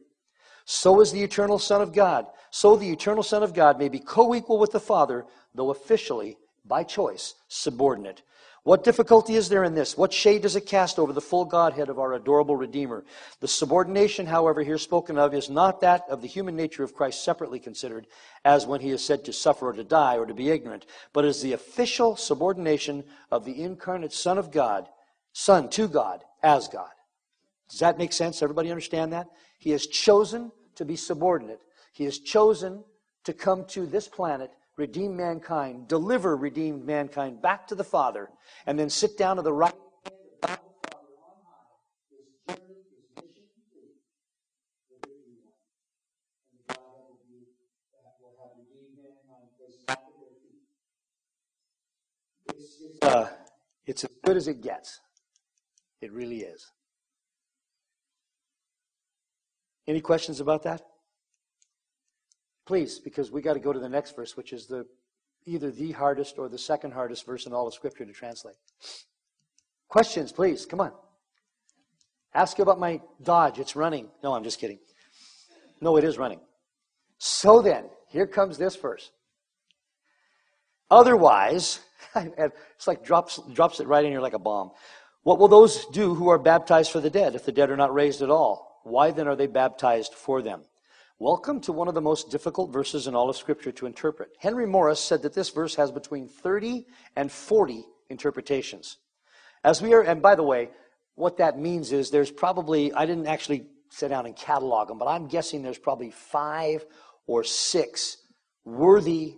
So 0.65 0.99
is 1.01 1.11
the 1.11 1.23
eternal 1.23 1.59
Son 1.59 1.81
of 1.81 1.93
God. 1.93 2.27
So 2.49 2.75
the 2.75 2.91
eternal 2.91 3.23
Son 3.23 3.43
of 3.43 3.53
God 3.53 3.79
may 3.79 3.89
be 3.89 3.99
co 3.99 4.35
equal 4.35 4.59
with 4.59 4.71
the 4.71 4.79
Father, 4.79 5.25
though 5.55 5.69
officially, 5.69 6.37
by 6.65 6.83
choice, 6.83 7.35
subordinate. 7.47 8.21
What 8.63 8.83
difficulty 8.83 9.33
is 9.33 9.49
there 9.49 9.63
in 9.63 9.73
this? 9.73 9.97
What 9.97 10.13
shade 10.13 10.43
does 10.43 10.55
it 10.55 10.67
cast 10.67 10.99
over 10.99 11.13
the 11.13 11.21
full 11.21 11.45
Godhead 11.45 11.89
of 11.89 11.97
our 11.97 12.13
adorable 12.13 12.55
Redeemer? 12.55 13.03
The 13.39 13.47
subordination, 13.47 14.27
however, 14.27 14.61
here 14.61 14.77
spoken 14.77 15.17
of 15.17 15.33
is 15.33 15.49
not 15.49 15.81
that 15.81 16.03
of 16.07 16.21
the 16.21 16.27
human 16.27 16.55
nature 16.55 16.83
of 16.83 16.93
Christ 16.93 17.23
separately 17.23 17.59
considered, 17.59 18.05
as 18.45 18.67
when 18.67 18.79
he 18.79 18.91
is 18.91 19.03
said 19.03 19.25
to 19.25 19.33
suffer 19.33 19.69
or 19.69 19.73
to 19.73 19.83
die 19.83 20.17
or 20.17 20.27
to 20.27 20.35
be 20.35 20.51
ignorant, 20.51 20.85
but 21.11 21.25
is 21.25 21.41
the 21.41 21.53
official 21.53 22.15
subordination 22.15 23.03
of 23.31 23.45
the 23.45 23.63
incarnate 23.63 24.13
Son 24.13 24.37
of 24.37 24.51
God, 24.51 24.87
Son 25.33 25.67
to 25.69 25.87
God, 25.87 26.23
as 26.43 26.67
God. 26.67 26.91
Does 27.67 27.79
that 27.79 27.97
make 27.97 28.13
sense? 28.13 28.43
Everybody 28.43 28.69
understand 28.69 29.11
that? 29.13 29.27
He 29.57 29.71
has 29.71 29.87
chosen 29.87 30.51
to 30.75 30.85
be 30.85 30.95
subordinate. 30.95 31.61
He 31.93 32.03
has 32.03 32.19
chosen 32.19 32.83
to 33.23 33.33
come 33.33 33.65
to 33.69 33.87
this 33.87 34.07
planet 34.07 34.51
redeem 34.81 35.15
mankind, 35.15 35.87
deliver 35.87 36.35
redeemed 36.35 36.83
mankind 36.83 37.39
back 37.39 37.67
to 37.67 37.75
the 37.75 37.83
Father, 37.83 38.31
and 38.65 38.79
then 38.79 38.89
sit 38.89 39.15
down 39.15 39.35
to 39.35 39.43
the 39.43 39.53
right 39.53 39.75
uh, 53.03 53.27
it's 53.85 54.03
as 54.03 54.09
good 54.25 54.35
as 54.35 54.47
it 54.47 54.61
gets. 54.61 54.99
It 56.01 56.11
really 56.11 56.39
is. 56.39 56.71
Any 59.87 60.01
questions 60.01 60.39
about 60.39 60.63
that? 60.63 60.90
Please, 62.71 62.99
because 62.99 63.33
we 63.33 63.41
got 63.41 63.55
to 63.55 63.59
go 63.59 63.73
to 63.73 63.79
the 63.81 63.89
next 63.89 64.15
verse, 64.15 64.37
which 64.37 64.53
is 64.53 64.65
the 64.65 64.87
either 65.45 65.71
the 65.71 65.91
hardest 65.91 66.39
or 66.39 66.47
the 66.47 66.57
second 66.57 66.93
hardest 66.93 67.25
verse 67.25 67.45
in 67.45 67.51
all 67.51 67.67
of 67.67 67.73
Scripture 67.73 68.05
to 68.05 68.13
translate. 68.13 68.55
Questions, 69.89 70.31
please. 70.31 70.65
Come 70.65 70.79
on. 70.79 70.93
Ask 72.33 72.59
about 72.59 72.79
my 72.79 73.01
Dodge. 73.21 73.59
It's 73.59 73.75
running. 73.75 74.07
No, 74.23 74.33
I'm 74.33 74.45
just 74.45 74.57
kidding. 74.57 74.79
No, 75.81 75.97
it 75.97 76.05
is 76.05 76.17
running. 76.17 76.39
So 77.17 77.61
then, 77.61 77.89
here 78.07 78.25
comes 78.25 78.57
this 78.57 78.77
verse. 78.77 79.11
Otherwise, 80.89 81.81
it's 82.15 82.87
like 82.87 83.03
drops, 83.03 83.37
drops 83.51 83.81
it 83.81 83.87
right 83.87 84.05
in 84.05 84.11
here 84.11 84.21
like 84.21 84.31
a 84.31 84.39
bomb. 84.39 84.71
What 85.23 85.39
will 85.39 85.49
those 85.49 85.87
do 85.87 86.15
who 86.15 86.29
are 86.29 86.39
baptized 86.39 86.93
for 86.93 87.01
the 87.01 87.09
dead 87.09 87.35
if 87.35 87.43
the 87.43 87.51
dead 87.51 87.69
are 87.69 87.75
not 87.75 87.93
raised 87.93 88.21
at 88.21 88.29
all? 88.29 88.79
Why 88.85 89.11
then 89.11 89.27
are 89.27 89.35
they 89.35 89.47
baptized 89.47 90.13
for 90.13 90.41
them? 90.41 90.61
Welcome 91.21 91.59
to 91.61 91.71
one 91.71 91.87
of 91.87 91.93
the 91.93 92.01
most 92.01 92.31
difficult 92.31 92.73
verses 92.73 93.05
in 93.05 93.13
all 93.13 93.29
of 93.29 93.37
Scripture 93.37 93.71
to 93.73 93.85
interpret. 93.85 94.31
Henry 94.39 94.65
Morris 94.65 94.99
said 94.99 95.21
that 95.21 95.35
this 95.35 95.51
verse 95.51 95.75
has 95.75 95.91
between 95.91 96.27
30 96.27 96.87
and 97.15 97.31
40 97.31 97.85
interpretations. 98.09 98.97
As 99.63 99.83
we 99.83 99.93
are, 99.93 100.01
and 100.01 100.19
by 100.19 100.33
the 100.33 100.41
way, 100.41 100.71
what 101.13 101.37
that 101.37 101.59
means 101.59 101.91
is 101.91 102.09
there's 102.09 102.31
probably, 102.31 102.91
I 102.93 103.05
didn't 103.05 103.27
actually 103.27 103.67
sit 103.91 104.07
down 104.07 104.25
and 104.25 104.35
catalog 104.35 104.87
them, 104.87 104.97
but 104.97 105.05
I'm 105.05 105.27
guessing 105.27 105.61
there's 105.61 105.77
probably 105.77 106.09
five 106.09 106.83
or 107.27 107.43
six 107.43 108.17
worthy 108.65 109.35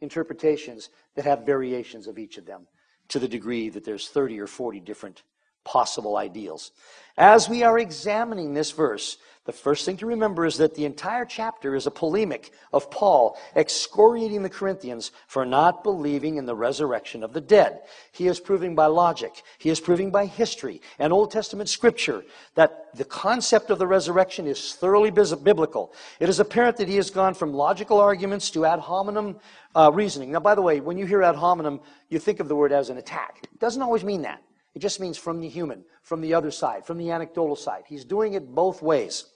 interpretations 0.00 0.88
that 1.16 1.24
have 1.24 1.44
variations 1.44 2.06
of 2.06 2.16
each 2.16 2.38
of 2.38 2.46
them 2.46 2.68
to 3.08 3.18
the 3.18 3.26
degree 3.26 3.70
that 3.70 3.82
there's 3.82 4.06
30 4.06 4.38
or 4.38 4.46
40 4.46 4.78
different 4.78 5.24
possible 5.64 6.16
ideals. 6.16 6.72
As 7.16 7.48
we 7.48 7.62
are 7.62 7.78
examining 7.78 8.54
this 8.54 8.72
verse, 8.72 9.18
the 9.44 9.52
first 9.52 9.84
thing 9.84 9.98
to 9.98 10.06
remember 10.06 10.46
is 10.46 10.56
that 10.56 10.74
the 10.74 10.86
entire 10.86 11.26
chapter 11.26 11.74
is 11.74 11.86
a 11.86 11.90
polemic 11.90 12.50
of 12.72 12.90
Paul 12.90 13.36
excoriating 13.54 14.42
the 14.42 14.48
Corinthians 14.48 15.12
for 15.26 15.44
not 15.44 15.84
believing 15.84 16.38
in 16.38 16.46
the 16.46 16.54
resurrection 16.54 17.22
of 17.22 17.34
the 17.34 17.42
dead. 17.42 17.82
He 18.10 18.26
is 18.26 18.40
proving 18.40 18.74
by 18.74 18.86
logic, 18.86 19.42
he 19.58 19.68
is 19.68 19.80
proving 19.80 20.10
by 20.10 20.24
history 20.24 20.80
and 20.98 21.12
Old 21.12 21.30
Testament 21.30 21.68
scripture 21.68 22.24
that 22.54 22.96
the 22.96 23.04
concept 23.04 23.68
of 23.68 23.78
the 23.78 23.86
resurrection 23.86 24.46
is 24.46 24.74
thoroughly 24.76 25.10
biblical. 25.10 25.92
It 26.20 26.30
is 26.30 26.40
apparent 26.40 26.78
that 26.78 26.88
he 26.88 26.96
has 26.96 27.10
gone 27.10 27.34
from 27.34 27.52
logical 27.52 28.00
arguments 28.00 28.50
to 28.52 28.64
ad 28.64 28.78
hominem 28.78 29.36
uh, 29.74 29.90
reasoning. 29.92 30.32
Now, 30.32 30.40
by 30.40 30.54
the 30.54 30.62
way, 30.62 30.80
when 30.80 30.96
you 30.96 31.04
hear 31.04 31.22
ad 31.22 31.36
hominem, 31.36 31.80
you 32.08 32.18
think 32.18 32.40
of 32.40 32.48
the 32.48 32.56
word 32.56 32.72
as 32.72 32.88
an 32.88 32.96
attack. 32.96 33.40
It 33.42 33.60
doesn't 33.60 33.82
always 33.82 34.04
mean 34.04 34.22
that. 34.22 34.42
It 34.74 34.80
just 34.80 35.00
means 35.00 35.16
from 35.16 35.40
the 35.40 35.48
human, 35.48 35.84
from 36.02 36.20
the 36.20 36.34
other 36.34 36.50
side, 36.50 36.84
from 36.84 36.98
the 36.98 37.10
anecdotal 37.10 37.56
side. 37.56 37.84
He's 37.86 38.04
doing 38.04 38.34
it 38.34 38.54
both 38.54 38.82
ways 38.82 39.26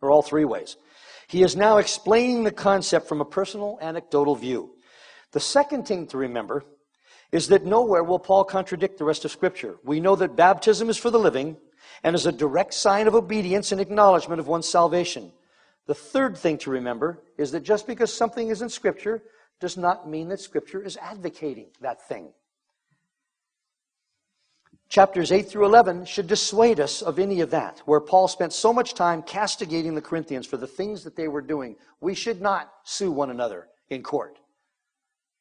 or 0.00 0.10
all 0.10 0.22
three 0.22 0.44
ways. 0.44 0.76
He 1.26 1.42
is 1.42 1.56
now 1.56 1.78
explaining 1.78 2.44
the 2.44 2.52
concept 2.52 3.08
from 3.08 3.20
a 3.20 3.24
personal 3.24 3.78
anecdotal 3.80 4.34
view. 4.36 4.70
The 5.32 5.40
second 5.40 5.86
thing 5.86 6.06
to 6.08 6.16
remember 6.16 6.64
is 7.32 7.48
that 7.48 7.64
nowhere 7.64 8.02
will 8.02 8.18
Paul 8.18 8.44
contradict 8.44 8.98
the 8.98 9.04
rest 9.04 9.24
of 9.24 9.30
Scripture. 9.30 9.76
We 9.84 10.00
know 10.00 10.16
that 10.16 10.36
baptism 10.36 10.88
is 10.90 10.96
for 10.96 11.10
the 11.10 11.18
living 11.18 11.56
and 12.02 12.16
is 12.16 12.26
a 12.26 12.32
direct 12.32 12.74
sign 12.74 13.06
of 13.06 13.14
obedience 13.14 13.72
and 13.72 13.80
acknowledgement 13.80 14.40
of 14.40 14.48
one's 14.48 14.68
salvation. 14.68 15.32
The 15.86 15.94
third 15.94 16.36
thing 16.36 16.58
to 16.58 16.70
remember 16.70 17.22
is 17.36 17.52
that 17.52 17.62
just 17.62 17.86
because 17.86 18.12
something 18.12 18.48
is 18.48 18.62
in 18.62 18.68
Scripture 18.68 19.22
does 19.60 19.76
not 19.76 20.08
mean 20.08 20.28
that 20.28 20.40
Scripture 20.40 20.82
is 20.82 20.96
advocating 20.96 21.68
that 21.80 22.08
thing 22.08 22.32
chapters 24.90 25.30
8 25.30 25.48
through 25.48 25.64
11 25.64 26.04
should 26.04 26.26
dissuade 26.26 26.80
us 26.80 27.00
of 27.00 27.18
any 27.18 27.40
of 27.40 27.50
that, 27.50 27.80
where 27.86 28.00
Paul 28.00 28.28
spent 28.28 28.52
so 28.52 28.72
much 28.72 28.94
time 28.94 29.22
castigating 29.22 29.94
the 29.94 30.02
Corinthians 30.02 30.46
for 30.46 30.56
the 30.56 30.66
things 30.66 31.04
that 31.04 31.16
they 31.16 31.28
were 31.28 31.40
doing. 31.40 31.76
We 32.00 32.14
should 32.14 32.42
not 32.42 32.70
sue 32.84 33.12
one 33.12 33.30
another 33.30 33.68
in 33.88 34.02
court. 34.02 34.38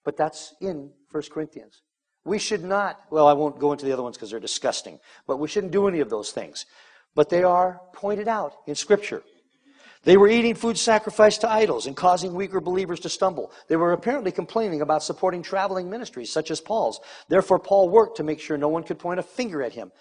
But 0.05 0.15
that's 0.15 0.53
in 0.61 0.91
1 1.11 1.23
Corinthians. 1.31 1.81
We 2.25 2.37
should 2.37 2.63
not, 2.63 3.01
well, 3.09 3.27
I 3.27 3.33
won't 3.33 3.59
go 3.59 3.71
into 3.71 3.85
the 3.85 3.91
other 3.91 4.03
ones 4.03 4.17
because 4.17 4.29
they're 4.29 4.39
disgusting, 4.39 4.99
but 5.25 5.37
we 5.37 5.47
shouldn't 5.47 5.73
do 5.73 5.87
any 5.87 5.99
of 5.99 6.09
those 6.09 6.31
things. 6.31 6.67
But 7.15 7.29
they 7.29 7.43
are 7.43 7.81
pointed 7.93 8.27
out 8.27 8.55
in 8.67 8.75
Scripture. 8.75 9.23
They 10.03 10.15
were 10.15 10.29
eating 10.29 10.55
food 10.55 10.77
sacrificed 10.77 11.41
to 11.41 11.51
idols 11.51 11.85
and 11.85 11.95
causing 11.95 12.33
weaker 12.33 12.61
believers 12.61 13.01
to 13.01 13.09
stumble. 13.09 13.51
They 13.67 13.75
were 13.75 13.91
apparently 13.91 14.31
complaining 14.31 14.81
about 14.81 15.03
supporting 15.03 15.43
traveling 15.43 15.89
ministries 15.89 16.31
such 16.31 16.51
as 16.51 16.61
Paul's. 16.61 17.01
Therefore, 17.27 17.59
Paul 17.59 17.89
worked 17.89 18.17
to 18.17 18.23
make 18.23 18.39
sure 18.39 18.57
no 18.57 18.69
one 18.69 18.83
could 18.83 18.97
point 18.97 19.19
a 19.19 19.23
finger 19.23 19.61
at 19.61 19.73
him 19.73 19.91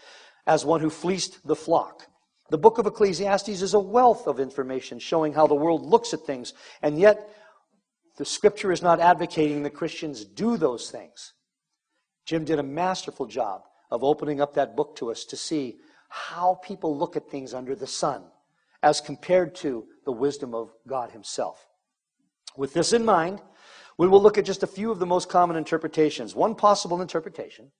as 0.47 0.64
one 0.64 0.81
who 0.81 0.91
fleeced 0.91 1.45
the 1.47 1.57
flock. 1.57 2.07
The 2.51 2.59
book 2.59 2.79
of 2.79 2.87
Ecclesiastes 2.87 3.49
is 3.61 3.75
a 3.75 3.81
wealth 3.81 4.27
of 4.27 4.41
information 4.41 5.01
showing 5.01 5.35
how 5.35 5.47
the 5.47 5.55
world 5.55 5.85
looks 5.85 6.14
at 6.14 6.20
things, 6.20 6.55
and 6.81 6.99
yet 6.99 7.29
the 8.16 8.25
scripture 8.25 8.72
is 8.72 8.83
not 8.83 9.01
advocating 9.01 9.64
that 9.64 9.75
Christians 9.75 10.25
do 10.25 10.57
those 10.57 10.91
things. 10.91 11.35
Jim 12.25 12.45
did 12.45 12.59
a 12.59 12.62
masterful 12.62 13.27
job 13.27 13.62
of 13.91 14.05
opening 14.05 14.41
up 14.41 14.55
that 14.55 14.77
book 14.77 14.97
to 14.97 15.11
us 15.11 15.25
to 15.25 15.37
see 15.37 15.79
how 16.09 16.59
people 16.62 16.97
look 16.97 17.16
at 17.16 17.29
things 17.29 17.53
under 17.53 17.75
the 17.75 17.87
sun 17.87 18.22
as 18.83 19.01
compared 19.01 19.55
to 19.57 19.85
the 20.05 20.12
wisdom 20.12 20.55
of 20.55 20.72
God 20.87 21.11
Himself. 21.11 21.66
With 22.57 22.74
this 22.74 22.93
in 22.93 23.05
mind, 23.05 23.41
we 23.97 24.09
will 24.09 24.22
look 24.22 24.39
at 24.39 24.45
just 24.45 24.62
a 24.62 24.68
few 24.68 24.91
of 24.91 24.99
the 24.99 25.07
most 25.07 25.29
common 25.29 25.57
interpretations. 25.57 26.35
One 26.35 26.55
possible 26.55 27.01
interpretation 27.01 27.72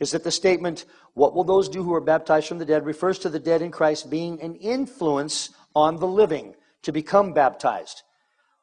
is 0.00 0.10
that 0.10 0.24
the 0.24 0.30
statement, 0.30 0.84
What 1.14 1.34
will 1.34 1.44
those 1.44 1.68
do 1.68 1.82
who 1.82 1.94
are 1.94 2.00
baptized 2.00 2.48
from 2.48 2.58
the 2.58 2.64
dead, 2.64 2.84
refers 2.84 3.18
to 3.20 3.28
the 3.28 3.38
dead 3.38 3.62
in 3.62 3.70
Christ 3.70 4.10
being 4.10 4.40
an 4.40 4.56
influence 4.56 5.50
on 5.74 5.96
the 5.96 6.06
living 6.06 6.54
to 6.82 6.92
become 6.92 7.32
baptized. 7.32 8.02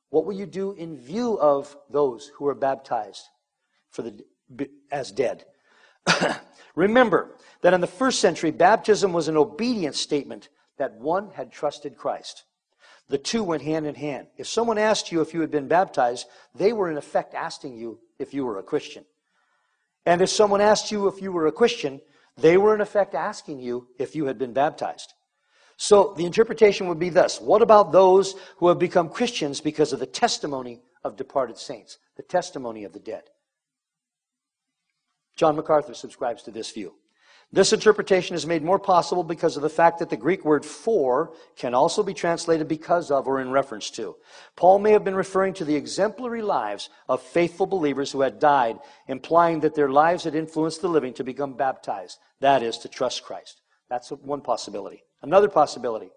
What 0.10 0.26
will 0.26 0.34
you 0.34 0.46
do 0.46 0.74
in 0.74 0.98
view 0.98 1.40
of 1.40 1.78
those 1.90 2.32
who 2.36 2.48
are 2.48 2.56
baptized? 2.56 3.24
for 3.90 4.04
the, 4.04 4.70
as 4.92 5.12
dead. 5.12 5.46
Remember 6.76 7.36
that 7.62 7.74
in 7.74 7.82
the 7.82 7.88
first 7.88 8.20
century, 8.20 8.52
baptism 8.52 9.14
was 9.14 9.28
an 9.28 9.38
obedience 9.38 10.00
statement 10.00 10.50
that 10.80 10.96
one 10.96 11.30
had 11.32 11.52
trusted 11.52 11.96
Christ. 11.96 12.46
The 13.10 13.18
two 13.18 13.44
went 13.44 13.64
hand 13.64 13.86
in 13.86 13.96
hand. 13.96 14.28
If 14.38 14.48
someone 14.48 14.78
asked 14.78 15.12
you 15.12 15.22
if 15.22 15.34
you 15.34 15.42
had 15.42 15.52
been 15.52 15.68
baptized, 15.68 16.28
they 16.56 16.74
were 16.74 16.90
in 16.90 16.98
effect 16.98 17.34
asking 17.34 17.78
you 17.78 18.00
if 18.18 18.34
you 18.34 18.46
were 18.46 18.58
a 18.58 18.64
Christian. 18.64 19.06
And 20.06 20.22
if 20.22 20.30
someone 20.30 20.62
asked 20.62 20.92
you 20.92 21.08
if 21.08 21.22
you 21.22 21.32
were 21.32 21.48
a 21.48 21.52
Christian, 21.52 22.02
they 22.38 22.58
were 22.58 22.74
in 22.74 22.82
effect 22.82 23.14
asking 23.14 23.60
you 23.60 23.88
if 23.98 24.16
you 24.16 24.26
had 24.26 24.38
been 24.38 24.54
baptized. 24.54 25.14
So 25.78 26.14
the 26.18 26.26
interpretation 26.26 26.88
would 26.88 27.00
be 27.00 27.10
thus 27.10 27.40
What 27.40 27.62
about 27.62 27.92
those 27.92 28.36
who 28.58 28.68
have 28.68 28.80
become 28.80 29.10
Christians 29.10 29.62
because 29.62 29.94
of 29.94 30.00
the 30.00 30.06
testimony 30.06 30.82
of 31.04 31.16
departed 31.16 31.58
saints, 31.58 31.98
the 32.16 32.24
testimony 32.24 32.84
of 32.84 32.94
the 32.94 33.00
dead? 33.00 33.24
John 35.36 35.56
MacArthur 35.56 35.94
subscribes 35.94 36.44
to 36.44 36.52
this 36.52 36.72
view. 36.72 36.94
This 37.52 37.74
interpretation 37.74 38.36
is 38.36 38.46
made 38.46 38.62
more 38.62 38.78
possible 38.78 39.24
because 39.24 39.56
of 39.56 39.64
the 39.64 39.70
fact 39.70 39.98
that 40.00 40.12
the 40.12 40.18
Greek 40.18 40.46
word 40.46 40.64
for 40.64 41.34
can 41.56 41.74
also 41.74 42.04
be 42.04 42.14
translated 42.14 42.68
because 42.68 43.10
of 43.10 43.28
or 43.28 43.42
in 43.42 43.50
reference 43.50 43.90
to. 43.92 44.16
Paul 44.56 44.78
may 44.78 44.92
have 44.92 45.04
been 45.04 45.16
referring 45.16 45.56
to 45.56 45.66
the 45.66 45.76
exemplary 45.76 46.44
lives 46.44 46.90
of 47.08 47.24
faithful 47.24 47.66
believers 47.66 48.12
who 48.12 48.22
had 48.22 48.38
died, 48.38 48.78
implying 49.08 49.62
that 49.62 49.74
their 49.74 49.90
lives 49.90 50.26
had 50.26 50.36
influenced 50.36 50.82
the 50.82 50.90
living 50.90 51.14
to 51.16 51.24
become 51.24 51.54
baptized. 51.54 52.20
That 52.40 52.62
is, 52.62 52.78
to 52.80 52.88
trust 52.88 53.24
Christ. 53.24 53.62
That's 53.90 54.10
one 54.10 54.42
possibility. 54.42 55.04
Another 55.24 55.50
possibility 55.50 56.12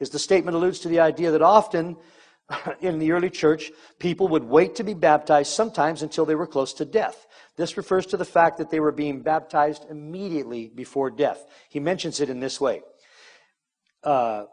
is 0.00 0.10
the 0.10 0.18
statement 0.18 0.54
alludes 0.54 0.80
to 0.80 0.88
the 0.88 1.00
idea 1.00 1.30
that 1.30 1.40
often 1.40 1.96
in 2.80 2.98
the 2.98 3.12
early 3.12 3.30
church, 3.30 3.72
people 3.98 4.28
would 4.28 4.44
wait 4.44 4.74
to 4.74 4.84
be 4.84 4.92
baptized 4.92 5.52
sometimes 5.52 6.02
until 6.02 6.26
they 6.26 6.34
were 6.34 6.46
close 6.46 6.74
to 6.74 6.84
death. 6.84 7.26
This 7.56 7.76
refers 7.76 8.06
to 8.06 8.16
the 8.16 8.24
fact 8.24 8.58
that 8.58 8.70
they 8.70 8.80
were 8.80 8.92
being 8.92 9.22
baptized 9.22 9.86
immediately 9.88 10.68
before 10.74 11.10
death. 11.10 11.46
He 11.68 11.80
mentions 11.80 12.20
it 12.20 12.28
in 12.28 12.40
this 12.40 12.60
way. 12.60 12.82
Uh, 14.02 14.44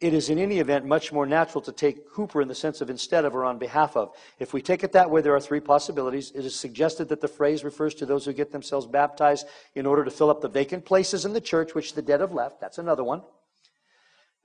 it 0.00 0.14
is 0.14 0.30
in 0.30 0.38
any 0.38 0.60
event 0.60 0.86
much 0.86 1.12
more 1.12 1.26
natural 1.26 1.60
to 1.62 1.72
take 1.72 2.10
huper 2.12 2.40
in 2.40 2.48
the 2.48 2.54
sense 2.54 2.80
of 2.80 2.88
instead 2.88 3.26
of 3.26 3.34
or 3.34 3.44
on 3.44 3.58
behalf 3.58 3.96
of. 3.96 4.14
If 4.38 4.54
we 4.54 4.62
take 4.62 4.82
it 4.82 4.92
that 4.92 5.10
way, 5.10 5.20
there 5.20 5.34
are 5.34 5.40
three 5.40 5.60
possibilities. 5.60 6.32
It 6.34 6.44
is 6.46 6.54
suggested 6.54 7.08
that 7.10 7.20
the 7.20 7.28
phrase 7.28 7.64
refers 7.64 7.94
to 7.96 8.06
those 8.06 8.24
who 8.24 8.32
get 8.32 8.50
themselves 8.50 8.86
baptized 8.86 9.46
in 9.74 9.84
order 9.84 10.04
to 10.04 10.10
fill 10.10 10.30
up 10.30 10.40
the 10.40 10.48
vacant 10.48 10.86
places 10.86 11.26
in 11.26 11.34
the 11.34 11.40
church 11.40 11.74
which 11.74 11.92
the 11.92 12.02
dead 12.02 12.20
have 12.20 12.32
left. 12.32 12.60
That's 12.60 12.78
another 12.78 13.04
one. 13.04 13.22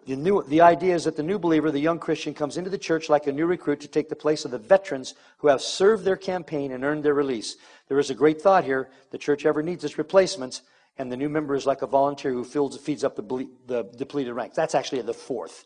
The, 0.05 0.15
new, 0.15 0.43
the 0.43 0.61
idea 0.61 0.93
is 0.93 1.05
that 1.05 1.15
the 1.15 1.23
new 1.23 1.39
believer, 1.39 1.71
the 1.71 1.79
young 1.79 1.97
Christian, 1.97 2.35
comes 2.35 2.57
into 2.57 2.69
the 2.69 2.77
church 2.77 3.09
like 3.09 3.25
a 3.25 3.31
new 3.31 3.47
recruit 3.47 3.79
to 3.81 3.87
take 3.87 4.07
the 4.07 4.15
place 4.15 4.45
of 4.45 4.51
the 4.51 4.59
veterans 4.59 5.15
who 5.39 5.47
have 5.47 5.61
served 5.61 6.05
their 6.05 6.15
campaign 6.15 6.71
and 6.71 6.83
earned 6.83 7.03
their 7.03 7.15
release. 7.15 7.57
There 7.87 7.97
is 7.97 8.11
a 8.11 8.15
great 8.15 8.39
thought 8.39 8.63
here. 8.63 8.89
The 9.09 9.17
church 9.17 9.47
ever 9.47 9.63
needs 9.63 9.83
its 9.83 9.97
replacements, 9.97 10.61
and 10.97 11.11
the 11.11 11.17
new 11.17 11.29
member 11.29 11.55
is 11.55 11.65
like 11.65 11.81
a 11.81 11.87
volunteer 11.87 12.31
who 12.31 12.43
fills, 12.43 12.77
feeds 12.77 13.03
up 13.03 13.15
the, 13.15 13.23
ble- 13.23 13.49
the 13.65 13.83
depleted 13.97 14.35
ranks. 14.35 14.55
That's 14.55 14.75
actually 14.75 15.01
the 15.01 15.13
fourth. 15.13 15.65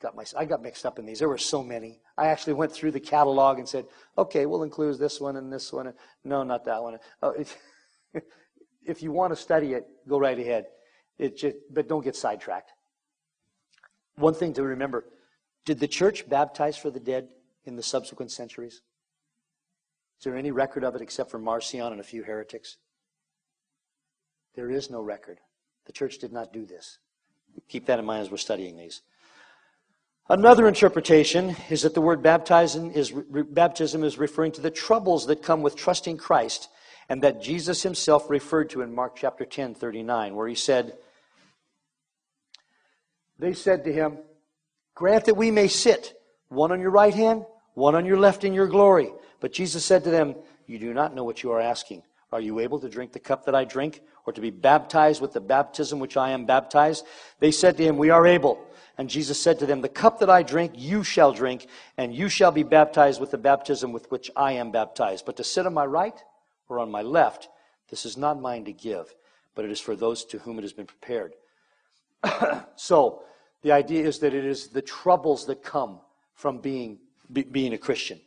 Got 0.00 0.16
my, 0.16 0.24
I 0.36 0.46
got 0.46 0.62
mixed 0.62 0.86
up 0.86 0.98
in 0.98 1.04
these. 1.04 1.18
There 1.18 1.28
were 1.28 1.36
so 1.36 1.62
many. 1.62 2.00
I 2.16 2.28
actually 2.28 2.54
went 2.54 2.72
through 2.72 2.92
the 2.92 3.00
catalog 3.00 3.58
and 3.58 3.68
said, 3.68 3.84
okay, 4.16 4.46
we'll 4.46 4.62
include 4.62 4.98
this 4.98 5.20
one 5.20 5.36
and 5.36 5.52
this 5.52 5.72
one. 5.74 5.88
And, 5.88 5.96
No, 6.24 6.42
not 6.42 6.64
that 6.64 6.82
one. 6.82 6.98
Oh, 7.22 7.30
if, 7.30 7.56
if 8.86 9.02
you 9.02 9.12
want 9.12 9.32
to 9.32 9.36
study 9.36 9.74
it, 9.74 9.86
go 10.08 10.18
right 10.18 10.38
ahead. 10.38 10.66
It 11.18 11.36
just, 11.36 11.56
but 11.70 11.88
don't 11.88 12.04
get 12.04 12.16
sidetracked. 12.16 12.72
One 14.16 14.34
thing 14.34 14.52
to 14.54 14.62
remember 14.62 15.04
did 15.64 15.80
the 15.80 15.88
church 15.88 16.28
baptize 16.28 16.76
for 16.76 16.90
the 16.90 17.00
dead 17.00 17.28
in 17.64 17.76
the 17.76 17.82
subsequent 17.82 18.30
centuries? 18.30 18.74
Is 20.18 20.24
there 20.24 20.36
any 20.36 20.50
record 20.50 20.84
of 20.84 20.94
it 20.94 21.02
except 21.02 21.30
for 21.30 21.38
Marcion 21.38 21.92
and 21.92 22.00
a 22.00 22.04
few 22.04 22.22
heretics? 22.22 22.76
There 24.54 24.70
is 24.70 24.90
no 24.90 25.02
record. 25.02 25.40
The 25.84 25.92
church 25.92 26.18
did 26.18 26.32
not 26.32 26.52
do 26.52 26.64
this. 26.64 26.98
Keep 27.68 27.86
that 27.86 27.98
in 27.98 28.04
mind 28.04 28.22
as 28.22 28.30
we're 28.30 28.38
studying 28.38 28.76
these. 28.76 29.02
Another 30.28 30.66
interpretation 30.66 31.54
is 31.70 31.82
that 31.82 31.94
the 31.94 32.00
word 32.00 32.22
baptism 32.22 32.90
is, 32.90 33.12
baptism 33.12 34.02
is 34.02 34.18
referring 34.18 34.52
to 34.52 34.60
the 34.60 34.70
troubles 34.70 35.26
that 35.26 35.42
come 35.42 35.62
with 35.62 35.76
trusting 35.76 36.16
Christ 36.16 36.68
and 37.08 37.22
that 37.22 37.42
Jesus 37.42 37.82
himself 37.82 38.28
referred 38.28 38.70
to 38.70 38.82
in 38.82 38.94
Mark 38.94 39.14
chapter 39.14 39.44
10, 39.44 39.74
39, 39.74 40.34
where 40.34 40.48
he 40.48 40.54
said, 40.54 40.96
they 43.38 43.52
said 43.52 43.84
to 43.84 43.92
him, 43.92 44.18
Grant 44.94 45.26
that 45.26 45.36
we 45.36 45.50
may 45.50 45.68
sit, 45.68 46.14
one 46.48 46.72
on 46.72 46.80
your 46.80 46.90
right 46.90 47.14
hand, 47.14 47.44
one 47.74 47.94
on 47.94 48.06
your 48.06 48.18
left 48.18 48.44
in 48.44 48.54
your 48.54 48.66
glory. 48.66 49.12
But 49.40 49.52
Jesus 49.52 49.84
said 49.84 50.04
to 50.04 50.10
them, 50.10 50.34
You 50.66 50.78
do 50.78 50.94
not 50.94 51.14
know 51.14 51.24
what 51.24 51.42
you 51.42 51.52
are 51.52 51.60
asking. 51.60 52.02
Are 52.32 52.40
you 52.40 52.58
able 52.60 52.80
to 52.80 52.88
drink 52.88 53.12
the 53.12 53.20
cup 53.20 53.44
that 53.44 53.54
I 53.54 53.64
drink, 53.64 54.00
or 54.24 54.32
to 54.32 54.40
be 54.40 54.50
baptized 54.50 55.20
with 55.20 55.32
the 55.32 55.40
baptism 55.40 55.98
which 55.98 56.16
I 56.16 56.30
am 56.30 56.46
baptized? 56.46 57.04
They 57.38 57.50
said 57.50 57.76
to 57.76 57.84
him, 57.84 57.98
We 57.98 58.10
are 58.10 58.26
able. 58.26 58.58
And 58.98 59.10
Jesus 59.10 59.40
said 59.40 59.58
to 59.58 59.66
them, 59.66 59.82
The 59.82 59.88
cup 59.88 60.20
that 60.20 60.30
I 60.30 60.42
drink, 60.42 60.72
you 60.74 61.04
shall 61.04 61.32
drink, 61.32 61.66
and 61.98 62.14
you 62.14 62.28
shall 62.28 62.50
be 62.50 62.62
baptized 62.62 63.20
with 63.20 63.30
the 63.30 63.38
baptism 63.38 63.92
with 63.92 64.10
which 64.10 64.30
I 64.34 64.52
am 64.52 64.70
baptized. 64.70 65.26
But 65.26 65.36
to 65.36 65.44
sit 65.44 65.66
on 65.66 65.74
my 65.74 65.84
right 65.84 66.18
or 66.68 66.78
on 66.78 66.90
my 66.90 67.02
left, 67.02 67.48
this 67.90 68.06
is 68.06 68.16
not 68.16 68.40
mine 68.40 68.64
to 68.64 68.72
give, 68.72 69.14
but 69.54 69.64
it 69.64 69.70
is 69.70 69.80
for 69.80 69.94
those 69.94 70.24
to 70.26 70.38
whom 70.38 70.58
it 70.58 70.62
has 70.62 70.72
been 70.72 70.86
prepared. 70.86 71.34
so, 72.76 73.22
the 73.62 73.72
idea 73.72 74.06
is 74.06 74.20
that 74.20 74.34
it 74.34 74.44
is 74.44 74.68
the 74.68 74.82
troubles 74.82 75.46
that 75.46 75.62
come 75.62 76.00
from 76.34 76.58
being, 76.58 76.98
be, 77.32 77.42
being 77.42 77.72
a 77.72 77.78
Christian. 77.78 78.20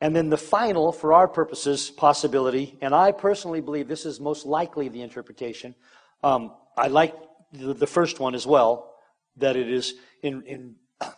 And 0.00 0.14
then 0.14 0.28
the 0.28 0.36
final, 0.36 0.92
for 0.92 1.12
our 1.12 1.28
purposes, 1.28 1.90
possibility, 1.90 2.76
and 2.82 2.94
I 2.94 3.12
personally 3.12 3.60
believe 3.60 3.88
this 3.88 4.04
is 4.04 4.20
most 4.20 4.44
likely 4.44 4.88
the 4.88 5.02
interpretation. 5.02 5.74
Um, 6.22 6.52
I 6.76 6.88
like 6.88 7.14
the, 7.52 7.72
the, 7.72 7.86
first 7.86 8.20
one 8.20 8.34
as 8.34 8.46
well, 8.46 8.94
that 9.36 9.56
it 9.56 9.70
is 9.70 9.94
in, 10.22 10.42
in 10.42 10.74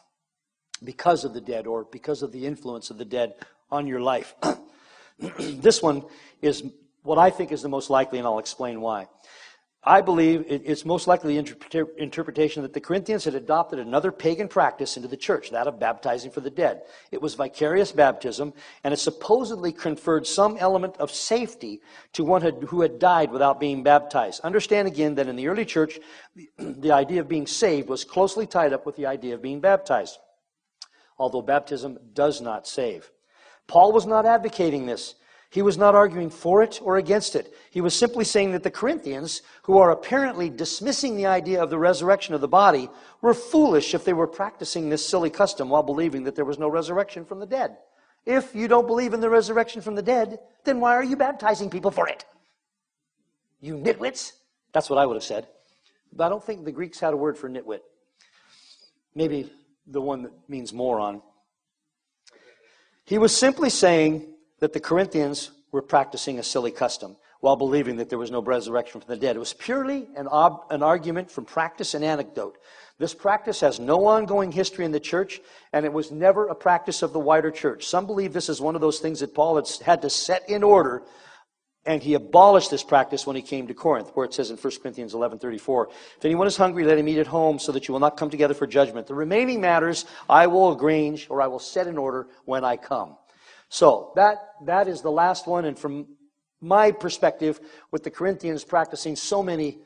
because 0.85 1.25
of 1.25 1.35
the 1.35 1.41
dead 1.41 1.67
or 1.67 1.87
because 1.91 2.23
of 2.23 2.31
the 2.31 2.47
influence 2.47 2.91
of 2.91 2.99
the 2.99 3.05
dead 3.05 3.35
on 3.71 3.87
your 3.87 4.01
life. 4.01 4.35
this 5.19 5.83
one 5.83 6.05
is 6.41 6.63
what 7.03 7.19
I 7.19 7.31
think 7.31 7.51
is 7.51 7.63
the 7.63 7.69
most 7.69 7.91
likely, 7.91 8.19
and 8.19 8.27
I'll 8.27 8.39
explain 8.39 8.81
why. 8.81 9.09
I 9.89 10.03
believe 10.03 10.45
it's 10.51 10.85
most 10.85 11.07
likely 11.07 11.41
the 11.41 11.89
interpretation 11.97 12.63
that 12.63 12.75
the 12.75 12.81
Corinthians 12.81 13.25
had 13.25 13.35
adopted 13.35 13.79
another 13.79 14.13
pagan 14.13 14.47
practice 14.47 14.99
into 14.99 15.09
the 15.09 15.17
church, 15.17 15.51
that 15.51 15.67
of 15.67 15.81
baptizing 15.81 16.31
for 16.31 16.43
the 16.43 16.51
dead. 16.51 16.83
It 17.11 17.23
was 17.23 17.35
vicarious 17.35 17.91
baptism, 17.91 18.53
and 18.85 18.93
it 18.93 18.99
supposedly 18.99 19.73
conferred 19.73 20.27
some 20.27 20.59
element 20.61 20.99
of 20.99 21.11
safety 21.11 21.81
to 22.13 22.23
one 22.23 22.43
who 22.43 22.83
had 22.83 22.99
died 22.99 23.33
without 23.33 23.59
being 23.59 23.83
baptized. 23.83 24.43
Understand 24.43 24.89
again 24.89 25.15
that 25.15 25.27
in 25.27 25.37
the 25.37 25.49
early 25.49 25.65
church, 25.65 25.99
the 26.59 26.93
idea 26.93 27.23
of 27.23 27.29
being 27.29 27.47
saved 27.47 27.89
was 27.89 28.05
closely 28.05 28.47
tied 28.47 28.75
up 28.75 28.85
with 28.85 28.97
the 28.97 29.07
idea 29.07 29.35
of 29.35 29.41
being 29.41 29.61
baptized, 29.61 30.19
although 31.17 31.41
baptism 31.41 31.99
does 32.13 32.43
not 32.43 32.69
save. 32.69 33.11
Paul 33.67 33.93
was 33.93 34.05
not 34.05 34.27
advocating 34.27 34.85
this. 34.85 35.15
He 35.51 35.63
was 35.63 35.79
not 35.79 35.95
arguing 35.95 36.29
for 36.29 36.63
it 36.63 36.79
or 36.83 36.99
against 36.99 37.35
it. 37.35 37.55
He 37.71 37.81
was 37.81 37.95
simply 37.95 38.25
saying 38.25 38.53
that 38.53 38.63
the 38.63 38.71
Corinthians, 38.71 39.41
who 39.63 39.79
are 39.79 39.91
apparently 39.91 40.51
dismissing 40.51 41.17
the 41.17 41.27
idea 41.27 41.63
of 41.63 41.71
the 41.71 41.79
resurrection 41.79 42.35
of 42.35 42.43
the 42.43 42.49
body, 42.49 42.91
were 43.23 43.33
foolish 43.33 43.95
if 43.95 44.05
they 44.05 44.13
were 44.13 44.27
practicing 44.27 44.89
this 44.89 45.07
silly 45.07 45.31
custom 45.31 45.71
while 45.71 45.83
believing 45.83 46.25
that 46.25 46.35
there 46.35 46.45
was 46.45 46.59
no 46.59 46.69
resurrection 46.69 47.25
from 47.25 47.41
the 47.41 47.47
dead. 47.47 47.79
If 48.27 48.55
you 48.55 48.69
don't 48.69 48.87
believe 48.87 49.15
in 49.15 49.21
the 49.21 49.31
resurrection 49.31 49.81
from 49.81 49.95
the 49.95 50.03
dead, 50.03 50.39
then 50.65 50.81
why 50.81 50.95
are 50.95 51.05
you 51.05 51.17
baptizing 51.17 51.71
people 51.71 51.91
for 51.91 52.07
it? 52.09 52.27
You 53.61 53.75
nitwits? 53.77 54.33
That's 54.73 54.91
what 54.91 54.99
I 54.99 55.07
would 55.07 55.15
have 55.15 55.25
said. 55.25 55.49
But 56.13 56.25
I 56.25 56.29
don't 56.29 56.45
think 56.45 56.67
the 56.67 56.73
Greeks 56.73 57.01
had 57.01 57.15
a 57.15 57.17
word 57.17 57.39
for 57.39 57.49
nitwit. 57.49 57.81
Maybe 59.15 59.51
the 59.87 60.03
one 60.03 60.25
that 60.25 60.33
means 60.47 60.75
moron. 60.75 61.23
He 63.05 63.17
was 63.17 63.35
simply 63.35 63.71
saying 63.71 64.27
that 64.61 64.73
the 64.73 64.81
Corinthians 64.81 65.51
were 65.73 65.83
practicing 65.83 66.39
a 66.39 66.43
silly 66.43 66.71
custom 66.71 67.17
while 67.41 67.57
believing 67.57 67.97
that 67.97 68.09
there 68.09 68.19
was 68.19 68.31
no 68.31 68.43
resurrection 68.43 69.01
from 69.01 69.09
the 69.09 69.21
dead. 69.21 69.37
It 69.37 69.39
was 69.39 69.53
purely 69.53 70.09
an, 70.17 70.27
ob- 70.27 70.65
an 70.71 70.83
argument 70.83 71.31
from 71.31 71.45
practice 71.45 71.95
and 71.95 72.05
anecdote. 72.05 72.59
This 72.99 73.15
practice 73.15 73.61
has 73.61 73.79
no 73.79 74.07
ongoing 74.07 74.51
history 74.51 74.85
in 74.85 74.91
the 74.91 74.99
church, 74.99 75.41
and 75.73 75.85
it 75.85 75.93
was 75.93 76.11
never 76.11 76.49
a 76.49 76.55
practice 76.55 77.03
of 77.03 77.13
the 77.13 77.21
wider 77.21 77.53
church. 77.53 77.87
Some 77.87 78.07
believe 78.07 78.33
this 78.33 78.49
is 78.49 78.61
one 78.61 78.75
of 78.75 78.81
those 78.81 78.99
things 78.99 79.21
that 79.21 79.35
Paul 79.35 79.55
had, 79.57 79.69
had 79.85 80.03
to 80.03 80.11
set 80.11 80.49
in 80.51 80.65
order, 80.65 81.05
and 81.87 82.03
he 82.03 82.15
abolished 82.15 82.73
this 82.73 82.83
practice 82.83 83.25
when 83.25 83.37
he 83.37 83.43
came 83.43 83.69
to 83.69 83.75
Corinth, 83.75 84.11
where 84.15 84.27
it 84.27 84.35
says 84.35 84.51
in 84.51 84.57
1 84.57 84.73
Corinthians 84.83 85.15
11.34, 85.15 85.87
If 86.17 86.25
anyone 86.25 86.49
is 86.49 86.57
hungry, 86.57 86.85
let 86.85 86.99
him 86.99 87.07
eat 87.07 87.19
at 87.19 87.29
home, 87.29 87.61
so 87.61 87.71
that 87.71 87.87
you 87.87 87.93
will 87.93 88.01
not 88.01 88.17
come 88.17 88.31
together 88.31 88.55
for 88.55 88.67
judgment. 88.67 89.07
The 89.07 89.15
remaining 89.15 89.61
matters 89.61 90.05
I 90.29 90.49
will 90.49 90.77
arrange, 90.77 91.29
or 91.31 91.41
I 91.41 91.47
will 91.47 91.61
set 91.61 91.87
in 91.87 91.97
order 91.97 92.27
when 92.47 92.65
I 92.65 92.77
come. 92.77 93.17
So 93.69 94.13
that, 94.17 94.37
that 94.65 94.89
is 94.89 95.03
the 95.03 95.11
last 95.11 95.47
one. 95.47 95.65
And 95.65 95.79
from 95.79 96.07
my 96.61 96.91
perspective, 96.91 97.61
with 97.91 98.03
the 98.03 98.11
Corinthians 98.11 98.65
practicing 98.65 99.17
so 99.17 99.43
many 99.43 99.79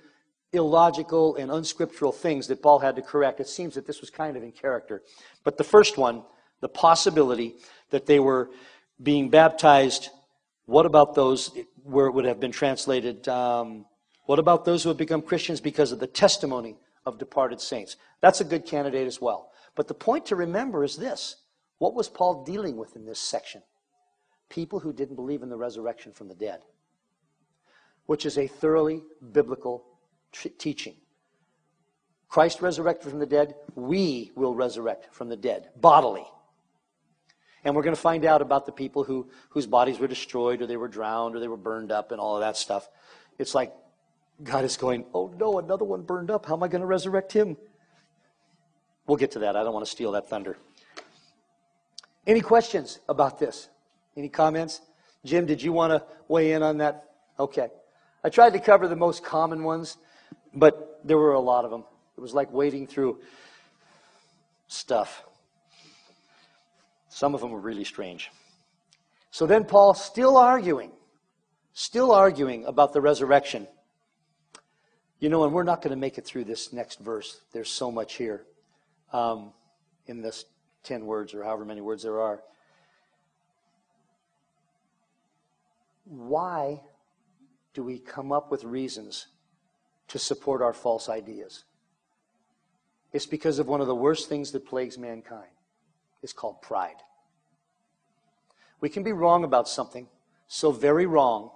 illogical 0.52 1.36
and 1.36 1.50
unscriptural 1.50 2.12
things 2.12 2.46
that 2.48 2.62
Paul 2.62 2.78
had 2.78 2.96
to 2.96 3.02
correct, 3.02 3.40
it 3.40 3.48
seems 3.48 3.74
that 3.74 3.86
this 3.86 4.00
was 4.00 4.10
kind 4.10 4.36
of 4.36 4.42
in 4.42 4.52
character. 4.52 5.02
But 5.44 5.56
the 5.58 5.64
first 5.64 5.98
one, 5.98 6.22
the 6.60 6.68
possibility 6.68 7.56
that 7.90 8.06
they 8.06 8.20
were 8.20 8.50
being 9.02 9.30
baptized. 9.30 10.10
What 10.66 10.86
about 10.86 11.14
those 11.14 11.50
where 11.82 12.06
it 12.06 12.12
would 12.12 12.24
have 12.24 12.40
been 12.40 12.52
translated? 12.52 13.28
Um, 13.28 13.86
what 14.26 14.38
about 14.38 14.64
those 14.64 14.82
who 14.82 14.88
have 14.88 14.98
become 14.98 15.22
Christians 15.22 15.60
because 15.60 15.92
of 15.92 15.98
the 15.98 16.06
testimony 16.06 16.76
of 17.04 17.18
departed 17.18 17.60
saints? 17.60 17.96
That's 18.20 18.40
a 18.40 18.44
good 18.44 18.64
candidate 18.64 19.06
as 19.06 19.20
well. 19.20 19.50
But 19.74 19.88
the 19.88 19.94
point 19.94 20.26
to 20.26 20.36
remember 20.36 20.84
is 20.84 20.96
this 20.96 21.36
what 21.78 21.94
was 21.94 22.08
Paul 22.08 22.44
dealing 22.44 22.76
with 22.76 22.94
in 22.94 23.04
this 23.04 23.18
section? 23.18 23.62
People 24.52 24.80
who 24.80 24.92
didn't 24.92 25.16
believe 25.16 25.42
in 25.42 25.48
the 25.48 25.56
resurrection 25.56 26.12
from 26.12 26.28
the 26.28 26.34
dead, 26.34 26.60
which 28.04 28.26
is 28.26 28.36
a 28.36 28.46
thoroughly 28.46 29.02
biblical 29.32 29.82
t- 30.30 30.50
teaching. 30.50 30.94
Christ 32.28 32.60
resurrected 32.60 33.08
from 33.08 33.18
the 33.18 33.24
dead, 33.24 33.54
we 33.74 34.30
will 34.36 34.54
resurrect 34.54 35.08
from 35.10 35.30
the 35.30 35.38
dead, 35.38 35.70
bodily. 35.74 36.26
And 37.64 37.74
we're 37.74 37.82
going 37.82 37.94
to 37.94 38.00
find 38.00 38.26
out 38.26 38.42
about 38.42 38.66
the 38.66 38.72
people 38.72 39.04
who, 39.04 39.30
whose 39.48 39.66
bodies 39.66 39.98
were 39.98 40.06
destroyed 40.06 40.60
or 40.60 40.66
they 40.66 40.76
were 40.76 40.86
drowned 40.86 41.34
or 41.34 41.40
they 41.40 41.48
were 41.48 41.56
burned 41.56 41.90
up 41.90 42.12
and 42.12 42.20
all 42.20 42.34
of 42.34 42.42
that 42.42 42.58
stuff. 42.58 42.90
It's 43.38 43.54
like 43.54 43.72
God 44.42 44.66
is 44.66 44.76
going, 44.76 45.06
oh 45.14 45.32
no, 45.38 45.60
another 45.60 45.86
one 45.86 46.02
burned 46.02 46.30
up. 46.30 46.44
How 46.44 46.56
am 46.56 46.62
I 46.62 46.68
going 46.68 46.82
to 46.82 46.86
resurrect 46.86 47.32
him? 47.32 47.56
We'll 49.06 49.16
get 49.16 49.30
to 49.30 49.38
that. 49.38 49.56
I 49.56 49.64
don't 49.64 49.72
want 49.72 49.86
to 49.86 49.90
steal 49.90 50.12
that 50.12 50.28
thunder. 50.28 50.58
Any 52.26 52.42
questions 52.42 52.98
about 53.08 53.38
this? 53.38 53.70
Any 54.16 54.28
comments? 54.28 54.80
Jim, 55.24 55.46
did 55.46 55.62
you 55.62 55.72
want 55.72 55.92
to 55.92 56.04
weigh 56.28 56.52
in 56.52 56.62
on 56.62 56.78
that? 56.78 57.10
Okay. 57.38 57.68
I 58.24 58.28
tried 58.28 58.52
to 58.52 58.60
cover 58.60 58.88
the 58.88 58.96
most 58.96 59.24
common 59.24 59.64
ones, 59.64 59.96
but 60.54 61.00
there 61.04 61.18
were 61.18 61.32
a 61.32 61.40
lot 61.40 61.64
of 61.64 61.70
them. 61.70 61.84
It 62.16 62.20
was 62.20 62.34
like 62.34 62.52
wading 62.52 62.86
through 62.86 63.20
stuff. 64.68 65.24
Some 67.08 67.34
of 67.34 67.40
them 67.40 67.50
were 67.50 67.60
really 67.60 67.84
strange. 67.84 68.30
So 69.30 69.46
then 69.46 69.64
Paul, 69.64 69.94
still 69.94 70.36
arguing, 70.36 70.92
still 71.72 72.12
arguing 72.12 72.64
about 72.66 72.92
the 72.92 73.00
resurrection. 73.00 73.66
You 75.20 75.28
know, 75.28 75.44
and 75.44 75.52
we're 75.52 75.62
not 75.62 75.82
going 75.82 75.90
to 75.90 76.00
make 76.00 76.18
it 76.18 76.24
through 76.24 76.44
this 76.44 76.72
next 76.72 76.98
verse. 76.98 77.40
There's 77.52 77.70
so 77.70 77.90
much 77.90 78.14
here 78.14 78.44
um, 79.12 79.52
in 80.06 80.20
this 80.20 80.44
10 80.84 81.06
words 81.06 81.32
or 81.32 81.44
however 81.44 81.64
many 81.64 81.80
words 81.80 82.02
there 82.02 82.20
are. 82.20 82.42
Why 86.12 86.82
do 87.72 87.82
we 87.82 87.98
come 87.98 88.32
up 88.32 88.50
with 88.50 88.64
reasons 88.64 89.28
to 90.08 90.18
support 90.18 90.60
our 90.60 90.74
false 90.74 91.08
ideas? 91.08 91.64
It's 93.12 93.24
because 93.24 93.58
of 93.58 93.66
one 93.66 93.80
of 93.80 93.86
the 93.86 93.94
worst 93.94 94.28
things 94.28 94.52
that 94.52 94.66
plagues 94.66 94.98
mankind. 94.98 95.48
It's 96.22 96.34
called 96.34 96.60
pride. 96.60 96.96
We 98.78 98.90
can 98.90 99.02
be 99.02 99.12
wrong 99.12 99.42
about 99.42 99.68
something, 99.68 100.06
so 100.48 100.70
very 100.70 101.06
wrong, 101.06 101.50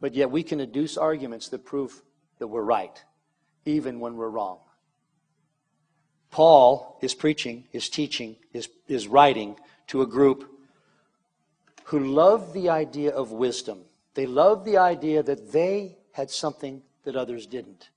but 0.00 0.14
yet 0.14 0.30
we 0.30 0.42
can 0.42 0.60
adduce 0.60 0.96
arguments 0.96 1.50
that 1.50 1.66
prove 1.66 2.02
that 2.38 2.46
we're 2.46 2.62
right, 2.62 3.04
even 3.66 4.00
when 4.00 4.16
we're 4.16 4.30
wrong. 4.30 4.60
Paul 6.30 6.98
is 7.02 7.12
preaching, 7.12 7.64
is 7.72 7.90
teaching, 7.90 8.36
is, 8.54 8.70
is 8.88 9.08
writing 9.08 9.56
to 9.88 10.00
a 10.00 10.06
group 10.06 10.53
who 11.84 12.00
love 12.00 12.52
the 12.52 12.68
idea 12.68 13.10
of 13.10 13.32
wisdom. 13.32 13.80
They 14.14 14.26
love 14.26 14.64
the 14.64 14.78
idea 14.78 15.22
that 15.22 15.52
they 15.52 15.98
had 16.12 16.30
something 16.30 16.82
that 17.04 17.16
others 17.16 17.46
didn't. 17.46 17.90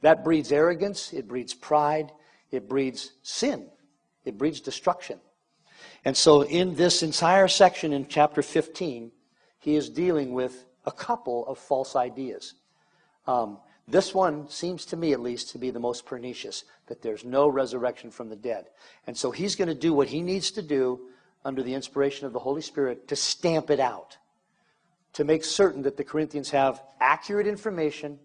That 0.00 0.24
breeds 0.24 0.52
arrogance, 0.52 1.12
it 1.12 1.28
breeds 1.28 1.54
pride, 1.54 2.12
it 2.50 2.68
breeds 2.68 3.12
sin, 3.22 3.66
it 4.24 4.38
breeds 4.38 4.60
destruction. 4.60 5.18
And 6.04 6.16
so, 6.16 6.42
in 6.42 6.74
this 6.74 7.02
entire 7.02 7.48
section 7.48 7.92
in 7.92 8.06
chapter 8.08 8.42
15, 8.42 9.10
he 9.58 9.76
is 9.76 9.88
dealing 9.88 10.32
with 10.32 10.64
a 10.86 10.92
couple 10.92 11.46
of 11.46 11.58
false 11.58 11.96
ideas. 11.96 12.54
Um, 13.26 13.58
this 13.88 14.14
one 14.14 14.48
seems 14.48 14.84
to 14.86 14.96
me, 14.96 15.12
at 15.12 15.20
least, 15.20 15.50
to 15.50 15.58
be 15.58 15.70
the 15.70 15.80
most 15.80 16.06
pernicious 16.06 16.64
that 16.86 17.02
there's 17.02 17.24
no 17.24 17.48
resurrection 17.48 18.10
from 18.10 18.28
the 18.28 18.36
dead. 18.36 18.66
And 19.06 19.16
so, 19.16 19.30
he's 19.30 19.56
going 19.56 19.68
to 19.68 19.74
do 19.74 19.92
what 19.92 20.08
he 20.08 20.22
needs 20.22 20.50
to 20.52 20.62
do 20.62 21.00
under 21.44 21.62
the 21.62 21.74
inspiration 21.74 22.26
of 22.26 22.32
the 22.32 22.38
Holy 22.38 22.62
Spirit 22.62 23.08
to 23.08 23.16
stamp 23.16 23.70
it 23.70 23.80
out, 23.80 24.16
to 25.12 25.24
make 25.24 25.44
certain 25.44 25.82
that 25.82 25.96
the 25.96 26.04
Corinthians 26.04 26.50
have 26.50 26.82
accurate 27.00 27.46
information 27.46 28.18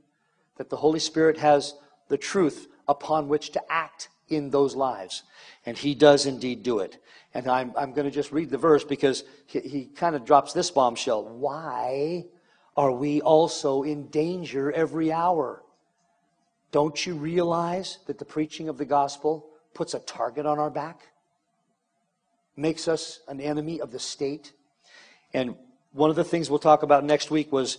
that 0.57 0.69
the 0.69 0.77
Holy 0.77 0.99
Spirit 0.99 1.37
has 1.37 1.73
the 2.09 2.17
truth 2.17 2.67
upon 2.87 3.27
which 3.27 3.51
to 3.51 3.61
act 3.71 4.09
in 4.27 4.49
those 4.49 4.75
lives. 4.75 5.23
And 5.65 5.77
he 5.77 5.95
does 5.95 6.25
indeed 6.25 6.63
do 6.63 6.79
it. 6.79 7.01
And 7.33 7.47
I'm, 7.47 7.73
I'm 7.77 7.93
going 7.93 8.05
to 8.05 8.11
just 8.11 8.31
read 8.31 8.49
the 8.49 8.57
verse 8.57 8.83
because 8.83 9.23
he, 9.45 9.59
he 9.59 9.85
kind 9.85 10.15
of 10.15 10.25
drops 10.25 10.53
this 10.53 10.71
bombshell. 10.71 11.23
Why 11.23 12.25
are 12.75 12.91
we 12.91 13.21
also 13.21 13.83
in 13.83 14.07
danger 14.07 14.71
every 14.71 15.11
hour? 15.11 15.63
Don't 16.71 17.05
you 17.05 17.15
realize 17.15 17.99
that 18.07 18.19
the 18.19 18.25
preaching 18.25 18.69
of 18.69 18.77
the 18.77 18.85
gospel 18.85 19.49
puts 19.73 19.93
a 19.93 19.99
target 19.99 20.45
on 20.45 20.59
our 20.59 20.69
back? 20.69 21.07
Makes 22.59 22.89
us 22.89 23.21
an 23.29 23.39
enemy 23.39 23.79
of 23.79 23.91
the 23.91 23.99
state? 23.99 24.51
And 25.33 25.55
one 25.93 26.09
of 26.09 26.17
the 26.17 26.25
things 26.25 26.49
we'll 26.49 26.59
talk 26.59 26.83
about 26.83 27.05
next 27.05 27.31
week 27.31 27.53
was 27.53 27.77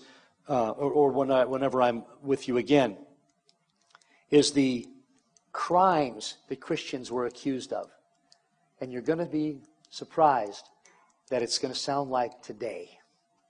uh, 0.49 0.71
or, 0.71 0.91
or 0.91 1.11
when 1.11 1.31
I, 1.31 1.45
whenever 1.45 1.83
I'm 1.83 2.03
with 2.23 2.49
you 2.49 2.57
again, 2.57 2.97
is 4.31 4.53
the 4.53 4.87
crimes 5.53 6.39
that 6.49 6.63
Christians 6.63 7.11
were 7.11 7.27
accused 7.27 7.75
of. 7.75 7.91
And 8.81 8.91
you're 8.91 9.03
going 9.03 9.19
to 9.19 9.27
be 9.27 9.59
surprised 9.91 10.71
that 11.29 11.43
it's 11.43 11.59
going 11.59 11.75
to 11.75 11.79
sound 11.79 12.11
like 12.11 12.41
today. 12.41 12.99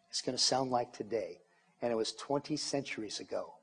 It's 0.08 0.22
going 0.22 0.36
to 0.36 0.42
sound 0.42 0.72
like 0.72 0.92
today. 0.92 1.38
And 1.80 1.92
it 1.92 1.94
was 1.94 2.12
20 2.14 2.56
centuries 2.56 3.20
ago. 3.20 3.54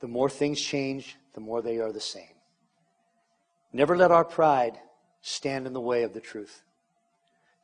The 0.00 0.08
more 0.08 0.28
things 0.28 0.60
change, 0.60 1.16
the 1.32 1.40
more 1.40 1.62
they 1.62 1.78
are 1.78 1.90
the 1.90 2.00
same. 2.00 2.36
Never 3.72 3.96
let 3.96 4.10
our 4.10 4.26
pride 4.26 4.78
stand 5.24 5.66
in 5.66 5.72
the 5.72 5.80
way 5.80 6.02
of 6.02 6.12
the 6.12 6.20
truth. 6.20 6.62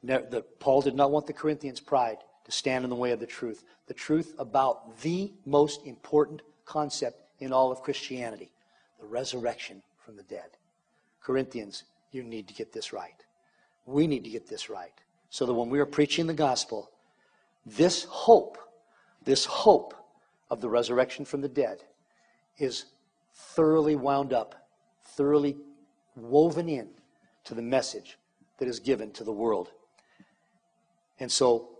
the, 0.03 0.43
Paul 0.61 0.81
did 0.81 0.95
not 0.95 1.11
want 1.11 1.27
the 1.27 1.35
Corinthians' 1.35 1.79
pride 1.79 2.17
to 2.47 2.51
stand 2.51 2.85
in 2.85 2.91
the 2.91 2.97
way 2.97 3.13
of 3.13 3.21
the 3.21 3.27
truth. 3.27 3.65
The 3.87 3.95
truth 3.95 4.35
about 4.39 4.99
the 5.03 5.35
most 5.45 5.85
important 5.87 6.41
concept 6.65 7.21
in 7.39 7.53
all 7.53 7.71
of 7.71 7.83
Christianity 7.83 8.51
the 8.99 9.07
resurrection 9.07 9.83
from 9.99 10.17
the 10.17 10.23
dead. 10.25 10.51
Corinthians, 11.23 11.85
you 12.13 12.23
need 12.23 12.49
to 12.49 12.55
get 12.55 12.73
this 12.73 12.93
right. 12.93 13.25
We 13.87 14.07
need 14.07 14.25
to 14.25 14.31
get 14.31 14.47
this 14.47 14.69
right. 14.69 14.93
So 15.31 15.47
that 15.47 15.55
when 15.55 15.71
we 15.71 15.81
are 15.81 15.87
preaching 15.87 16.27
the 16.27 16.35
gospel, 16.35 16.91
this 17.65 18.05
hope, 18.05 18.59
this 19.25 19.45
hope 19.47 19.95
of 20.51 20.61
the 20.61 20.69
resurrection 20.69 21.25
from 21.25 21.41
the 21.41 21.49
dead 21.49 21.83
is 22.59 22.87
thoroughly 23.35 23.97
wound 23.97 24.35
up, 24.35 24.67
thoroughly 25.03 25.57
woven 26.15 26.69
in 26.69 26.89
to 27.45 27.55
the 27.55 27.63
message 27.63 28.19
that 28.59 28.69
is 28.69 28.81
given 28.81 29.11
to 29.13 29.25
the 29.25 29.33
world. 29.33 29.71
And 31.19 31.31
so 31.31 31.71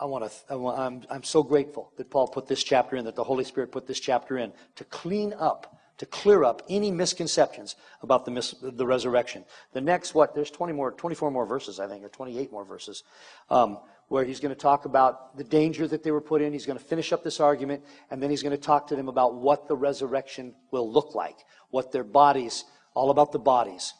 I 0.00 0.04
want 0.04 0.30
to, 0.30 0.54
I 0.54 0.86
am 0.86 1.02
I'm 1.10 1.24
so 1.24 1.42
grateful 1.42 1.92
that 1.96 2.10
Paul 2.10 2.28
put 2.28 2.46
this 2.46 2.62
chapter 2.62 2.96
in, 2.96 3.04
that 3.04 3.16
the 3.16 3.24
Holy 3.24 3.44
Spirit 3.44 3.72
put 3.72 3.86
this 3.86 3.98
chapter 3.98 4.38
in 4.38 4.52
to 4.76 4.84
clean 4.84 5.34
up, 5.36 5.80
to 5.98 6.06
clear 6.06 6.44
up 6.44 6.62
any 6.68 6.92
misconceptions 6.92 7.74
about 8.02 8.24
the, 8.24 8.30
mis, 8.30 8.54
the 8.62 8.86
resurrection. 8.86 9.44
The 9.72 9.80
next, 9.80 10.14
what, 10.14 10.36
there's 10.36 10.52
20 10.52 10.72
more, 10.72 10.92
24 10.92 11.32
more 11.32 11.46
verses, 11.46 11.80
I 11.80 11.88
think, 11.88 12.04
or 12.04 12.08
28 12.08 12.52
more 12.52 12.64
verses, 12.64 13.02
um, 13.50 13.78
where 14.06 14.24
he's 14.24 14.38
going 14.38 14.54
to 14.54 14.60
talk 14.60 14.84
about 14.84 15.36
the 15.36 15.44
danger 15.44 15.88
that 15.88 16.04
they 16.04 16.12
were 16.12 16.20
put 16.20 16.42
in. 16.42 16.52
He's 16.52 16.66
going 16.66 16.78
to 16.78 16.84
finish 16.84 17.12
up 17.12 17.24
this 17.24 17.40
argument, 17.40 17.82
and 18.12 18.22
then 18.22 18.30
he's 18.30 18.42
going 18.42 18.56
to 18.56 18.62
talk 18.62 18.86
to 18.88 18.96
them 18.96 19.08
about 19.08 19.34
what 19.34 19.66
the 19.66 19.76
resurrection 19.76 20.54
will 20.70 20.90
look 20.90 21.16
like, 21.16 21.38
what 21.70 21.90
their 21.90 22.04
bodies, 22.04 22.64
all 22.94 23.10
about 23.10 23.32
the 23.32 23.40
bodies. 23.40 23.94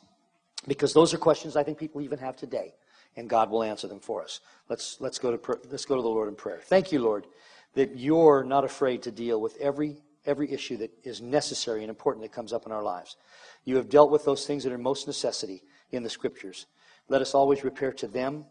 Because 0.66 0.92
those 0.92 1.14
are 1.14 1.18
questions 1.18 1.56
I 1.56 1.62
think 1.62 1.78
people 1.78 2.00
even 2.00 2.18
have 2.18 2.36
today 2.36 2.74
and 3.16 3.28
God 3.28 3.50
will 3.50 3.62
answer 3.62 3.88
them 3.88 4.00
for 4.00 4.22
us. 4.22 4.40
Let's, 4.68 5.00
let's, 5.00 5.18
go, 5.18 5.36
to, 5.36 5.58
let's 5.70 5.84
go 5.84 5.96
to 5.96 6.02
the 6.02 6.08
Lord 6.08 6.28
in 6.28 6.36
prayer. 6.36 6.60
Thank 6.62 6.92
you, 6.92 7.00
Lord, 7.02 7.26
that 7.74 7.96
you're 7.96 8.44
not 8.44 8.64
afraid 8.64 9.02
to 9.02 9.10
deal 9.10 9.40
with 9.40 9.56
every, 9.60 9.96
every 10.24 10.50
issue 10.52 10.76
that 10.78 10.92
is 11.02 11.20
necessary 11.20 11.82
and 11.82 11.90
important 11.90 12.22
that 12.22 12.32
comes 12.32 12.52
up 12.52 12.64
in 12.64 12.72
our 12.72 12.82
lives. 12.82 13.16
You 13.64 13.76
have 13.76 13.88
dealt 13.88 14.10
with 14.10 14.24
those 14.24 14.46
things 14.46 14.64
that 14.64 14.72
are 14.72 14.78
most 14.78 15.06
necessity 15.06 15.62
in 15.90 16.02
the 16.02 16.10
Scriptures. 16.10 16.66
Let 17.08 17.22
us 17.22 17.34
always 17.34 17.64
repair 17.64 17.92
to 17.94 18.06
them 18.06 18.44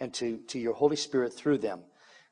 and 0.00 0.12
to, 0.14 0.38
to 0.48 0.58
your 0.58 0.74
Holy 0.74 0.96
Spirit 0.96 1.34
through 1.34 1.58
them. 1.58 1.80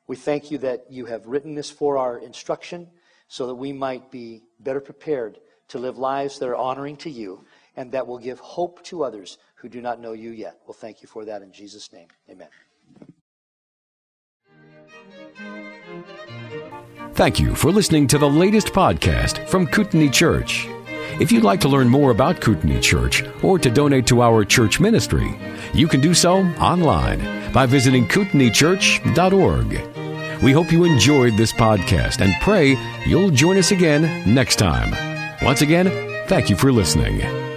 We 0.07 0.15
thank 0.15 0.51
you 0.51 0.57
that 0.59 0.85
you 0.89 1.05
have 1.05 1.27
written 1.27 1.55
this 1.55 1.69
for 1.69 1.97
our 1.97 2.17
instruction 2.17 2.87
so 3.27 3.47
that 3.47 3.55
we 3.55 3.71
might 3.71 4.11
be 4.11 4.43
better 4.59 4.81
prepared 4.81 5.39
to 5.69 5.79
live 5.79 5.97
lives 5.97 6.39
that 6.39 6.49
are 6.49 6.55
honoring 6.55 6.97
to 6.97 7.09
you 7.09 7.45
and 7.75 7.91
that 7.91 8.07
will 8.07 8.19
give 8.19 8.39
hope 8.39 8.83
to 8.83 9.03
others 9.03 9.37
who 9.55 9.69
do 9.69 9.81
not 9.81 9.99
know 9.99 10.13
you 10.13 10.31
yet. 10.31 10.59
We'll 10.67 10.73
thank 10.73 11.01
you 11.01 11.07
for 11.07 11.25
that 11.25 11.41
in 11.41 11.51
Jesus' 11.51 11.91
name. 11.91 12.07
Amen. 12.29 12.49
Thank 17.13 17.39
you 17.39 17.55
for 17.55 17.71
listening 17.71 18.07
to 18.07 18.17
the 18.17 18.29
latest 18.29 18.67
podcast 18.67 19.47
from 19.47 19.67
Kootenai 19.67 20.09
Church. 20.09 20.67
If 21.19 21.31
you'd 21.31 21.43
like 21.43 21.61
to 21.61 21.69
learn 21.69 21.89
more 21.89 22.09
about 22.09 22.41
Kootenai 22.41 22.79
Church 22.79 23.23
or 23.43 23.59
to 23.59 23.69
donate 23.69 24.07
to 24.07 24.23
our 24.23 24.43
church 24.43 24.79
ministry, 24.79 25.39
you 25.73 25.87
can 25.87 26.01
do 26.01 26.15
so 26.15 26.37
online 26.59 27.53
by 27.53 27.67
visiting 27.67 28.07
kootenaichurch.org. 28.07 30.43
We 30.43 30.51
hope 30.51 30.71
you 30.71 30.83
enjoyed 30.83 31.37
this 31.37 31.53
podcast 31.53 32.21
and 32.21 32.33
pray 32.41 32.75
you'll 33.05 33.29
join 33.29 33.57
us 33.57 33.71
again 33.71 34.33
next 34.33 34.55
time. 34.55 34.91
Once 35.43 35.61
again, 35.61 35.91
thank 36.27 36.49
you 36.49 36.55
for 36.55 36.71
listening. 36.71 37.52